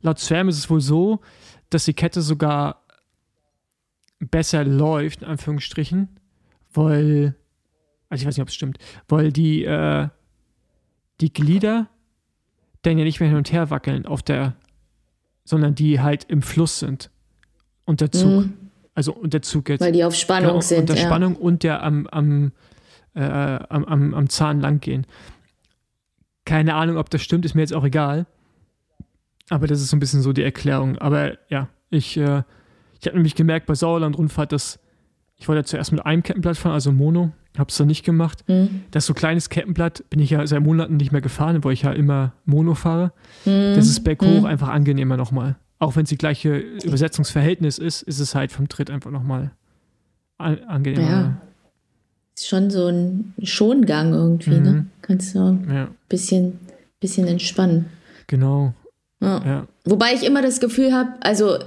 laut 0.00 0.18
SRAM 0.18 0.48
ist 0.48 0.58
es 0.58 0.70
wohl 0.70 0.80
so, 0.80 1.20
dass 1.70 1.84
die 1.84 1.94
Kette 1.94 2.22
sogar 2.22 2.83
besser 4.28 4.64
läuft, 4.64 5.22
in 5.22 5.28
Anführungsstrichen, 5.28 6.08
weil, 6.72 7.34
also 8.08 8.22
ich 8.22 8.26
weiß 8.26 8.36
nicht, 8.36 8.42
ob 8.42 8.48
es 8.48 8.54
stimmt, 8.54 8.78
weil 9.08 9.32
die, 9.32 9.64
äh, 9.64 10.08
die 11.20 11.32
Glieder 11.32 11.88
dann 12.82 12.98
ja 12.98 13.04
nicht 13.04 13.20
mehr 13.20 13.28
hin 13.28 13.38
und 13.38 13.52
her 13.52 13.70
wackeln 13.70 14.06
auf 14.06 14.22
der, 14.22 14.54
sondern 15.44 15.74
die 15.74 16.00
halt 16.00 16.24
im 16.24 16.42
Fluss 16.42 16.78
sind. 16.78 17.10
Und 17.84 18.00
der 18.00 18.10
Zug. 18.12 18.46
Mhm. 18.46 18.54
Also 18.94 19.12
und 19.12 19.34
der 19.34 19.42
Zug 19.42 19.68
jetzt. 19.68 19.80
Weil 19.80 19.92
die 19.92 20.04
auf 20.04 20.14
Spannung 20.14 20.50
genau, 20.50 20.60
sind. 20.60 20.80
Unter 20.90 20.96
ja. 20.96 21.06
Spannung 21.06 21.36
und 21.36 21.62
der 21.62 21.82
am, 21.82 22.06
am, 22.06 22.52
äh, 23.14 23.22
am, 23.22 23.84
am, 23.84 24.14
am 24.14 24.28
Zahn 24.28 24.60
lang 24.60 24.80
gehen. 24.80 25.06
Keine 26.44 26.74
Ahnung, 26.74 26.98
ob 26.98 27.10
das 27.10 27.22
stimmt, 27.22 27.44
ist 27.44 27.54
mir 27.54 27.62
jetzt 27.62 27.74
auch 27.74 27.84
egal. 27.84 28.26
Aber 29.50 29.66
das 29.66 29.80
ist 29.80 29.90
so 29.90 29.96
ein 29.96 30.00
bisschen 30.00 30.22
so 30.22 30.32
die 30.32 30.42
Erklärung. 30.42 30.96
Aber 30.98 31.36
ja, 31.48 31.68
ich, 31.90 32.16
äh, 32.16 32.42
ich 33.04 33.08
habe 33.08 33.18
nämlich 33.18 33.34
gemerkt 33.34 33.66
bei 33.66 33.74
Sauerland-Rundfahrt, 33.74 34.52
dass 34.52 34.78
ich 35.36 35.46
wollte 35.46 35.60
ja 35.60 35.64
zuerst 35.64 35.92
mit 35.92 36.06
einem 36.06 36.22
Kettenblatt 36.22 36.56
fahren, 36.56 36.72
also 36.72 36.90
Mono, 36.90 37.32
habe 37.58 37.68
es 37.68 37.76
dann 37.76 37.86
nicht 37.86 38.02
gemacht. 38.02 38.48
Mhm. 38.48 38.84
Das 38.92 39.04
so 39.04 39.12
kleines 39.12 39.50
Kettenblatt 39.50 40.08
bin 40.08 40.20
ich 40.20 40.30
ja 40.30 40.46
seit 40.46 40.62
Monaten 40.62 40.96
nicht 40.96 41.12
mehr 41.12 41.20
gefahren, 41.20 41.62
weil 41.64 41.74
ich 41.74 41.82
ja 41.82 41.92
immer 41.92 42.32
Mono 42.46 42.74
fahre. 42.74 43.12
Mhm. 43.44 43.74
Das 43.74 43.86
ist 43.88 44.04
berghoch 44.04 44.40
mhm. 44.40 44.46
einfach 44.46 44.68
angenehmer 44.68 45.18
nochmal. 45.18 45.56
Auch 45.78 45.96
wenn 45.96 46.04
es 46.04 46.08
die 46.08 46.16
gleiche 46.16 46.56
Übersetzungsverhältnis 46.56 47.76
ist, 47.76 48.00
ist 48.00 48.20
es 48.20 48.34
halt 48.34 48.52
vom 48.52 48.70
Tritt 48.70 48.90
einfach 48.90 49.10
nochmal 49.10 49.50
an 50.38 50.60
angenehmer. 50.60 51.10
Ja. 51.10 51.36
Ist 52.34 52.48
schon 52.48 52.70
so 52.70 52.88
ein 52.88 53.34
Schongang 53.42 54.14
irgendwie, 54.14 54.60
ne? 54.60 54.72
Mhm. 54.72 54.90
Kannst 55.02 55.34
du 55.34 55.40
ein 55.40 55.70
ja. 55.70 55.88
bisschen, 56.08 56.58
bisschen 57.00 57.26
entspannen. 57.26 57.84
Genau. 58.28 58.72
Ja. 59.20 59.44
ja. 59.44 59.66
Wobei 59.84 60.14
ich 60.14 60.24
immer 60.24 60.40
das 60.40 60.58
Gefühl 60.58 60.94
habe, 60.94 61.10
also 61.20 61.58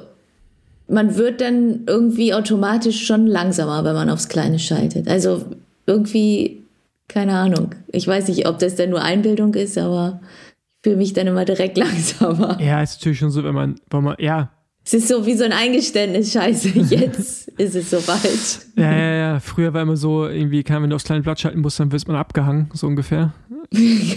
man 0.88 1.16
wird 1.16 1.42
dann 1.42 1.82
irgendwie 1.88 2.34
automatisch 2.34 3.06
schon 3.06 3.28
langsamer, 3.28 3.84
wenn 3.84 3.96
man 3.96 4.10
aufs 4.10 4.30
Kleine 4.30 4.60
schaltet. 4.60 5.08
Also 5.08 5.46
irgendwie, 5.86 6.64
keine 7.08 7.34
Ahnung. 7.34 7.76
Ich 7.88 8.08
weiß 8.08 8.28
nicht, 8.30 8.48
ob 8.48 8.60
das 8.60 8.76
denn 8.76 8.90
nur 8.90 9.02
Einbildung 9.02 9.54
ist, 9.54 9.78
aber 9.78 10.22
ich 10.24 10.90
fühle 10.90 10.98
mich 10.98 11.14
dann 11.14 11.28
immer 11.28 11.46
direkt 11.46 11.78
langsamer. 11.78 12.60
Ja, 12.62 12.82
ist 12.82 13.00
natürlich 13.00 13.20
schon 13.20 13.32
so, 13.32 13.44
wenn 13.44 13.56
man, 13.56 13.76
wenn 13.90 14.04
man, 14.04 14.16
ja. 14.20 14.52
Es 14.86 14.94
ist 14.94 15.10
so 15.10 15.26
wie 15.26 15.34
so 15.34 15.44
ein 15.44 15.52
Eingeständnis, 15.52 16.32
scheiße, 16.32 16.70
jetzt 16.90 17.50
ist 17.50 17.76
es 17.76 17.90
soweit. 17.90 18.66
Ja, 18.78 18.92
ja, 18.94 19.14
ja. 19.16 19.40
Früher 19.42 19.74
war 19.74 19.82
immer 19.82 19.98
so, 19.98 20.28
irgendwie, 20.28 20.64
kann, 20.64 20.82
wenn 20.82 20.90
du 20.90 20.96
aufs 20.96 21.04
kleine 21.04 21.24
Blatt 21.24 21.42
schalten 21.42 21.60
musst, 21.60 21.80
dann 21.82 21.92
wird 21.92 22.08
man 22.08 22.16
abgehangen, 22.16 22.70
so 22.74 22.88
ungefähr. 22.88 23.34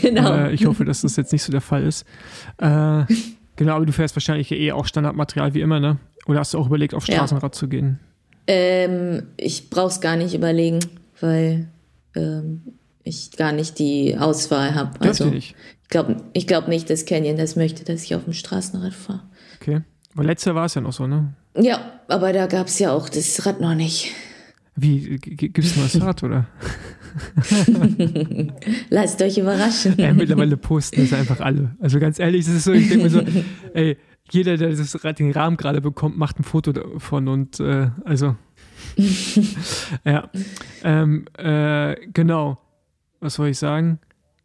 genau. 0.02 0.33
Äh, 0.33 0.52
ich 0.52 0.66
hoffe, 0.66 0.85
dass 0.85 1.00
das 1.00 1.16
jetzt 1.16 1.33
nicht 1.33 1.42
so 1.42 1.50
der 1.50 1.61
Fall 1.61 1.83
ist. 1.83 2.06
Äh, 2.59 3.02
genau, 3.56 3.74
aber 3.74 3.87
du 3.87 3.92
fährst 3.92 4.14
wahrscheinlich 4.14 4.52
eh 4.52 4.70
auch 4.70 4.87
Standardmaterial 4.87 5.54
wie 5.54 5.61
immer, 5.61 5.80
ne? 5.80 5.98
Oder 6.31 6.40
hast 6.40 6.55
du 6.55 6.59
auch 6.59 6.66
überlegt, 6.66 6.95
auf 6.95 7.05
Straßenrad 7.05 7.43
ja. 7.43 7.59
zu 7.59 7.66
gehen? 7.66 7.99
Ähm, 8.47 9.25
ich 9.37 9.69
brauche 9.69 9.88
es 9.88 10.01
gar 10.01 10.16
nicht 10.16 10.33
überlegen, 10.33 10.79
weil 11.21 11.66
ähm, 12.14 12.62
ich 13.03 13.33
gar 13.33 13.51
nicht 13.51 13.81
die 13.81 14.16
Auswahl 14.16 14.77
habe. 14.77 15.01
Also, 15.01 15.25
nicht? 15.25 15.57
Ich 15.83 15.88
glaube 15.88 16.23
ich 16.33 16.47
glaub 16.47 16.69
nicht, 16.69 16.88
dass 16.88 17.05
Canyon 17.05 17.37
das 17.37 17.57
möchte, 17.57 17.85
dass 17.85 18.05
ich 18.05 18.14
auf 18.14 18.25
dem 18.25 18.33
Straßenrad 18.33 18.95
fahre. 18.95 19.23
Okay. 19.61 19.81
Weil 20.14 20.27
letztes 20.27 20.47
Jahr 20.47 20.55
war 20.55 20.66
es 20.66 20.75
ja 20.75 20.81
noch 20.81 20.93
so, 20.93 21.09
ne? 21.09 21.35
Ja, 21.57 22.01
aber 22.07 22.33
da 22.33 22.47
gab 22.47 22.69
es 22.69 22.79
ja 22.79 22.93
auch 22.93 23.09
das 23.09 23.45
Rad 23.45 23.61
noch 23.61 23.75
nicht. 23.75 24.12
Wie, 24.77 25.19
gibt 25.19 25.59
es 25.59 25.75
ein 25.75 25.81
neues 25.81 26.01
Rad, 26.01 26.23
oder? 26.23 26.47
Lasst 28.90 29.21
euch 29.21 29.37
überraschen. 29.37 29.95
Ja, 29.99 30.12
mittlerweile 30.12 30.57
posten 30.57 31.03
das 31.03 31.12
einfach 31.12 31.40
alle. 31.40 31.77
Also 31.81 31.99
ganz 31.99 32.21
ehrlich, 32.21 32.47
es 32.47 32.55
ist 32.55 32.64
so, 32.64 32.73
ich 32.73 32.88
denke 32.88 33.05
mir 33.05 33.11
so, 33.11 33.23
ey, 33.75 33.97
jeder, 34.33 34.57
der 34.57 34.71
das, 34.71 34.93
den 34.93 35.33
Rahmen 35.33 35.57
gerade 35.57 35.81
bekommt, 35.81 36.16
macht 36.16 36.38
ein 36.38 36.45
Foto 36.45 36.73
davon 36.73 37.29
und 37.29 37.61
äh, 37.61 37.90
also. 38.05 38.37
ja. 40.05 40.31
Ähm, 40.83 41.27
äh, 41.37 41.97
genau. 42.12 42.59
Was 43.21 43.35
soll 43.35 43.49
ich 43.49 43.59
sagen? 43.59 43.99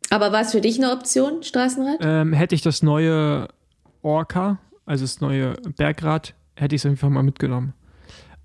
Aber 0.09 0.31
war 0.31 0.41
es 0.41 0.51
für 0.51 0.61
dich 0.61 0.77
eine 0.77 0.91
Option, 0.91 1.43
Straßenrad? 1.43 1.97
Ähm, 2.01 2.33
hätte 2.33 2.55
ich 2.55 2.61
das 2.61 2.83
neue 2.83 3.47
Orca, 4.01 4.59
also 4.85 5.03
das 5.03 5.21
neue 5.21 5.53
Bergrad, 5.77 6.35
hätte 6.55 6.75
ich 6.75 6.81
es 6.81 6.85
einfach 6.85 7.09
mal 7.09 7.23
mitgenommen. 7.23 7.73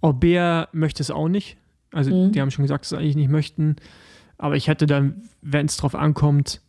Orbea 0.00 0.68
möchte 0.72 1.02
es 1.02 1.10
auch 1.10 1.28
nicht. 1.28 1.58
Also, 1.92 2.14
mhm. 2.14 2.32
die 2.32 2.40
haben 2.40 2.50
schon 2.50 2.64
gesagt, 2.64 2.84
dass 2.84 2.90
sie 2.90 2.96
eigentlich 2.96 3.16
nicht 3.16 3.30
möchten. 3.30 3.76
Aber 4.38 4.56
ich 4.56 4.68
hätte 4.68 4.86
dann, 4.86 5.22
wenn 5.42 5.66
es 5.66 5.76
drauf 5.76 5.94
ankommt 5.94 6.62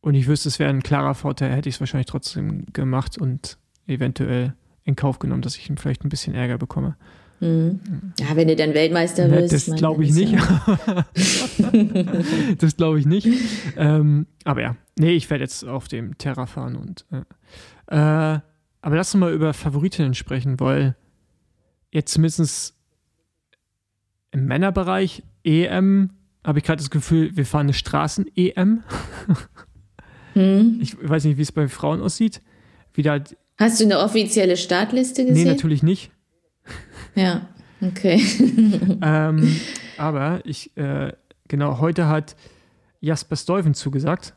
und 0.00 0.14
ich 0.14 0.26
wüsste, 0.26 0.48
es 0.48 0.58
wäre 0.58 0.70
ein 0.70 0.82
klarer 0.82 1.14
Vorteil, 1.14 1.52
hätte 1.54 1.68
ich 1.68 1.76
es 1.76 1.80
wahrscheinlich 1.80 2.06
trotzdem 2.06 2.66
gemacht 2.72 3.16
und 3.16 3.58
eventuell 3.90 4.54
in 4.84 4.96
Kauf 4.96 5.18
genommen, 5.18 5.42
dass 5.42 5.56
ich 5.56 5.68
ihm 5.68 5.76
vielleicht 5.76 6.04
ein 6.04 6.08
bisschen 6.08 6.34
Ärger 6.34 6.58
bekomme. 6.58 6.96
Mhm. 7.40 7.80
Ja, 8.18 8.36
wenn 8.36 8.48
du 8.48 8.56
dann 8.56 8.74
Weltmeister 8.74 9.26
ne, 9.26 9.38
wirst. 9.38 9.68
Das 9.68 9.76
glaube 9.76 10.04
ich 10.04 10.12
nicht. 10.12 10.36
das 12.58 12.76
glaube 12.76 12.98
ich 13.00 13.06
nicht. 13.06 13.28
Ähm, 13.76 14.26
aber 14.44 14.62
ja, 14.62 14.76
nee, 14.98 15.12
ich 15.12 15.28
werde 15.30 15.44
jetzt 15.44 15.64
auf 15.64 15.88
dem 15.88 16.18
Terra 16.18 16.46
fahren 16.46 16.76
und. 16.76 17.06
Äh, 17.10 17.96
äh, 17.96 18.40
aber 18.82 18.96
lass 18.96 19.14
uns 19.14 19.20
mal 19.20 19.32
über 19.32 19.52
Favoritinnen 19.52 20.14
sprechen, 20.14 20.58
weil 20.60 20.96
jetzt 21.90 22.12
zumindest 22.12 22.76
im 24.30 24.46
Männerbereich 24.46 25.22
EM 25.44 26.10
habe 26.44 26.58
ich 26.58 26.64
gerade 26.64 26.78
das 26.78 26.90
Gefühl, 26.90 27.36
wir 27.36 27.44
fahren 27.44 27.66
eine 27.66 27.74
Straßen-EM. 27.74 28.82
Hm. 30.34 30.78
Ich 30.80 30.96
weiß 30.96 31.24
nicht, 31.24 31.38
wie 31.38 31.42
es 31.42 31.50
bei 31.50 31.66
Frauen 31.66 32.00
aussieht. 32.00 32.40
Wie 32.94 33.02
da 33.02 33.18
Hast 33.60 33.78
du 33.78 33.84
eine 33.84 33.98
offizielle 33.98 34.56
Startliste 34.56 35.26
gesehen? 35.26 35.44
Nee, 35.44 35.50
natürlich 35.50 35.82
nicht. 35.82 36.10
Ja, 37.14 37.46
okay. 37.82 38.16
ähm, 39.02 39.60
aber 39.98 40.40
ich, 40.44 40.74
äh, 40.78 41.12
genau, 41.46 41.78
heute 41.78 42.08
hat 42.08 42.36
Jasper 43.00 43.36
Stuyven 43.36 43.74
zugesagt. 43.74 44.34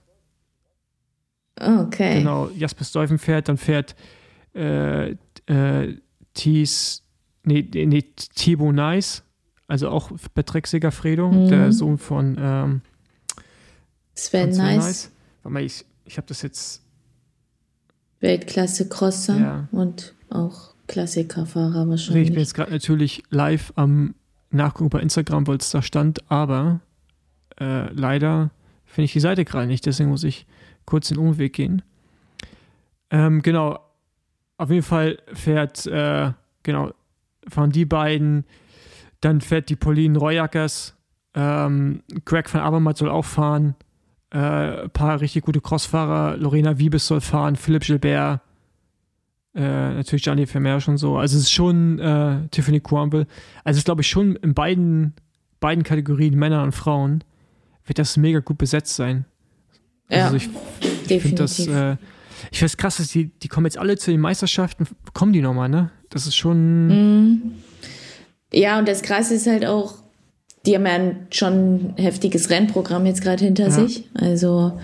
Okay. 1.58 2.20
Genau, 2.20 2.50
Jasper 2.50 2.84
Stuyven 2.84 3.18
fährt, 3.18 3.48
dann 3.48 3.58
fährt 3.58 3.96
äh, 4.54 5.12
äh, 5.46 5.98
Thies, 6.34 7.04
nee, 7.44 7.66
nee, 7.74 8.02
Thibaut 8.02 8.76
Nice, 8.76 9.24
also 9.68 9.88
auch 9.90 10.12
Patrick 10.34 10.68
Segafredo, 10.68 11.32
mhm. 11.32 11.48
der 11.48 11.72
Sohn 11.72 11.98
von 11.98 12.38
ähm, 12.38 12.82
Sven, 14.16 14.48
von 14.48 14.54
Sven 14.54 14.66
Nice. 14.66 14.86
nice. 14.86 15.12
Warte 15.44 15.54
mal, 15.54 15.64
ich, 15.64 15.86
ich 16.04 16.18
habe 16.18 16.28
das 16.28 16.42
jetzt 16.42 16.83
Weltklasse-Crosser 18.24 19.40
ja. 19.40 19.68
und 19.72 20.16
auch 20.30 20.74
Klassikerfahrer 20.88 21.88
wahrscheinlich. 21.88 22.30
Ich 22.30 22.34
bin 22.34 22.40
jetzt 22.40 22.56
gerade 22.56 22.72
natürlich 22.72 23.24
live 23.30 23.72
am 23.76 24.16
Nachgucken 24.50 24.90
bei 24.90 25.00
Instagram, 25.02 25.46
weil 25.48 25.58
es 25.58 25.70
da 25.72 25.82
stand, 25.82 26.32
aber 26.32 26.80
äh, 27.60 27.92
leider 27.92 28.52
finde 28.86 29.06
ich 29.06 29.14
die 29.14 29.20
Seite 29.20 29.46
gerade 29.46 29.68
nicht, 29.68 29.86
deswegen 29.86 30.10
muss 30.10 30.24
ich 30.24 30.46
kurz 30.86 31.10
den 31.10 31.18
Umweg 31.18 31.54
gehen. 31.54 31.82
Ähm, 33.10 33.42
genau, 33.42 33.80
auf 34.58 34.70
jeden 34.70 34.84
Fall 34.84 35.20
fährt, 35.34 35.86
äh, 35.86 36.32
genau, 36.64 36.94
fahren 37.48 37.72
die 37.72 37.86
beiden, 37.86 38.46
dann 39.22 39.42
fährt 39.42 39.70
die 39.70 39.76
Pauline 39.76 40.18
Royackers, 40.18 40.96
ähm, 41.34 42.04
Greg 42.26 42.54
van 42.54 42.62
Abermatt 42.62 42.98
soll 42.98 43.10
auch 43.10 43.26
fahren, 43.26 43.76
äh, 44.34 44.84
ein 44.84 44.90
paar 44.90 45.22
richtig 45.22 45.44
gute 45.44 45.62
Crossfahrer. 45.62 46.38
Lorena 46.38 46.78
Wiebes 46.80 47.08
soll 47.08 47.22
fahren, 47.22 47.56
Philipp 47.56 47.84
Gilbert, 47.84 48.42
äh, 49.56 49.62
natürlich 49.62 50.24
Gianni 50.24 50.48
Vermeer 50.48 50.82
schon 50.82 50.98
so. 50.98 51.18
Also 51.18 51.38
es 51.38 51.44
ist 51.44 51.52
schon 51.52 52.00
äh, 52.00 52.48
Tiffany 52.50 52.80
Crumble. 52.80 53.28
Also 53.64 53.78
es 53.78 53.78
ist, 53.80 53.86
glaube 53.86 54.02
ich, 54.02 54.08
schon 54.08 54.36
in 54.38 54.54
beiden, 54.54 55.14
beiden 55.60 55.84
Kategorien, 55.84 56.36
Männer 56.36 56.64
und 56.64 56.72
Frauen, 56.72 57.24
wird 57.86 58.00
das 58.00 58.18
mega 58.18 58.40
gut 58.40 58.58
besetzt 58.58 58.96
sein. 58.96 59.26
Ja, 60.10 60.26
also 60.26 60.38
ich, 60.38 60.50
ich 61.08 61.22
finde 61.22 61.36
das, 61.36 61.60
äh, 61.60 61.98
ich 62.52 62.60
finde 62.60 62.66
es 62.66 62.78
krass, 62.78 62.98
dass 62.98 63.10
die, 63.10 63.28
die 63.28 63.48
kommen 63.48 63.66
jetzt 63.68 63.78
alle 63.78 63.98
zu 63.98 64.12
den 64.12 64.20
Meisterschaften, 64.20 64.88
kommen 65.14 65.34
die 65.34 65.42
nochmal, 65.42 65.70
ne? 65.70 65.92
Das 66.10 66.28
ist 66.28 66.36
schon. 66.36 66.88
Mhm. 66.88 67.54
Ja, 68.52 68.80
und 68.80 68.88
das 68.88 69.02
Krasse 69.02 69.36
ist 69.36 69.48
halt 69.48 69.66
auch, 69.66 70.03
die 70.66 70.76
haben 70.76 70.86
ja 70.86 71.12
schon 71.32 71.54
ein 71.54 71.94
heftiges 71.98 72.50
Rennprogramm 72.50 73.06
jetzt 73.06 73.22
gerade 73.22 73.44
hinter 73.44 73.66
ja. 73.66 73.72
sich. 73.72 74.06
Also 74.14 74.80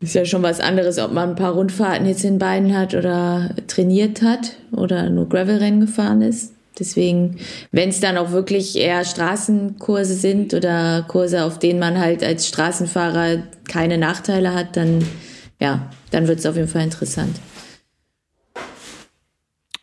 ist 0.00 0.14
ja 0.14 0.24
schon 0.24 0.42
was 0.42 0.60
anderes, 0.60 0.98
ob 0.98 1.12
man 1.12 1.30
ein 1.30 1.36
paar 1.36 1.54
Rundfahrten 1.54 2.06
jetzt 2.06 2.24
in 2.24 2.38
Beinen 2.38 2.76
hat 2.76 2.94
oder 2.94 3.54
trainiert 3.66 4.22
hat 4.22 4.56
oder 4.72 5.08
nur 5.08 5.28
Gravelrennen 5.28 5.80
gefahren 5.80 6.20
ist. 6.20 6.52
Deswegen, 6.78 7.38
wenn 7.72 7.88
es 7.88 8.00
dann 8.00 8.18
auch 8.18 8.32
wirklich 8.32 8.76
eher 8.76 9.04
Straßenkurse 9.06 10.14
sind 10.14 10.52
oder 10.52 11.06
Kurse, 11.08 11.44
auf 11.44 11.58
denen 11.58 11.78
man 11.78 11.98
halt 11.98 12.22
als 12.22 12.46
Straßenfahrer 12.46 13.44
keine 13.66 13.96
Nachteile 13.96 14.52
hat, 14.52 14.76
dann 14.76 15.02
ja, 15.58 15.90
dann 16.10 16.28
wird 16.28 16.40
es 16.40 16.46
auf 16.46 16.56
jeden 16.56 16.68
Fall 16.68 16.82
interessant. 16.82 17.40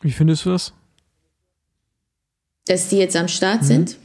Wie 0.01 0.11
findest 0.11 0.45
du 0.45 0.51
das? 0.51 0.73
Dass 2.67 2.89
die 2.89 2.97
jetzt 2.97 3.15
am 3.15 3.27
Start 3.27 3.61
mhm. 3.61 3.65
sind? 3.65 3.97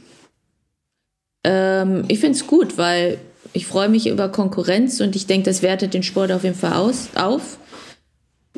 Ähm, 1.43 2.05
ich 2.07 2.19
finde 2.19 2.37
es 2.37 2.47
gut, 2.47 2.77
weil 2.77 3.19
ich 3.53 3.65
freue 3.65 3.89
mich 3.89 4.07
über 4.07 4.29
Konkurrenz 4.29 4.99
und 4.99 5.15
ich 5.15 5.27
denke, 5.27 5.45
das 5.45 5.61
wertet 5.61 5.93
den 5.93 6.03
Sport 6.03 6.31
auf 6.31 6.43
jeden 6.43 6.55
Fall 6.55 6.73
aus, 6.73 7.09
auf. 7.15 7.57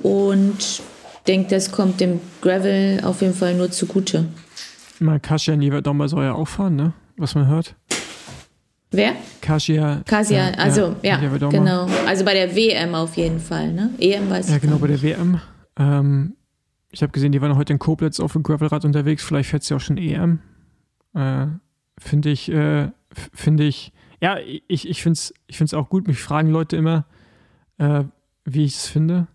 Und 0.01 0.81
denke, 1.27 1.49
das 1.49 1.71
kommt 1.71 1.99
dem 2.01 2.19
Gravel 2.41 3.01
auf 3.03 3.21
jeden 3.21 3.33
Fall 3.33 3.55
nur 3.55 3.71
zugute. 3.71 4.25
Mal 4.99 5.19
doch 5.19 5.93
mal 5.93 6.07
soll 6.07 6.25
ja 6.25 6.33
auch 6.33 6.47
fahren, 6.47 6.75
ne? 6.75 6.93
Was 7.17 7.35
man 7.35 7.47
hört. 7.47 7.75
Wer? 8.91 9.13
Kasia. 9.39 10.01
Kasia, 10.05 10.49
ja, 10.49 10.53
also 10.55 10.95
ja, 11.01 11.21
ja 11.21 11.37
genau. 11.47 11.87
Also 12.05 12.25
bei 12.25 12.33
der 12.33 12.55
WM 12.55 12.93
auf 12.93 13.15
jeden 13.15 13.39
Fall, 13.39 13.71
ne? 13.71 13.91
EM 13.99 14.29
weiß 14.29 14.47
ich. 14.47 14.51
Ja, 14.51 14.57
genau, 14.59 14.77
bei 14.77 14.87
der 14.87 15.01
WM. 15.01 15.39
Ähm, 15.79 16.35
ich 16.91 17.01
habe 17.01 17.13
gesehen, 17.13 17.31
die 17.31 17.41
waren 17.41 17.55
heute 17.55 17.71
in 17.71 17.79
Koblenz 17.79 18.19
auf 18.19 18.33
dem 18.33 18.43
Gravelrad 18.43 18.83
unterwegs. 18.83 19.23
Vielleicht 19.23 19.49
fährt 19.49 19.63
sie 19.63 19.73
auch 19.75 19.79
schon 19.79 19.97
EM. 19.97 20.39
Äh, 21.15 21.47
finde 21.97 22.29
ich, 22.29 22.51
äh, 22.51 22.91
finde 23.33 23.63
ich, 23.63 23.93
ja, 24.21 24.37
ich, 24.37 24.87
ich 24.87 25.01
finde 25.01 25.17
es 25.17 25.33
ich 25.47 25.57
find's 25.57 25.73
auch 25.73 25.89
gut. 25.89 26.07
Mich 26.07 26.21
fragen 26.21 26.49
Leute 26.49 26.77
immer, 26.77 27.05
äh, 27.77 28.03
wie 28.45 28.65
ich 28.65 28.75
es 28.75 28.87
finde. 28.87 29.27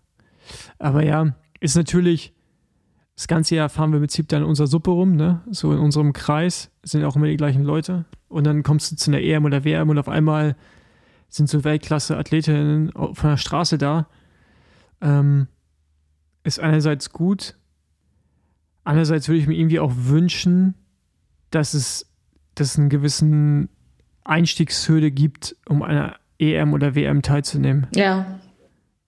Aber 0.79 1.03
ja, 1.03 1.35
ist 1.59 1.75
natürlich, 1.75 2.33
das 3.15 3.27
ganze 3.27 3.55
Jahr 3.55 3.69
fahren 3.69 3.91
wir 3.91 3.97
im 3.97 4.03
Prinzip 4.03 4.27
dann 4.29 4.43
in 4.43 4.47
unserer 4.47 4.67
Suppe 4.67 4.91
rum, 4.91 5.15
ne? 5.15 5.41
So 5.49 5.73
in 5.73 5.79
unserem 5.79 6.13
Kreis 6.13 6.71
sind 6.83 7.03
auch 7.03 7.15
immer 7.15 7.27
die 7.27 7.37
gleichen 7.37 7.63
Leute. 7.63 8.05
Und 8.27 8.45
dann 8.45 8.63
kommst 8.63 8.91
du 8.91 8.95
zu 8.95 9.11
einer 9.11 9.21
EM 9.21 9.45
oder 9.45 9.63
WM 9.63 9.89
und 9.89 9.97
auf 9.97 10.09
einmal 10.09 10.55
sind 11.29 11.49
so 11.49 11.63
Weltklasse-Athletinnen 11.63 12.91
von 12.91 13.29
der 13.29 13.37
Straße 13.37 13.77
da. 13.77 14.07
Ähm, 15.01 15.47
ist 16.43 16.59
einerseits 16.59 17.11
gut, 17.11 17.57
andererseits 18.83 19.27
würde 19.27 19.39
ich 19.39 19.47
mir 19.47 19.55
irgendwie 19.55 19.79
auch 19.79 19.91
wünschen, 19.95 20.75
dass 21.51 21.73
es, 21.73 22.06
dass 22.59 22.71
es 22.71 22.79
einen 22.79 22.89
gewissen 22.89 23.69
Einstiegshürde 24.23 25.11
gibt, 25.11 25.55
um 25.67 25.81
einer 25.81 26.15
EM 26.39 26.73
oder 26.73 26.95
WM 26.95 27.21
teilzunehmen. 27.21 27.87
Ja, 27.95 28.39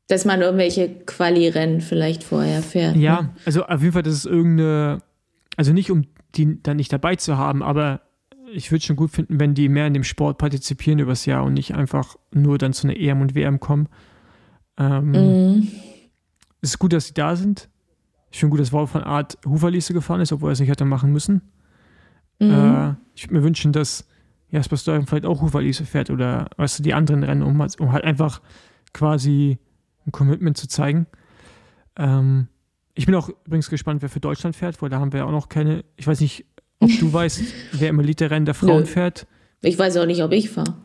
dass 0.10 0.26
man 0.26 0.42
irgendwelche 0.42 0.90
Quali-Rennen 0.90 1.82
vielleicht 1.82 2.24
vorher 2.24 2.64
fährt. 2.64 2.96
Ja, 2.96 3.22
ne? 3.22 3.30
also 3.46 3.66
auf 3.66 3.82
jeden 3.82 3.94
Fall, 3.94 4.02
das 4.02 4.16
ist 4.16 4.26
irgendeine, 4.26 5.04
also 5.56 5.72
nicht 5.72 5.92
um 5.92 6.06
die 6.36 6.62
dann 6.62 6.78
nicht 6.78 6.92
dabei 6.92 7.16
zu 7.16 7.38
haben, 7.38 7.62
aber 7.62 8.02
ich 8.52 8.72
würde 8.72 8.84
schon 8.84 8.96
gut 8.96 9.12
finden, 9.12 9.40
wenn 9.40 9.54
die 9.54 9.70
mehr 9.70 9.86
in 9.86 9.94
dem 9.94 10.04
Sport 10.04 10.40
partizipieren 10.40 11.00
übers 11.00 11.26
Jahr 11.26 11.44
und 11.44 11.54
nicht 11.54 11.76
einfach 11.76 12.16
nur 12.34 12.58
dann 12.58 12.74
zu 12.74 12.88
einer 12.88 12.98
EM 12.98 13.22
und 13.22 13.36
WM 13.36 13.60
kommen. 13.60 13.88
Ähm, 14.78 15.12
mm. 15.12 15.68
Es 16.62 16.72
ist 16.72 16.80
gut, 16.80 16.94
dass 16.94 17.08
sie 17.08 17.14
da 17.14 17.36
sind. 17.36 17.70
Ich 18.32 18.40
finde 18.40 18.52
gut, 18.52 18.60
dass 18.60 18.72
Wolf 18.72 18.90
von 18.90 19.04
Art 19.04 19.38
Huferliese 19.46 19.94
gefahren 19.94 20.22
ist, 20.22 20.32
obwohl 20.32 20.50
er 20.50 20.54
es 20.54 20.60
nicht 20.60 20.70
hätte 20.70 20.86
machen 20.86 21.12
müssen. 21.12 21.42
Mm. 22.40 22.52
Äh, 22.52 22.96
ich 23.16 23.26
würde 23.26 23.34
mir 23.36 23.44
wünschen, 23.44 23.72
dass 23.74 24.08
Jasper 24.52 24.78
Steuern 24.78 25.06
vielleicht 25.06 25.26
auch 25.26 25.42
Huferliese 25.42 25.86
fährt 25.86 26.10
oder 26.10 26.50
weißt 26.58 26.80
du, 26.80 26.84
die 26.84 26.94
anderen 26.94 27.24
Rennen, 27.24 27.44
um, 27.44 27.60
um 27.80 27.92
halt 27.92 28.04
einfach 28.04 28.42
quasi 28.94 29.60
ein 30.06 30.12
Commitment 30.12 30.58
zu 30.58 30.68
zeigen. 30.68 31.06
Ähm, 31.98 32.48
ich 32.96 33.06
bin 33.06 33.16
auch 33.16 33.30
übrigens 33.46 33.70
gespannt, 33.70 34.02
wer 34.02 34.10
für 34.10 34.20
Deutschland 34.20 34.56
fährt, 34.56 34.82
weil 34.82 34.90
da 34.90 35.00
haben 35.00 35.14
wir 35.14 35.26
auch 35.26 35.32
noch 35.32 35.50
keine. 35.50 35.86
Ich 35.96 36.08
weiß 36.08 36.20
nicht, 36.22 36.46
ob 36.80 36.90
du 37.00 37.14
weißt, 37.14 37.42
wer 37.74 37.90
im 37.90 38.00
Elite-Rennen 38.00 38.46
der 38.46 38.56
Frauen 38.56 38.82
Nö. 38.82 38.86
fährt. 38.86 39.28
Ich 39.62 39.78
weiß 39.78 39.98
auch 39.98 40.06
nicht, 40.06 40.24
ob 40.24 40.32
ich 40.32 40.50
fahre. 40.50 40.76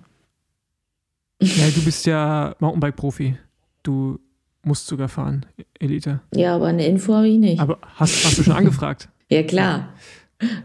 Ja, 1.41 1.69
du 1.75 1.85
bist 1.85 2.07
ja 2.07 2.55
Mountainbike-Profi. 2.61 3.37
Du 3.83 4.19
musst 4.63 4.87
sogar 4.87 5.09
fahren, 5.09 5.45
Elite. 5.79 6.21
Ja, 6.33 6.55
aber 6.55 6.69
eine 6.69 6.87
Info 6.87 7.13
habe 7.13 7.29
ich 7.29 7.39
nicht. 7.39 7.61
Aber 7.61 7.79
hast, 7.97 8.25
hast 8.25 8.39
du 8.39 8.43
schon 8.45 8.53
angefragt? 8.57 9.09
ja, 9.29 9.43
klar. 9.43 9.93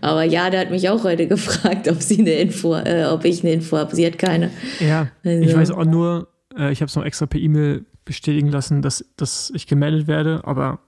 Aber 0.02 0.24
ja, 0.24 0.50
der 0.50 0.62
hat 0.62 0.72
mich 0.72 0.90
auch 0.90 1.04
heute 1.04 1.28
gefragt, 1.28 1.88
ob 1.88 2.02
sie 2.02 2.20
eine 2.20 2.34
Info, 2.34 2.76
äh, 2.76 3.06
ob 3.06 3.26
ich 3.26 3.44
eine 3.44 3.54
Info 3.54 3.78
habe. 3.78 3.96
Sie 3.96 4.06
hat 4.06 4.18
keine. 4.18 4.52
Ja, 4.80 5.08
also. 5.24 5.44
ich 5.44 5.56
weiß 5.56 5.72
auch 5.72 5.86
nur, 5.86 6.28
äh, 6.58 6.72
ich 6.72 6.82
habe 6.82 6.90
es 6.90 6.96
noch 6.96 7.06
extra 7.06 7.26
per 7.26 7.40
E-Mail 7.40 7.86
bestätigen 8.06 8.50
lassen, 8.50 8.82
dass, 8.82 9.06
dass 9.18 9.52
ich 9.54 9.68
gemeldet 9.68 10.08
werde, 10.08 10.42
aber 10.44 10.80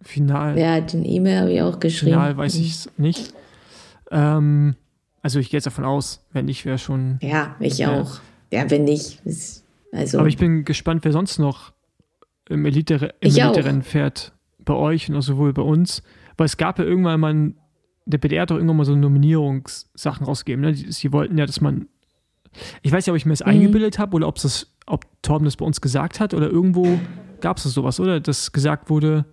final. 0.00 0.58
Ja, 0.58 0.80
den 0.80 1.04
E-Mail 1.04 1.40
habe 1.40 1.52
ich 1.52 1.62
auch 1.62 1.80
geschrieben. 1.80 2.12
Final 2.12 2.36
weiß 2.36 2.54
ich 2.56 2.70
es 2.70 2.90
nicht. 2.96 3.34
Ähm, 4.10 4.76
also 5.22 5.38
ich 5.38 5.50
gehe 5.50 5.58
jetzt 5.58 5.66
davon 5.66 5.84
aus, 5.84 6.24
wenn 6.32 6.44
nicht, 6.44 6.64
wäre 6.64 6.78
schon. 6.78 7.18
Ja, 7.22 7.56
ich 7.60 7.80
äh, 7.80 7.86
auch. 7.86 8.20
Ja, 8.52 8.70
wenn 8.70 8.84
nicht. 8.84 9.20
Also. 9.92 10.18
Aber 10.18 10.28
ich 10.28 10.36
bin 10.36 10.64
gespannt, 10.64 11.04
wer 11.04 11.12
sonst 11.12 11.38
noch 11.38 11.72
im 12.48 12.64
Elite-Rennen 12.64 13.12
Elite 13.20 13.82
fährt. 13.82 14.32
Bei 14.64 14.74
euch 14.74 15.10
und 15.10 15.16
auch 15.16 15.22
sowohl 15.22 15.52
bei 15.52 15.62
uns. 15.62 16.02
Weil 16.36 16.46
es 16.46 16.56
gab 16.56 16.78
ja 16.78 16.84
irgendwann 16.84 17.20
mal, 17.20 17.52
der 18.06 18.18
BDR 18.18 18.42
hat 18.42 18.50
doch 18.50 18.56
irgendwann 18.56 18.76
mal 18.76 18.84
so 18.84 18.94
Nominierungssachen 18.94 20.26
rausgegeben. 20.26 20.62
Ne? 20.62 20.74
Sie 20.74 21.12
wollten 21.12 21.38
ja, 21.38 21.46
dass 21.46 21.60
man. 21.60 21.88
Ich 22.82 22.92
weiß 22.92 23.04
nicht, 23.04 23.10
ob 23.10 23.16
ich 23.16 23.26
mir 23.26 23.32
das 23.32 23.40
mhm. 23.40 23.52
eingebildet 23.52 23.98
habe 23.98 24.14
oder 24.14 24.28
ob 24.28 24.36
es 24.36 24.74
ob 24.86 25.06
Torben 25.22 25.44
das 25.44 25.56
bei 25.56 25.64
uns 25.64 25.80
gesagt 25.80 26.20
hat 26.20 26.34
oder 26.34 26.48
irgendwo 26.48 26.98
gab 27.40 27.56
es 27.56 27.64
sowas, 27.64 28.00
oder? 28.00 28.20
Dass 28.20 28.52
gesagt 28.52 28.90
wurde. 28.90 29.24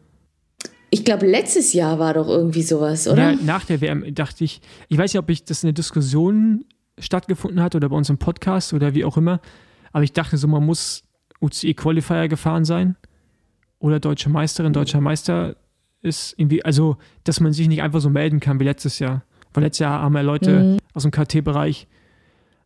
Ich 0.89 1.05
glaube, 1.05 1.27
letztes 1.27 1.73
Jahr 1.73 1.99
war 1.99 2.13
doch 2.13 2.27
irgendwie 2.27 2.63
sowas, 2.63 3.07
oder? 3.07 3.31
Ja, 3.31 3.37
nach 3.41 3.65
der 3.65 3.81
WM 3.81 4.13
dachte 4.13 4.43
ich, 4.43 4.61
ich 4.89 4.97
weiß 4.97 5.13
nicht, 5.13 5.19
ob 5.19 5.29
ich 5.29 5.43
das 5.43 5.63
in 5.63 5.67
der 5.67 5.73
Diskussion 5.73 6.65
stattgefunden 6.99 7.61
hat 7.61 7.75
oder 7.75 7.89
bei 7.89 7.95
uns 7.95 8.09
im 8.09 8.17
Podcast 8.17 8.73
oder 8.73 8.93
wie 8.93 9.05
auch 9.05 9.17
immer, 9.17 9.39
aber 9.93 10.03
ich 10.03 10.13
dachte 10.13 10.37
so, 10.37 10.47
man 10.47 10.65
muss 10.65 11.03
UCI 11.41 11.73
Qualifier 11.73 12.27
gefahren 12.27 12.65
sein 12.65 12.97
oder 13.79 13.99
deutsche 13.99 14.29
Meisterin, 14.29 14.73
deutscher 14.73 15.01
Meister 15.01 15.55
ist 16.01 16.33
irgendwie, 16.37 16.63
also, 16.65 16.97
dass 17.23 17.39
man 17.39 17.53
sich 17.53 17.67
nicht 17.67 17.81
einfach 17.81 18.01
so 18.01 18.09
melden 18.09 18.39
kann 18.39 18.59
wie 18.59 18.63
letztes 18.63 18.99
Jahr. 18.99 19.23
Weil 19.53 19.63
letztes 19.63 19.79
Jahr 19.79 20.01
haben 20.01 20.15
ja 20.15 20.21
Leute 20.21 20.63
mhm. 20.63 20.77
aus 20.93 21.03
dem 21.03 21.11
KT-Bereich 21.11 21.87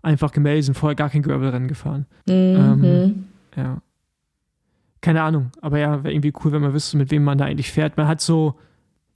einfach 0.02 0.32
gemeldet, 0.32 0.65
sind 0.65 0.76
vorher 0.76 0.95
gar 0.95 1.10
kein 1.10 1.24
Gravel-Rennen 1.24 1.67
gefahren. 1.67 2.06
Mhm. 2.28 2.34
Ähm, 2.34 3.26
ja. 3.56 3.82
Keine 5.02 5.21
Ahnung, 5.24 5.52
aber 5.62 5.80
ja, 5.80 6.04
wäre 6.04 6.13
irgendwie 6.13 6.34
cool, 6.43 6.52
wenn 6.52 6.62
man 6.62 6.74
wüsste, 6.74 6.98
mit 6.98 7.12
wem 7.12 7.24
man 7.24 7.38
da 7.38 7.45
eigentlich 7.45 7.71
fährt. 7.71 7.98
Man 7.98 8.08
hat 8.08 8.21
so, 8.21 8.56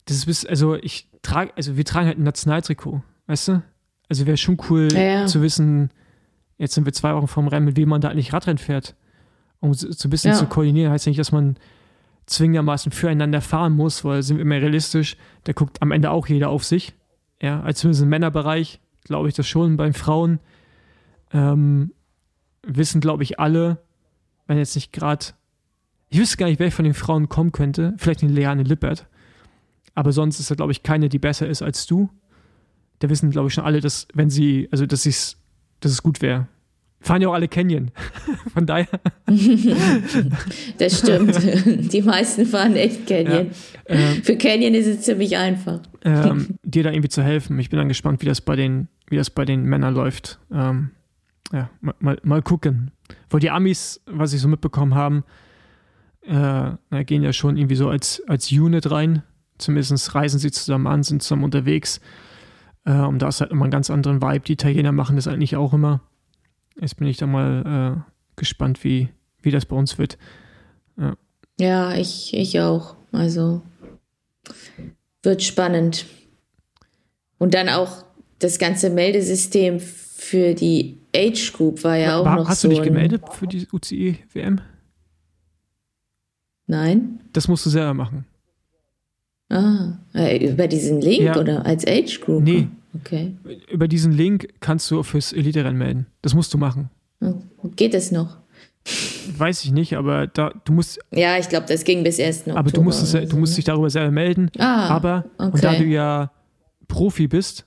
das 0.04 0.24
ist, 0.24 0.48
also 0.48 0.76
ich 0.76 1.08
trage, 1.22 1.52
also 1.56 1.76
wir 1.76 1.84
tragen 1.84 2.06
halt 2.06 2.18
ein 2.18 2.24
Nationaltrikot, 2.24 3.02
weißt 3.26 3.48
du? 3.48 3.62
Also 4.08 4.26
wäre 4.26 4.36
schon 4.36 4.58
cool 4.68 4.88
ja, 4.92 5.00
ja. 5.00 5.26
zu 5.26 5.42
wissen, 5.42 5.90
jetzt 6.58 6.74
sind 6.74 6.84
wir 6.84 6.92
zwei 6.92 7.14
Wochen 7.14 7.28
vorm 7.28 7.48
Rennen, 7.48 7.66
mit 7.66 7.76
wem 7.76 7.88
man 7.88 8.00
da 8.00 8.08
eigentlich 8.08 8.32
Radrennen 8.32 8.58
fährt. 8.58 8.94
Um 9.60 9.74
so, 9.74 9.90
so 9.90 10.08
ein 10.08 10.10
bisschen 10.10 10.32
ja. 10.32 10.36
zu 10.38 10.46
koordinieren, 10.46 10.92
heißt 10.92 11.06
ja 11.06 11.10
nicht, 11.10 11.18
dass 11.18 11.32
man 11.32 11.56
zwingendermaßen 12.30 12.92
füreinander 12.92 13.40
fahren 13.40 13.74
muss, 13.74 14.04
weil 14.04 14.22
sind 14.22 14.36
wir 14.36 14.42
immer 14.42 14.56
realistisch, 14.56 15.16
da 15.44 15.52
guckt 15.52 15.82
am 15.82 15.90
Ende 15.90 16.10
auch 16.10 16.26
jeder 16.28 16.48
auf 16.48 16.64
sich. 16.64 16.94
Ja, 17.42 17.60
als 17.62 17.80
zumindest 17.80 18.02
im 18.02 18.08
Männerbereich 18.08 18.80
glaube 19.04 19.28
ich 19.28 19.34
das 19.34 19.48
schon. 19.48 19.76
Beim 19.76 19.94
Frauen 19.94 20.38
ähm, 21.32 21.92
wissen, 22.62 23.00
glaube 23.00 23.24
ich, 23.24 23.40
alle, 23.40 23.78
wenn 24.46 24.58
jetzt 24.58 24.76
nicht 24.76 24.92
gerade, 24.92 25.26
ich 26.08 26.18
wüsste 26.18 26.36
gar 26.36 26.46
nicht, 26.46 26.60
wer 26.60 26.70
von 26.70 26.84
den 26.84 26.94
Frauen 26.94 27.28
kommen 27.28 27.52
könnte, 27.52 27.94
vielleicht 27.98 28.22
eine 28.22 28.32
Leane 28.32 28.62
Lippert, 28.62 29.06
aber 29.94 30.12
sonst 30.12 30.38
ist 30.38 30.50
da, 30.50 30.54
glaube 30.54 30.72
ich, 30.72 30.82
keine, 30.82 31.08
die 31.08 31.18
besser 31.18 31.48
ist 31.48 31.62
als 31.62 31.86
du. 31.86 32.10
Da 33.00 33.10
wissen, 33.10 33.30
glaube 33.30 33.48
ich, 33.48 33.54
schon 33.54 33.64
alle, 33.64 33.80
dass, 33.80 34.06
wenn 34.14 34.30
sie, 34.30 34.68
also, 34.70 34.86
dass, 34.86 35.02
dass 35.02 35.92
es 35.92 36.02
gut 36.02 36.22
wäre. 36.22 36.46
Fahren 37.00 37.22
ja 37.22 37.28
auch 37.28 37.34
alle 37.34 37.48
Canyon. 37.48 37.90
Von 38.52 38.66
daher. 38.66 39.00
das 40.78 40.98
stimmt. 40.98 41.34
Die 41.92 42.02
meisten 42.02 42.44
fahren 42.44 42.76
echt 42.76 43.06
Canyon. 43.06 43.50
Ja, 43.88 43.94
ähm, 43.96 44.22
Für 44.22 44.36
Canyon 44.36 44.74
ist 44.74 44.86
es 44.86 45.00
ziemlich 45.02 45.36
einfach. 45.36 45.80
Ähm, 46.04 46.58
dir 46.62 46.82
da 46.84 46.90
irgendwie 46.90 47.08
zu 47.08 47.22
helfen. 47.22 47.58
Ich 47.58 47.70
bin 47.70 47.78
dann 47.78 47.88
gespannt, 47.88 48.20
wie 48.20 48.26
das 48.26 48.42
bei 48.42 48.54
den, 48.54 48.88
wie 49.08 49.16
das 49.16 49.30
bei 49.30 49.46
den 49.46 49.64
Männern 49.64 49.94
läuft. 49.94 50.38
Ähm, 50.52 50.90
ja, 51.52 51.70
mal, 51.80 52.18
mal 52.22 52.42
gucken. 52.42 52.90
Weil 53.30 53.40
die 53.40 53.50
Amis, 53.50 54.02
was 54.06 54.34
ich 54.34 54.40
so 54.40 54.48
mitbekommen 54.48 54.94
haben, 54.94 55.24
äh, 56.22 56.32
na, 56.32 57.02
gehen 57.04 57.22
ja 57.22 57.32
schon 57.32 57.56
irgendwie 57.56 57.76
so 57.76 57.88
als, 57.88 58.22
als 58.28 58.52
Unit 58.52 58.90
rein. 58.90 59.22
Zumindest 59.56 60.14
reisen 60.14 60.38
sie 60.38 60.50
zusammen 60.50 60.86
an, 60.86 61.02
sind 61.02 61.22
zusammen 61.22 61.44
unterwegs. 61.44 62.00
Äh, 62.84 62.92
und 62.92 63.20
da 63.20 63.28
ist 63.28 63.40
halt 63.40 63.52
immer 63.52 63.64
einen 63.64 63.72
ganz 63.72 63.90
anderen 63.90 64.20
Vibe. 64.20 64.40
Die 64.40 64.52
Italiener 64.52 64.92
machen 64.92 65.16
das 65.16 65.28
eigentlich 65.28 65.56
auch 65.56 65.72
immer. 65.72 66.02
Jetzt 66.80 66.96
bin 66.96 67.08
ich 67.08 67.18
da 67.18 67.26
mal 67.26 68.04
äh, 68.06 68.12
gespannt, 68.36 68.84
wie, 68.84 69.08
wie 69.42 69.50
das 69.50 69.66
bei 69.66 69.76
uns 69.76 69.98
wird. 69.98 70.16
Ja, 70.96 71.16
ja 71.58 71.94
ich, 71.94 72.32
ich 72.34 72.60
auch. 72.60 72.96
Also 73.12 73.62
wird 75.22 75.42
spannend. 75.42 76.06
Und 77.38 77.54
dann 77.54 77.68
auch 77.68 78.04
das 78.38 78.58
ganze 78.58 78.90
Meldesystem 78.90 79.80
für 79.80 80.54
die 80.54 80.98
Age 81.14 81.52
Group 81.52 81.84
war 81.84 81.96
ja 81.96 82.18
auch 82.18 82.24
war, 82.24 82.36
noch 82.36 82.48
hast 82.48 82.62
so. 82.62 82.68
Hast 82.68 82.76
du 82.76 82.80
dich 82.80 82.82
gemeldet 82.82 83.22
für 83.32 83.46
die 83.46 83.66
UCI-WM? 83.70 84.60
Nein. 86.66 87.20
Das 87.32 87.48
musst 87.48 87.66
du 87.66 87.70
selber 87.70 87.94
machen. 87.94 88.24
Ah, 89.48 89.98
äh, 90.14 90.48
über 90.48 90.68
diesen 90.68 91.00
Link 91.00 91.22
ja. 91.22 91.36
oder 91.36 91.66
als 91.66 91.84
Age 91.86 92.20
Group? 92.20 92.44
Nee. 92.44 92.68
Okay. 92.94 93.36
Über 93.70 93.88
diesen 93.88 94.12
Link 94.12 94.48
kannst 94.60 94.90
du 94.90 95.02
fürs 95.02 95.32
Elite-Rennen 95.32 95.78
melden. 95.78 96.06
Das 96.22 96.34
musst 96.34 96.52
du 96.52 96.58
machen. 96.58 96.90
Oh, 97.20 97.34
geht 97.76 97.94
es 97.94 98.10
noch? 98.10 98.38
Weiß 99.36 99.64
ich 99.64 99.72
nicht, 99.72 99.96
aber 99.96 100.26
da 100.26 100.52
du 100.64 100.72
musst. 100.72 100.98
Ja, 101.12 101.38
ich 101.38 101.48
glaube, 101.48 101.66
das 101.68 101.84
ging 101.84 102.02
bis 102.02 102.18
erst 102.18 102.46
noch. 102.46 102.56
Aber 102.56 102.70
du 102.70 102.82
musst, 102.82 103.02
es, 103.02 103.28
du 103.28 103.36
musst 103.36 103.56
dich 103.56 103.64
darüber 103.64 103.90
selber 103.90 104.10
melden. 104.10 104.50
Ah, 104.58 104.88
aber 104.88 105.26
okay. 105.38 105.50
und 105.52 105.64
da 105.64 105.74
du 105.74 105.84
ja 105.84 106.32
Profi 106.88 107.28
bist, 107.28 107.66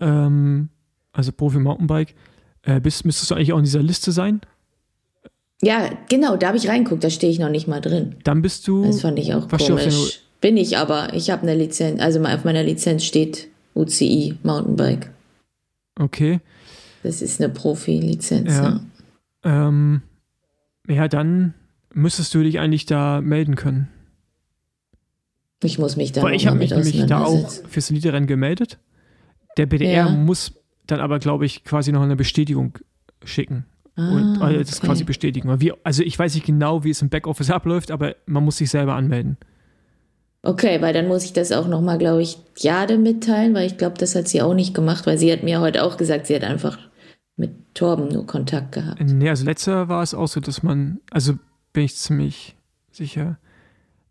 ähm, 0.00 0.68
also 1.12 1.32
Profi 1.32 1.58
Mountainbike, 1.58 2.14
äh, 2.62 2.80
bist, 2.80 3.04
müsstest 3.04 3.30
du 3.30 3.34
eigentlich 3.34 3.52
auch 3.52 3.58
in 3.58 3.64
dieser 3.64 3.82
Liste 3.82 4.12
sein. 4.12 4.42
Ja, 5.62 5.90
genau, 6.08 6.36
da 6.36 6.48
habe 6.48 6.56
ich 6.56 6.68
reinguckt, 6.68 7.02
da 7.02 7.10
stehe 7.10 7.32
ich 7.32 7.38
noch 7.38 7.50
nicht 7.50 7.66
mal 7.66 7.80
drin. 7.80 8.16
Dann 8.22 8.42
bist 8.42 8.68
du. 8.68 8.84
Das 8.84 9.00
fand 9.00 9.18
ich 9.18 9.34
auch 9.34 9.48
komisch. 9.48 10.20
Bin 10.40 10.56
ich 10.56 10.76
aber, 10.76 11.14
ich 11.14 11.30
habe 11.30 11.42
eine 11.42 11.56
Lizenz, 11.56 12.00
also 12.00 12.22
auf 12.22 12.44
meiner 12.44 12.62
Lizenz 12.62 13.04
steht 13.04 13.48
UCI 13.78 14.38
Mountainbike. 14.42 15.10
Okay. 15.98 16.40
Das 17.02 17.22
ist 17.22 17.40
eine 17.40 17.52
Profi-Lizenz. 17.52 18.50
Ja. 18.54 18.80
Ja. 19.44 19.68
Ähm, 19.68 20.02
ja, 20.88 21.08
dann 21.08 21.54
müsstest 21.92 22.34
du 22.34 22.42
dich 22.42 22.58
eigentlich 22.58 22.86
da 22.86 23.20
melden 23.20 23.54
können. 23.54 23.88
Ich 25.62 25.78
muss 25.78 25.96
mich 25.96 26.12
da 26.12 26.22
Weil 26.22 26.34
ich 26.34 26.46
habe 26.46 26.58
mich 26.58 26.70
nämlich 26.70 27.04
da 27.06 27.24
auch 27.24 27.50
fürs 27.50 27.90
Liederrennen 27.90 28.26
gemeldet. 28.28 28.78
Der 29.56 29.66
BDR 29.66 30.06
ja. 30.06 30.08
muss 30.08 30.52
dann 30.86 31.00
aber, 31.00 31.18
glaube 31.18 31.46
ich, 31.46 31.64
quasi 31.64 31.90
noch 31.92 32.02
eine 32.02 32.16
Bestätigung 32.16 32.78
schicken. 33.24 33.64
Ah, 33.96 34.12
und 34.12 34.42
also 34.42 34.60
das 34.60 34.78
okay. 34.78 34.86
quasi 34.86 35.04
bestätigen. 35.04 35.60
Wie, 35.60 35.72
also 35.82 36.04
ich 36.04 36.16
weiß 36.16 36.34
nicht 36.34 36.46
genau, 36.46 36.84
wie 36.84 36.90
es 36.90 37.02
im 37.02 37.08
Backoffice 37.08 37.50
abläuft, 37.50 37.90
aber 37.90 38.14
man 38.26 38.44
muss 38.44 38.58
sich 38.58 38.70
selber 38.70 38.94
anmelden. 38.94 39.36
Okay, 40.42 40.80
weil 40.80 40.92
dann 40.92 41.08
muss 41.08 41.24
ich 41.24 41.32
das 41.32 41.52
auch 41.52 41.66
nochmal, 41.66 41.98
glaube 41.98 42.22
ich, 42.22 42.38
Jade 42.56 42.96
mitteilen, 42.96 43.54
weil 43.54 43.66
ich 43.66 43.76
glaube, 43.76 43.98
das 43.98 44.14
hat 44.14 44.28
sie 44.28 44.40
auch 44.40 44.54
nicht 44.54 44.74
gemacht, 44.74 45.06
weil 45.06 45.18
sie 45.18 45.32
hat 45.32 45.42
mir 45.42 45.60
heute 45.60 45.82
auch 45.82 45.96
gesagt, 45.96 46.26
sie 46.26 46.34
hat 46.34 46.44
einfach 46.44 46.78
mit 47.36 47.74
Torben 47.74 48.08
nur 48.08 48.26
Kontakt 48.26 48.72
gehabt. 48.72 49.00
Nee, 49.00 49.28
also 49.28 49.44
letzter 49.44 49.88
war 49.88 50.02
es 50.02 50.14
auch 50.14 50.28
so, 50.28 50.40
dass 50.40 50.62
man, 50.62 51.00
also 51.10 51.34
bin 51.72 51.84
ich 51.84 51.96
ziemlich 51.96 52.56
sicher, 52.90 53.38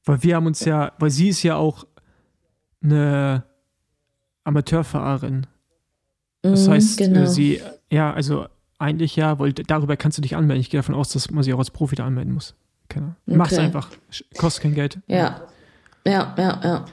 weil 0.06 0.24
wir 0.24 0.36
haben 0.36 0.46
uns 0.46 0.64
ja, 0.66 0.92
weil 1.00 1.10
sie 1.10 1.30
ist 1.30 1.44
ja 1.44 1.56
auch 1.56 1.86
eine 2.82 3.44
Amateurfahrerin. 4.44 5.48
Das 6.42 6.68
mhm, 6.68 6.72
heißt, 6.72 7.02
äh, 7.02 7.08
genau. 7.08 7.26
sie, 7.26 7.62
ja, 7.90 8.14
also 8.14 8.48
eigentlich 8.80 9.16
ja, 9.16 9.40
weil 9.40 9.54
darüber 9.54 9.98
kannst 9.98 10.18
du 10.18 10.22
dich 10.22 10.36
anmelden. 10.36 10.62
Ich 10.62 10.70
gehe 10.70 10.80
davon 10.80 10.96
aus, 10.96 11.10
dass 11.10 11.32
man 11.32 11.44
sich 11.44 11.54
auch 11.54 11.60
als 11.60 11.72
Profi 11.72 11.96
da 11.96 12.06
anmelden 12.06 12.34
muss. 12.34 12.56
Keine 12.90 13.16
okay. 13.26 13.38
Mach's 13.38 13.58
einfach. 13.58 13.90
Kostet 14.38 14.64
kein 14.64 14.76
Geld. 14.76 15.00
Ja. 15.08 15.48
Ja, 16.08 16.34
ja, 16.38 16.62
ja. 16.64 16.86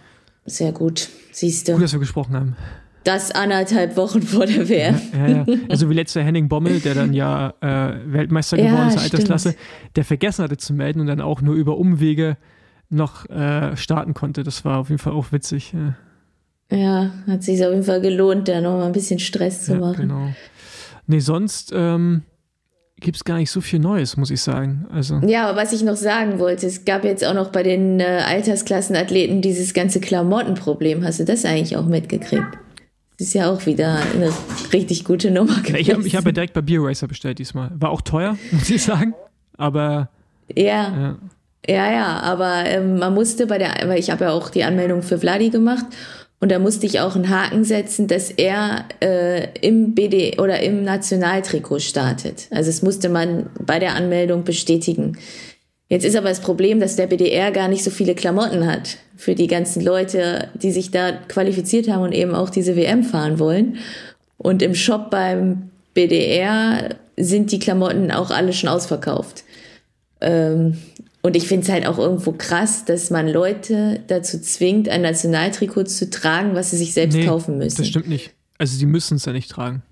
Sehr 0.45 0.73
gut. 0.73 1.09
Siehst 1.33 1.69
du. 1.69 1.73
Gut, 1.73 1.83
dass 1.83 1.93
wir 1.93 2.01
gesprochen 2.01 2.35
haben. 2.35 2.57
Das 3.05 3.31
anderthalb 3.31 3.97
Wochen 3.97 4.23
vor 4.23 4.47
der 4.47 4.69
WM. 4.69 5.01
Ja, 5.13 5.27
ja, 5.27 5.45
ja. 5.47 5.57
Also 5.69 5.91
wie 5.91 5.95
letzter 5.95 6.23
Henning 6.23 6.49
Bommel, 6.49 6.81
der 6.81 6.95
dann 6.95 7.13
ja 7.13 7.53
äh, 7.61 7.97
Weltmeister 8.07 8.57
geworden 8.57 8.89
ist, 8.89 8.99
Altersklasse, 8.99 9.55
der 9.95 10.05
vergessen 10.05 10.43
hatte 10.43 10.57
zu 10.57 10.73
melden 10.73 11.01
und 11.01 11.07
dann 11.07 11.21
auch 11.21 11.43
nur 11.43 11.55
über 11.55 11.77
Umwege 11.77 12.39
noch 12.89 13.29
äh, 13.29 13.77
starten 13.77 14.15
konnte. 14.15 14.43
Das 14.43 14.65
war 14.65 14.79
auf 14.79 14.89
jeden 14.89 14.99
Fall 14.99 15.13
auch 15.13 15.33
witzig. 15.33 15.75
Ja. 15.75 15.97
Ja, 16.71 17.13
hat 17.27 17.43
sich 17.43 17.63
auf 17.65 17.71
jeden 17.71 17.85
Fall 17.85 18.01
gelohnt, 18.01 18.49
da 18.49 18.61
noch 18.61 18.79
mal 18.79 18.87
ein 18.87 18.93
bisschen 18.93 19.19
Stress 19.19 19.65
zu 19.65 19.75
machen. 19.77 20.09
Genau. 20.09 20.29
Nee, 21.07 21.19
sonst 21.19 21.73
ähm, 21.75 22.23
gibt 23.05 23.19
es 23.19 23.25
gar 23.25 23.37
nicht 23.37 23.51
so 23.51 23.61
viel 23.61 23.79
Neues, 23.79 24.17
muss 24.17 24.31
ich 24.31 24.41
sagen. 24.41 24.87
Also. 24.91 25.21
Ja, 25.27 25.49
aber 25.49 25.59
was 25.59 25.73
ich 25.73 25.83
noch 25.83 25.95
sagen 25.95 26.41
wollte, 26.41 26.67
es 26.67 26.85
gab 26.85 27.05
jetzt 27.05 27.25
auch 27.25 27.35
noch 27.35 27.53
bei 27.53 27.63
den 27.63 28.01
äh, 28.01 28.23
Altersklassenathleten 28.27 29.43
dieses 29.43 29.75
ganze 29.75 30.01
Klamottenproblem. 30.01 31.05
Hast 31.05 31.21
du 31.21 31.25
das 31.25 31.45
eigentlich 31.45 31.77
auch 31.77 31.87
mitgekriegt? 31.87 32.59
Das 33.19 33.29
ist 33.29 33.35
ja 33.35 33.53
auch 33.53 33.65
wieder 33.67 33.99
eine 34.15 34.33
richtig 34.73 35.05
gute 35.05 35.31
Nummer 35.31 35.61
gewesen. 35.61 35.77
Ich 35.77 35.91
habe 35.93 36.07
ich 36.07 36.17
hab 36.17 36.25
ja 36.25 36.33
direkt 36.33 36.55
bei 36.55 36.63
Beer 36.63 36.81
Racer 36.83 37.07
bestellt 37.07 37.39
diesmal. 37.39 37.71
War 37.79 37.91
auch 37.91 38.01
teuer, 38.01 38.37
muss 38.51 38.69
ich 38.71 38.83
sagen. 38.83 39.15
Aber. 39.57 40.09
Ja. 40.55 40.65
ja. 40.65 41.17
Ja, 41.67 41.91
ja, 41.91 42.21
aber 42.21 42.67
ähm, 42.67 42.99
man 42.99 43.15
musste 43.15 43.47
bei 43.47 43.57
der, 43.57 43.71
weil 43.87 43.99
ich 43.99 44.11
habe 44.11 44.25
ja 44.25 44.33
auch 44.33 44.51
die 44.51 44.65
Anmeldung 44.65 45.03
für 45.03 45.17
Vladi 45.17 45.49
gemacht 45.49 45.87
und 46.45 46.51
da 46.51 46.59
musste 46.59 46.85
ich 46.85 47.01
auch 47.01 47.17
einen 47.17 47.31
Haken 47.31 47.65
setzen, 47.65 48.07
dass 48.07 48.31
er 48.31 48.85
äh, 49.01 49.49
im 49.63 49.95
BD 49.95 50.39
oder 50.39 50.61
im 50.61 50.83
Nationaltrikot 50.83 51.79
startet. 51.79 52.49
Also 52.51 52.69
es 52.69 52.83
musste 52.83 53.09
man 53.09 53.49
bei 53.59 53.79
der 53.79 53.95
Anmeldung 53.95 54.45
bestätigen. 54.45 55.17
Jetzt 55.89 56.05
ist 56.05 56.15
aber 56.15 56.29
das 56.29 56.41
Problem, 56.41 56.81
dass 56.81 56.97
der 56.97 57.07
BDR 57.07 57.51
gar 57.51 57.69
nicht 57.69 57.83
so 57.83 57.91
viele 57.91 58.15
Klamotten 58.15 58.67
hat 58.67 58.99
für 59.17 59.35
die 59.35 59.47
ganzen 59.47 59.83
Leute, 59.83 60.49
die 60.53 60.71
sich 60.71 60.91
da 60.91 61.13
qualifiziert 61.13 61.89
haben 61.89 62.03
und 62.03 62.13
eben 62.13 62.35
auch 62.35 62.51
diese 62.51 62.77
WM 62.77 63.05
fahren 63.05 63.39
wollen. 63.39 63.79
Und 64.37 64.61
im 64.61 64.75
Shop 64.75 65.11
beim 65.11 65.71
BDR 65.95 66.91
sind 67.17 67.53
die 67.53 67.59
Klamotten 67.59 68.11
auch 68.11 68.31
alle 68.31 68.53
schon 68.53 68.69
ausverkauft. 68.69 69.45
Ähm, 70.21 70.77
und 71.25 71.37
ich 71.37 71.49
finde 71.49 71.65
es 71.65 71.73
halt 71.73 71.87
auch 71.87 71.97
irgendwo 71.97 72.33
krass, 72.33 72.85
dass 72.85 73.09
man 73.09 73.27
Leute 73.27 74.03
dazu 74.09 74.39
zwingt, 74.39 74.91
ein 74.91 75.01
Nationaltrikot 75.01 75.85
zu 75.85 76.11
tragen, 76.11 76.55
was 76.55 76.71
sie 76.71 76.77
sich 76.77 76.93
selbst 76.93 77.17
nee, 77.17 77.25
kaufen 77.25 77.57
müssen. 77.57 77.79
Das 77.79 77.89
stimmt 77.89 78.09
nicht. 78.09 78.35
Also 78.59 78.77
sie 78.77 78.85
müssen 78.85 79.17
es 79.17 79.25
ja 79.25 79.33
nicht 79.33 79.51
tragen. 79.51 79.83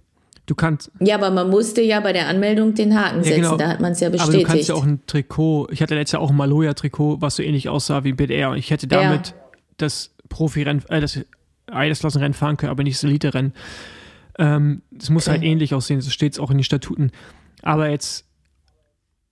Du 0.44 0.54
kannst. 0.54 0.90
Ja, 1.00 1.14
aber 1.14 1.30
man 1.30 1.48
musste 1.48 1.80
ja 1.80 2.00
bei 2.00 2.12
der 2.12 2.28
Anmeldung 2.28 2.74
den 2.74 2.94
Haken 2.94 3.20
ja, 3.20 3.24
setzen, 3.24 3.40
genau. 3.40 3.56
da 3.56 3.68
hat 3.68 3.80
man 3.80 3.92
es 3.92 4.00
ja 4.00 4.10
bestätigt. 4.10 4.34
Aber 4.34 4.42
du 4.42 4.52
kannst 4.52 4.68
ja 4.68 4.74
auch 4.74 4.84
ein 4.84 5.00
Trikot, 5.06 5.68
ich 5.70 5.80
hatte 5.80 5.94
letztes 5.94 6.12
Jahr 6.12 6.20
auch 6.20 6.28
ein 6.28 6.36
Maloja-Trikot, 6.36 7.22
was 7.22 7.36
so 7.36 7.42
ähnlich 7.42 7.70
aussah 7.70 8.04
wie 8.04 8.12
BDR. 8.12 8.50
Und 8.50 8.58
ich 8.58 8.70
hätte 8.70 8.86
damit 8.86 9.28
ja. 9.28 9.34
das 9.78 10.10
Profi-Rennen, 10.28 10.84
äh, 10.90 11.00
das 11.00 11.18
Eidersklassenrennen 11.66 12.34
fahren 12.34 12.58
können, 12.58 12.72
aber 12.72 12.82
nicht 12.82 12.98
das 12.98 13.04
Elite-Rennen. 13.04 13.54
Ähm, 14.38 14.82
das 14.90 15.08
muss 15.08 15.28
okay. 15.28 15.36
halt 15.38 15.44
ähnlich 15.44 15.72
aussehen, 15.72 16.02
so 16.02 16.10
steht 16.10 16.34
es 16.34 16.38
auch 16.38 16.50
in 16.50 16.58
den 16.58 16.64
Statuten. 16.64 17.10
Aber 17.62 17.88
jetzt 17.88 18.26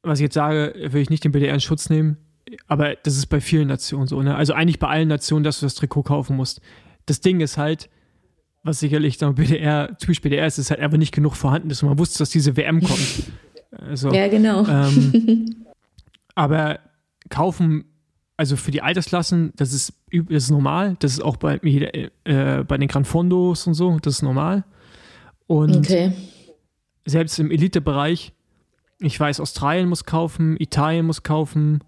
was 0.02 0.18
ich 0.18 0.24
jetzt 0.24 0.34
sage, 0.34 0.74
will 0.90 1.02
ich 1.02 1.10
nicht 1.10 1.24
den 1.24 1.32
BDR 1.32 1.54
in 1.54 1.60
Schutz 1.60 1.90
nehmen, 1.90 2.16
aber 2.66 2.96
das 2.96 3.16
ist 3.16 3.26
bei 3.26 3.40
vielen 3.40 3.68
Nationen 3.68 4.06
so, 4.06 4.22
ne? 4.22 4.34
Also 4.34 4.54
eigentlich 4.54 4.78
bei 4.78 4.88
allen 4.88 5.08
Nationen, 5.08 5.44
dass 5.44 5.60
du 5.60 5.66
das 5.66 5.74
Trikot 5.74 6.04
kaufen 6.04 6.36
musst. 6.36 6.60
Das 7.06 7.20
Ding 7.20 7.40
ist 7.40 7.58
halt, 7.58 7.88
was 8.62 8.80
sicherlich 8.80 9.18
dann 9.18 9.34
BDR, 9.34 9.96
typisch 9.98 10.20
BDR 10.20 10.46
ist, 10.46 10.58
ist 10.58 10.70
halt 10.70 10.80
einfach 10.80 10.98
nicht 10.98 11.12
genug 11.12 11.36
vorhanden 11.36 11.70
ist 11.70 11.82
und 11.82 11.88
man 11.88 11.98
wusste, 11.98 12.18
dass 12.18 12.30
diese 12.30 12.56
WM 12.56 12.80
kommt. 12.80 13.00
Also, 13.72 14.12
ja, 14.12 14.26
genau. 14.26 14.66
Ähm, 14.66 15.64
aber 16.34 16.80
kaufen, 17.28 17.84
also 18.36 18.56
für 18.56 18.72
die 18.72 18.82
Altersklassen, 18.82 19.52
das 19.54 19.72
ist, 19.72 19.92
das 20.10 20.44
ist 20.44 20.50
normal. 20.50 20.96
Das 20.98 21.12
ist 21.12 21.20
auch 21.20 21.36
bei, 21.36 21.60
äh, 21.62 22.64
bei 22.64 22.78
den 22.78 22.88
Gran 22.88 23.04
Fondos 23.04 23.68
und 23.68 23.74
so, 23.74 23.96
das 24.00 24.14
ist 24.14 24.22
normal. 24.22 24.64
Und 25.46 25.76
okay. 25.76 26.12
selbst 27.06 27.38
im 27.38 27.52
Elitebereich 27.52 28.32
ich 29.00 29.18
weiß, 29.18 29.40
Australien 29.40 29.88
muss 29.88 30.04
kaufen, 30.04 30.56
Italien 30.58 31.06
muss 31.06 31.22
kaufen, 31.22 31.82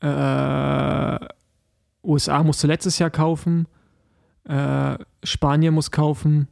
äh, 0.00 1.18
USA 2.04 2.42
musste 2.42 2.66
letztes 2.66 2.98
Jahr 2.98 3.10
kaufen, 3.10 3.66
äh, 4.44 4.98
Spanien 5.22 5.74
muss 5.74 5.90
kaufen. 5.90 6.48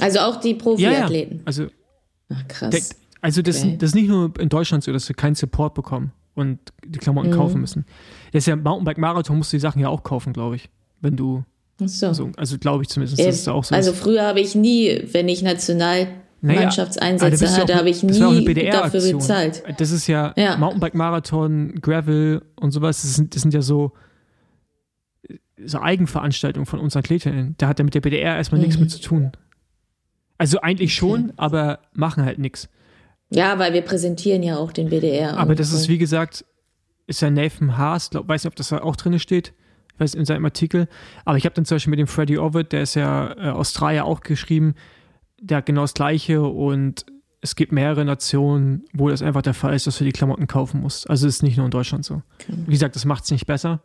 Also 0.00 0.20
auch 0.20 0.40
die 0.40 0.54
Profiathleten. 0.54 1.38
Ja. 1.38 1.42
Also, 1.44 1.66
Ach, 2.30 2.48
krass. 2.48 2.70
Der, 2.70 2.82
also 3.20 3.42
das, 3.42 3.62
okay. 3.62 3.76
das 3.78 3.90
ist 3.90 3.94
nicht 3.94 4.08
nur 4.08 4.32
in 4.38 4.48
Deutschland 4.48 4.82
so, 4.82 4.92
dass 4.92 5.08
wir 5.08 5.14
keinen 5.14 5.34
Support 5.34 5.74
bekommen 5.74 6.12
und 6.34 6.58
die 6.84 6.98
Klamotten 6.98 7.30
mhm. 7.30 7.34
kaufen 7.34 7.60
müssen. 7.60 7.84
Das 8.32 8.40
ist 8.40 8.46
ja 8.46 8.56
Mountainbike 8.56 8.98
Marathon 8.98 9.36
musst 9.36 9.52
du 9.52 9.56
die 9.56 9.60
Sachen 9.60 9.80
ja 9.80 9.88
auch 9.88 10.02
kaufen, 10.02 10.32
glaube 10.32 10.56
ich, 10.56 10.70
wenn 11.00 11.16
du 11.16 11.44
so. 11.84 12.06
also, 12.06 12.30
also 12.36 12.58
glaube 12.58 12.82
ich 12.82 12.88
zumindest, 12.88 13.18
dass 13.18 13.26
es 13.26 13.48
auch 13.48 13.64
so 13.64 13.74
Also 13.74 13.92
früher 13.92 14.22
habe 14.22 14.40
ich 14.40 14.54
nie, 14.54 15.02
wenn 15.12 15.28
ich 15.28 15.42
national 15.42 16.08
naja, 16.42 16.62
Mannschaftseinsätze 16.62 17.56
hatte, 17.56 17.72
ja 17.72 17.78
habe 17.78 17.88
ich 17.88 18.02
nie 18.02 18.18
dafür 18.70 19.00
bezahlt. 19.00 19.62
Das 19.78 19.92
ist 19.92 20.08
ja, 20.08 20.34
ja. 20.36 20.56
Mountainbike-Marathon, 20.56 21.76
Gravel 21.80 22.42
und 22.60 22.72
sowas, 22.72 23.02
das 23.02 23.14
sind, 23.14 23.34
das 23.34 23.42
sind 23.42 23.54
ja 23.54 23.62
so, 23.62 23.92
so 25.64 25.80
Eigenveranstaltungen 25.80 26.66
von 26.66 26.80
uns 26.80 26.96
Athletinnen. 26.96 27.54
Da 27.58 27.68
hat 27.68 27.78
er 27.78 27.84
mit 27.84 27.94
der 27.94 28.00
BDR 28.00 28.36
erstmal 28.36 28.60
mhm. 28.60 28.66
nichts 28.66 28.80
mit 28.80 28.90
zu 28.90 29.00
tun. 29.00 29.30
Also 30.36 30.60
eigentlich 30.60 30.96
schon, 30.96 31.26
okay. 31.26 31.34
aber 31.36 31.78
machen 31.92 32.24
halt 32.24 32.40
nichts. 32.40 32.68
Ja, 33.30 33.60
weil 33.60 33.72
wir 33.72 33.82
präsentieren 33.82 34.42
ja 34.42 34.56
auch 34.56 34.72
den 34.72 34.90
BDR. 34.90 35.38
Aber 35.38 35.54
das 35.54 35.72
ist, 35.72 35.88
wie 35.88 35.98
gesagt, 35.98 36.44
ist 37.06 37.22
ja 37.22 37.30
Nathan 37.30 37.78
Haas, 37.78 38.10
glaub, 38.10 38.26
weiß 38.26 38.42
nicht, 38.42 38.50
ob 38.50 38.56
das 38.56 38.70
da 38.70 38.82
auch 38.82 38.96
drin 38.96 39.16
steht, 39.20 39.54
weiß 39.98 40.14
in 40.14 40.24
seinem 40.24 40.44
Artikel. 40.44 40.88
Aber 41.24 41.38
ich 41.38 41.44
habe 41.44 41.54
dann 41.54 41.64
zum 41.64 41.76
Beispiel 41.76 41.92
mit 41.92 42.00
dem 42.00 42.08
Freddy 42.08 42.36
Ovid, 42.36 42.72
der 42.72 42.82
ist 42.82 42.96
ja 42.96 43.32
äh, 43.38 43.50
Australier 43.50 44.04
auch 44.04 44.20
geschrieben, 44.20 44.74
der 45.42 45.58
hat 45.58 45.66
genau 45.66 45.82
das 45.82 45.94
Gleiche 45.94 46.42
und 46.42 47.04
es 47.40 47.56
gibt 47.56 47.72
mehrere 47.72 48.04
Nationen, 48.04 48.84
wo 48.92 49.08
das 49.08 49.20
einfach 49.20 49.42
der 49.42 49.54
Fall 49.54 49.74
ist, 49.74 49.86
dass 49.86 49.98
du 49.98 50.04
die 50.04 50.12
Klamotten 50.12 50.46
kaufen 50.46 50.80
musst. 50.80 51.10
Also 51.10 51.26
es 51.26 51.36
ist 51.36 51.42
nicht 51.42 51.56
nur 51.56 51.66
in 51.66 51.72
Deutschland 51.72 52.04
so. 52.04 52.22
Okay. 52.40 52.54
Wie 52.66 52.70
gesagt, 52.70 52.94
das 52.94 53.04
macht 53.04 53.24
es 53.24 53.30
nicht 53.32 53.46
besser. 53.46 53.80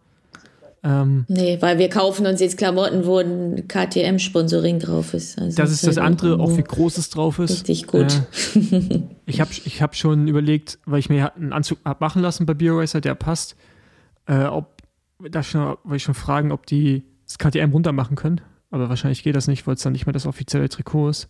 Ähm, 0.84 1.26
Nee, 1.28 1.58
weil 1.60 1.80
wir 1.80 1.90
kaufen 1.90 2.28
uns 2.28 2.40
jetzt 2.40 2.58
Klamotten, 2.60 3.06
wo 3.08 3.18
ein 3.18 3.68
KTM-Sponsoring 3.68 4.78
drauf 4.78 5.16
ist. 5.16 5.40
Also 5.40 5.58
das 5.58 5.72
ist 5.72 5.88
das 5.88 5.98
halt 5.98 6.06
andere, 6.06 6.40
auch 6.40 6.56
wie 6.56 6.62
groß 6.62 7.00
es 7.00 7.10
drauf 7.10 7.40
ist. 7.40 7.52
Richtig 7.52 7.88
gut. 7.88 8.22
Äh, 8.54 9.02
ich 9.26 9.42
habe 9.42 9.50
ich 9.66 9.82
hab 9.82 9.96
schon 9.96 10.28
überlegt, 10.28 10.78
weil 10.86 11.00
ich 11.00 11.10
mir 11.10 11.36
einen 11.36 11.52
Anzug 11.52 11.80
hab 11.84 12.00
machen 12.00 12.22
lassen 12.22 12.46
bei 12.46 12.54
BioRacer, 12.54 13.02
der 13.02 13.16
passt, 13.16 13.56
äh, 14.28 14.44
ob 14.44 14.84
da 15.32 15.42
schon, 15.42 15.78
wollte 15.84 15.96
ich 15.96 16.04
schon 16.04 16.14
fragen, 16.14 16.52
ob 16.52 16.68
die 16.68 17.06
das 17.26 17.40
KTM 17.40 17.72
runter 17.72 17.92
machen 17.92 18.16
können. 18.16 18.42
Aber 18.70 18.88
wahrscheinlich 18.88 19.24
geht 19.24 19.36
das 19.36 19.48
nicht, 19.48 19.66
weil 19.66 19.74
es 19.74 19.82
dann 19.82 19.94
nicht 19.94 20.06
mehr 20.06 20.14
das 20.14 20.28
offizielle 20.28 20.70
Trikot 20.70 21.10
ist. 21.10 21.28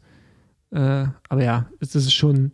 Äh, 0.72 1.06
aber 1.30 1.44
ja, 1.44 1.70
das 1.80 1.96
ist 1.96 2.14
schon. 2.14 2.52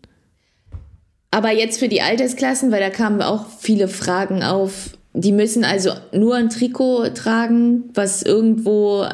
Aber 1.31 1.51
jetzt 1.51 1.79
für 1.79 1.87
die 1.87 2.01
Altersklassen, 2.01 2.71
weil 2.71 2.79
da 2.79 2.89
kamen 2.89 3.21
auch 3.21 3.47
viele 3.59 3.87
Fragen 3.87 4.43
auf. 4.43 4.97
Die 5.13 5.31
müssen 5.31 5.63
also 5.63 5.91
nur 6.11 6.35
ein 6.35 6.49
Trikot 6.49 7.09
tragen, 7.09 7.85
was 7.93 8.23
irgendwo 8.23 9.05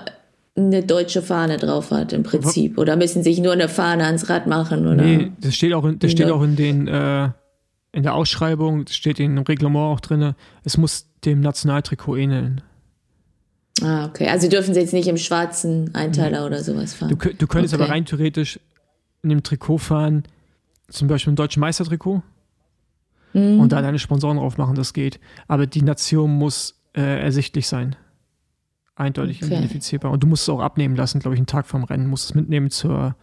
eine 0.55 0.83
deutsche 0.83 1.21
Fahne 1.21 1.57
drauf 1.57 1.91
hat 1.91 2.11
im 2.13 2.23
Prinzip. 2.23 2.77
Oder 2.77 2.95
müssen 2.97 3.23
sich 3.23 3.39
nur 3.39 3.53
eine 3.53 3.69
Fahne 3.69 4.05
ans 4.05 4.29
Rad 4.29 4.47
machen? 4.47 4.87
Oder? 4.87 5.03
Nee, 5.03 5.31
das 5.39 5.55
steht 5.55 5.73
auch 5.73 5.85
in, 5.85 5.99
das 5.99 6.11
steht 6.11 6.29
auch 6.29 6.41
in 6.41 6.55
den 6.55 6.87
äh, 6.87 7.29
in 7.91 8.03
der 8.03 8.13
Ausschreibung, 8.13 8.85
das 8.85 8.95
steht 8.95 9.19
in 9.19 9.35
dem 9.35 9.43
Reglement 9.45 9.77
auch 9.77 9.99
drin, 9.99 10.35
es 10.63 10.77
muss 10.77 11.07
dem 11.25 11.41
Nationaltrikot 11.41 12.17
ähneln. 12.17 12.61
Ah, 13.81 14.05
okay. 14.05 14.27
Also 14.27 14.49
dürfen 14.49 14.73
sie 14.73 14.79
jetzt 14.81 14.93
nicht 14.93 15.07
im 15.07 15.17
schwarzen 15.17 15.95
Einteiler 15.95 16.45
oder 16.45 16.61
sowas 16.63 16.93
fahren. 16.93 17.09
Du, 17.09 17.15
du 17.15 17.47
könntest 17.47 17.73
Okay. 17.73 17.83
aber 17.83 17.91
rein 17.91 18.05
theoretisch 18.05 18.59
in 19.23 19.29
dem 19.29 19.43
Trikot 19.43 19.77
fahren, 19.79 20.23
zum 20.87 21.07
Beispiel 21.07 21.31
im 21.31 21.35
deutschen 21.35 21.59
Meistertrikot 21.61 22.21
Mhm. 23.33 23.59
und 23.59 23.71
da 23.71 23.81
deine 23.81 23.99
Sponsoren 23.99 24.37
drauf 24.37 24.57
machen, 24.57 24.73
das 24.75 24.93
geht. 24.93 25.19
Aber 25.47 25.67
die 25.67 25.83
Nation 25.83 26.31
muss 26.35 26.75
äh, 26.95 27.21
ersichtlich 27.21 27.67
sein. 27.67 27.95
Eindeutig 28.95 29.37
Okay. 29.43 29.53
identifizierbar. 29.53 30.11
Und 30.11 30.23
du 30.23 30.27
musst 30.27 30.43
es 30.43 30.49
auch 30.49 30.59
abnehmen 30.61 30.95
lassen, 30.95 31.19
glaube 31.19 31.35
ich, 31.35 31.39
einen 31.39 31.45
Tag 31.45 31.67
vorm 31.67 31.83
Rennen. 31.83 32.07
Musst 32.07 32.25
es 32.25 32.33
mitnehmen 32.35 32.71
zur, 32.71 33.15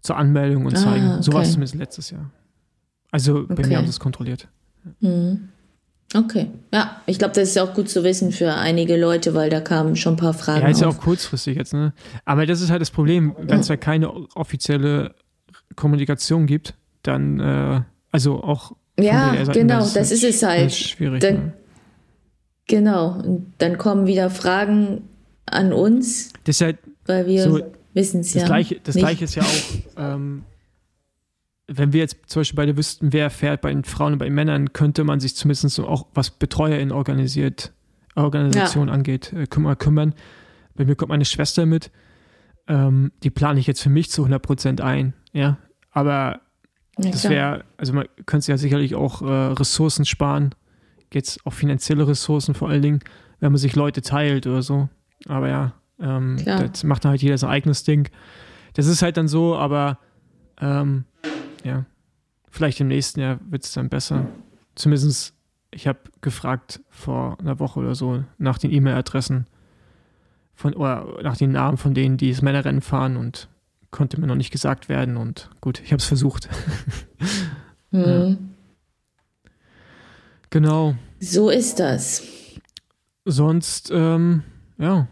zur 0.00 0.16
Anmeldung 0.16 0.66
und 0.66 0.74
Ah, 0.74 0.78
zeigen. 0.80 1.22
So 1.22 1.32
war 1.32 1.42
es 1.42 1.46
okay. 1.48 1.52
zumindest 1.54 1.74
letztes 1.76 2.10
Jahr. 2.10 2.30
Also 3.12 3.46
bei 3.46 3.54
Okay. 3.54 3.68
mir 3.68 3.76
haben 3.78 3.84
sie 3.84 3.90
es 3.90 4.00
kontrolliert. 4.00 4.48
Mhm. 5.00 5.48
Okay. 6.12 6.48
Ja, 6.72 7.00
ich 7.06 7.18
glaube, 7.18 7.34
das 7.34 7.48
ist 7.50 7.58
auch 7.58 7.74
gut 7.74 7.88
zu 7.88 8.04
wissen 8.04 8.30
für 8.30 8.54
einige 8.54 8.96
Leute, 8.96 9.34
weil 9.34 9.50
da 9.50 9.60
kamen 9.60 9.96
schon 9.96 10.14
ein 10.14 10.16
paar 10.16 10.34
Fragen 10.34 10.62
Ja, 10.62 10.68
ist 10.68 10.80
ja 10.80 10.88
auch 10.88 10.98
kurzfristig 10.98 11.56
jetzt, 11.56 11.72
ne? 11.72 11.92
Aber 12.24 12.46
das 12.46 12.60
ist 12.60 12.70
halt 12.70 12.80
das 12.80 12.90
Problem, 12.90 13.34
wenn 13.38 13.60
es 13.60 13.68
ja 13.68 13.76
keine 13.76 14.12
offizielle 14.36 15.14
Kommunikation 15.76 16.46
gibt, 16.46 16.74
dann, 17.02 17.40
äh, 17.40 17.80
also 18.12 18.42
auch. 18.42 18.72
Ja, 18.98 19.32
genau, 19.52 19.80
das 19.80 19.94
das 19.94 20.12
ist 20.12 20.22
es 20.22 20.42
halt. 20.44 20.66
ist 20.66 20.78
schwierig. 20.78 21.20
Dann- 21.20 21.34
ne? 21.34 21.52
Genau. 22.66 23.18
Und 23.18 23.52
dann 23.58 23.76
kommen 23.76 24.06
wieder 24.06 24.30
Fragen 24.30 25.02
an 25.46 25.72
uns, 25.72 26.32
Das 26.44 26.56
ist 26.56 26.60
halt 26.62 26.78
weil 27.06 27.26
wir 27.26 27.42
So, 27.42 27.60
wissen 27.92 28.20
es 28.20 28.32
ja. 28.32 28.46
Gleiche, 28.46 28.80
das 28.82 28.94
nicht. 28.94 29.04
Gleiche 29.04 29.24
ist 29.24 29.34
ja 29.34 29.42
auch, 29.42 29.98
ähm, 29.98 30.44
wenn 31.66 31.92
wir 31.92 32.00
jetzt 32.00 32.18
zum 32.26 32.40
Beispiel 32.40 32.56
beide 32.56 32.76
wüssten, 32.76 33.12
wer 33.12 33.30
fährt 33.30 33.60
bei 33.60 33.70
den 33.70 33.84
Frauen 33.84 34.14
und 34.14 34.18
bei 34.18 34.26
den 34.26 34.34
Männern, 34.34 34.72
könnte 34.72 35.04
man 35.04 35.20
sich 35.20 35.34
zumindest 35.34 35.80
auch, 35.80 36.06
was 36.14 36.30
BetreuerInnen 36.30 36.92
organisiert, 36.92 37.72
Organisation 38.14 38.88
angeht, 38.90 39.32
äh, 39.32 39.46
kümmer, 39.46 39.76
kümmern. 39.76 40.14
Bei 40.74 40.84
mir 40.84 40.94
kommt 40.94 41.08
meine 41.08 41.24
Schwester 41.24 41.66
mit. 41.66 41.90
Ähm, 42.66 43.12
die 43.22 43.30
plane 43.30 43.60
ich 43.60 43.66
jetzt 43.66 43.82
für 43.82 43.90
mich 43.90 44.10
zu 44.10 44.24
100% 44.26 44.80
ein, 44.80 45.14
ja. 45.32 45.58
Aber 45.90 46.40
Ja, 46.98 47.10
Das 47.10 47.28
wäre, 47.28 47.64
also 47.76 47.92
man 47.92 48.06
könnte 48.26 48.50
ja 48.52 48.56
sicherlich 48.58 48.94
auch 48.94 49.20
äh, 49.22 49.24
Ressourcen 49.52 50.04
sparen, 50.04 50.54
jetzt 51.12 51.44
auch 51.46 51.52
finanzielle 51.52 52.06
Ressourcen 52.06 52.54
vor 52.54 52.68
allen 52.68 52.82
Dingen, 52.82 53.00
wenn 53.40 53.52
man 53.52 53.58
sich 53.58 53.74
Leute 53.76 54.00
teilt 54.02 54.46
oder 54.46 54.62
so. 54.62 54.88
Aber 55.26 55.48
ja, 55.48 55.72
ähm, 56.00 56.38
das 56.44 56.84
macht 56.84 57.04
dann 57.04 57.10
halt 57.10 57.22
jeder 57.22 57.36
sein 57.38 57.50
eigenes 57.50 57.84
Ding. 57.84 58.08
Das 58.74 58.86
ist 58.86 59.02
halt 59.02 59.16
dann 59.16 59.28
so, 59.28 59.56
aber 59.56 59.98
ähm, 60.60 61.04
ja, 61.64 61.84
vielleicht 62.50 62.80
im 62.80 62.88
nächsten 62.88 63.20
Jahr 63.20 63.40
wird 63.48 63.64
es 63.64 63.72
dann 63.72 63.88
besser. 63.88 64.26
Zumindest, 64.74 65.34
ich 65.70 65.86
habe 65.86 65.98
gefragt 66.20 66.80
vor 66.90 67.38
einer 67.40 67.58
Woche 67.58 67.80
oder 67.80 67.94
so 67.94 68.24
nach 68.38 68.58
den 68.58 68.72
E-Mail-Adressen 68.72 69.46
von 70.54 70.74
oder 70.74 71.22
nach 71.22 71.36
den 71.36 71.52
Namen 71.52 71.78
von 71.78 71.94
denen, 71.94 72.16
die 72.16 72.30
das 72.30 72.42
Männerrennen 72.42 72.80
fahren 72.80 73.16
und 73.16 73.48
konnte 73.90 74.20
mir 74.20 74.26
noch 74.26 74.34
nicht 74.34 74.50
gesagt 74.50 74.88
werden 74.88 75.16
und 75.16 75.50
gut, 75.60 75.80
ich 75.80 75.92
habe 75.92 76.00
es 76.00 76.06
versucht. 76.06 76.48
Mhm. 77.94 78.50
Genau. 80.50 80.96
So 81.20 81.48
ist 81.48 81.78
das. 81.78 82.24
Sonst, 83.24 83.90
ähm, 83.94 84.42
ja, 84.78 85.06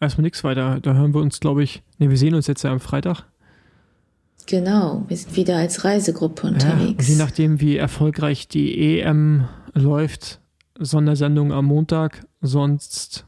erstmal 0.00 0.22
nichts 0.22 0.44
weiter. 0.44 0.78
Da 0.80 0.94
hören 0.94 1.12
wir 1.12 1.20
uns, 1.20 1.40
glaube 1.40 1.64
ich, 1.64 1.82
ne, 1.98 2.08
wir 2.08 2.16
sehen 2.16 2.34
uns 2.34 2.46
jetzt 2.46 2.62
ja 2.62 2.70
am 2.70 2.78
Freitag. 2.78 3.24
Genau. 4.46 5.04
Wir 5.08 5.16
sind 5.16 5.34
wieder 5.36 5.56
als 5.56 5.84
Reisegruppe 5.84 6.46
Ja, 6.48 6.52
unterwegs. 6.52 7.08
je 7.08 7.16
nachdem, 7.16 7.60
wie 7.60 7.76
erfolgreich 7.76 8.46
die 8.48 9.00
EM 9.00 9.48
läuft, 9.74 10.40
Sondersendung 10.78 11.52
am 11.52 11.64
Montag, 11.66 12.24
sonst, 12.40 13.24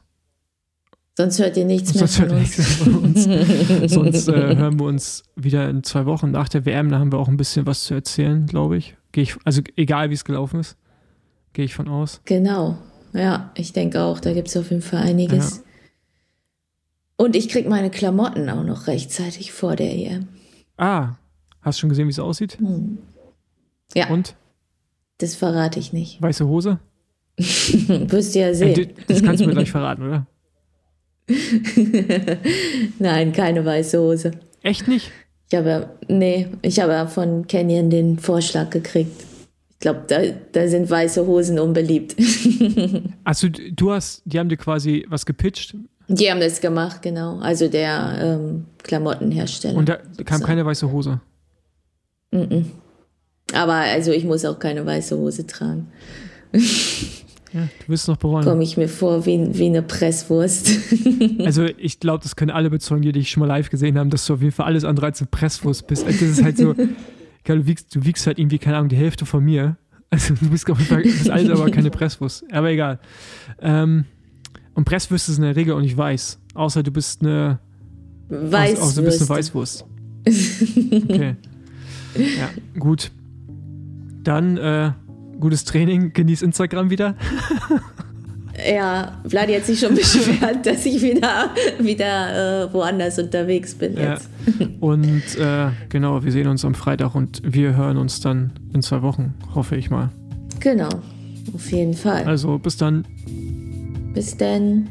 Sonst 1.17 1.39
hört 1.39 1.57
ihr 1.57 1.65
nichts 1.65 1.93
mehr 1.95 2.07
sonst, 2.07 2.15
von 2.17 2.37
uns. 2.37 2.57
nichts 2.57 2.75
von 2.77 2.95
uns. 2.95 3.25
sonst 3.93 4.27
äh, 4.29 4.55
hören 4.55 4.79
wir 4.79 4.85
uns 4.85 5.23
wieder 5.35 5.69
in 5.69 5.83
zwei 5.83 6.05
Wochen 6.05 6.31
nach 6.31 6.47
der 6.47 6.65
WM. 6.65 6.89
Da 6.89 6.99
haben 6.99 7.11
wir 7.11 7.19
auch 7.19 7.27
ein 7.27 7.35
bisschen 7.35 7.65
was 7.65 7.83
zu 7.83 7.93
erzählen, 7.93 8.45
glaube 8.45 8.77
ich. 8.77 8.95
Gehe 9.11 9.23
ich. 9.23 9.35
Also 9.43 9.61
egal, 9.75 10.09
wie 10.11 10.13
es 10.13 10.23
gelaufen 10.23 10.61
ist, 10.61 10.77
gehe 11.51 11.65
ich 11.65 11.73
von 11.73 11.89
aus. 11.89 12.21
Genau. 12.23 12.77
Ja, 13.11 13.51
ich 13.55 13.73
denke 13.73 14.01
auch, 14.01 14.21
da 14.21 14.31
gibt 14.31 14.47
es 14.47 14.55
auf 14.55 14.69
jeden 14.69 14.81
Fall 14.81 15.01
einiges. 15.01 15.63
Und 17.17 17.35
ich 17.35 17.49
krieg 17.49 17.67
meine 17.67 17.89
Klamotten 17.89 18.49
auch 18.49 18.63
noch 18.63 18.87
rechtzeitig 18.87 19.51
vor 19.51 19.75
der 19.75 19.91
EM. 19.93 20.29
Ah, 20.79 21.15
hast 21.61 21.77
du 21.77 21.81
schon 21.81 21.89
gesehen, 21.89 22.07
wie 22.07 22.11
es 22.11 22.19
aussieht? 22.19 22.57
Hm. 22.59 22.97
Ja, 23.93 24.09
Und? 24.09 24.35
das 25.17 25.35
verrate 25.35 25.79
ich 25.79 25.93
nicht. 25.93 26.21
Weiße 26.21 26.47
Hose? 26.47 26.79
Wirst 27.37 28.35
du 28.35 28.39
ja 28.39 28.47
Äh, 28.49 28.55
sehen. 28.55 28.73
du- 28.73 28.87
das 29.07 29.21
kannst 29.23 29.41
du 29.41 29.47
mir 29.47 29.53
gleich 29.53 29.71
verraten, 29.71 30.03
oder? 30.03 30.25
Nein, 32.99 33.31
keine 33.33 33.63
weiße 33.65 33.99
Hose. 33.99 34.31
Echt 34.63 34.87
nicht? 34.87 35.11
Ich 35.51 35.57
habe, 35.57 35.89
nee, 36.07 36.47
ich 36.61 36.79
habe 36.79 37.09
von 37.09 37.47
Canyon 37.47 37.89
den 37.89 38.19
Vorschlag 38.19 38.69
gekriegt. 38.69 39.23
Ich 39.71 39.79
glaube, 39.79 40.03
da, 40.07 40.17
da 40.51 40.67
sind 40.67 40.89
weiße 40.89 41.25
Hosen 41.25 41.59
unbeliebt. 41.59 42.15
Also 43.23 43.47
du 43.47 43.91
hast, 43.91 44.23
die 44.25 44.39
haben 44.39 44.49
dir 44.49 44.57
quasi 44.57 45.05
was 45.07 45.23
gepitcht 45.25 45.75
Die 46.09 46.29
haben 46.29 46.39
das 46.39 46.59
gemacht, 46.59 47.01
genau. 47.01 47.37
Also 47.39 47.67
der 47.67 48.17
ähm, 48.19 48.65
Klamottenhersteller. 48.83 49.77
und 49.77 49.87
da 49.87 49.97
kam 50.25 50.39
So. 50.39 50.45
keine 50.45 50.65
weiße 50.65 50.91
Hose. 50.91 51.21
Mhm. 52.31 52.71
Aber 53.53 53.73
also 53.73 54.11
ich 54.11 54.25
muss 54.25 54.43
auch 54.45 54.59
keine 54.59 54.85
weiße 54.85 55.17
Hose 55.17 55.47
tragen. 55.47 55.87
Ja, 57.51 57.61
du 57.61 57.91
wirst 57.91 58.03
es 58.03 58.07
noch 58.07 58.17
bereuen. 58.17 58.43
Komme 58.43 58.61
ich 58.61 58.77
mir 58.77 58.87
vor 58.87 59.25
wie, 59.25 59.57
wie 59.57 59.65
eine 59.65 59.81
Presswurst. 59.81 60.69
Also 61.43 61.65
ich 61.65 61.99
glaube, 61.99 62.21
das 62.21 62.35
können 62.35 62.51
alle 62.51 62.69
bezeugen, 62.69 63.01
die 63.01 63.11
dich 63.11 63.31
schon 63.31 63.41
mal 63.41 63.47
live 63.47 63.71
gesehen 63.71 63.97
haben, 63.97 64.11
dass 64.11 64.25
du 64.27 64.35
auf 64.35 64.41
jeden 64.41 64.51
Fall 64.51 64.67
alles 64.67 64.83
andere 64.83 65.07
als 65.07 65.19
ein 65.21 65.27
Presswurst 65.31 65.87
bist. 65.87 66.05
Also 66.05 66.19
das 66.19 66.37
ist 66.37 66.43
halt 66.43 66.57
so, 66.57 66.73
du, 67.43 67.65
wiegst, 67.65 67.95
du 67.95 68.05
wiegst 68.05 68.27
halt 68.27 68.37
irgendwie, 68.37 68.59
keine 68.59 68.77
Ahnung, 68.77 68.89
die 68.89 68.97
Hälfte 68.97 69.25
von 69.25 69.43
mir. 69.43 69.77
Also 70.11 70.35
du 70.35 70.49
bist 70.49 70.69
auf 70.69 70.77
jeden 70.79 70.89
Fall, 70.89 71.31
alles 71.31 71.49
aber 71.49 71.71
keine 71.71 71.89
Presswurst. 71.89 72.43
Aber 72.51 72.69
egal. 72.69 72.99
Ähm, 73.61 74.05
und 74.79 74.85
Presswürste 74.85 75.33
sind 75.33 75.43
in 75.43 75.49
der 75.49 75.55
Regel 75.57 75.73
auch 75.73 75.81
nicht 75.81 75.97
weiß. 75.97 76.39
Außer 76.53 76.83
du 76.83 76.91
bist 76.91 77.21
eine, 77.21 77.59
außer, 78.29 78.81
außer 78.81 79.01
du 79.01 79.07
bist 79.07 79.21
eine. 79.21 79.29
Weißwurst. 79.29 79.85
Okay. 80.25 81.35
Ja, 82.15 82.49
gut. 82.79 83.11
Dann 84.23 84.55
äh, 84.57 84.91
gutes 85.41 85.65
Training, 85.65 86.13
genieß 86.13 86.41
Instagram 86.41 86.89
wieder. 86.89 87.15
Ja, 88.69 89.21
Vladi 89.25 89.53
hat 89.53 89.63
sich 89.65 89.79
schon 89.79 89.95
beschwert, 89.95 90.65
dass 90.65 90.85
ich 90.85 91.01
wieder, 91.01 91.49
wieder 91.79 92.65
äh, 92.65 92.73
woanders 92.73 93.17
unterwegs 93.17 93.73
bin 93.73 93.95
Ja. 93.95 94.15
jetzt. 94.15 94.29
Und 94.81 95.23
äh, 95.37 95.69
genau, 95.87 96.25
wir 96.25 96.31
sehen 96.33 96.47
uns 96.47 96.65
am 96.65 96.75
Freitag 96.75 97.15
und 97.15 97.41
wir 97.45 97.77
hören 97.77 97.95
uns 97.95 98.19
dann 98.19 98.51
in 98.73 98.81
zwei 98.81 99.01
Wochen, 99.01 99.33
hoffe 99.55 99.77
ich 99.77 99.89
mal. 99.89 100.09
Genau, 100.59 100.89
auf 101.53 101.71
jeden 101.71 101.93
Fall. 101.93 102.25
Also 102.25 102.57
bis 102.57 102.75
dann. 102.75 103.05
Bis 104.13 104.35
dann. 104.35 104.89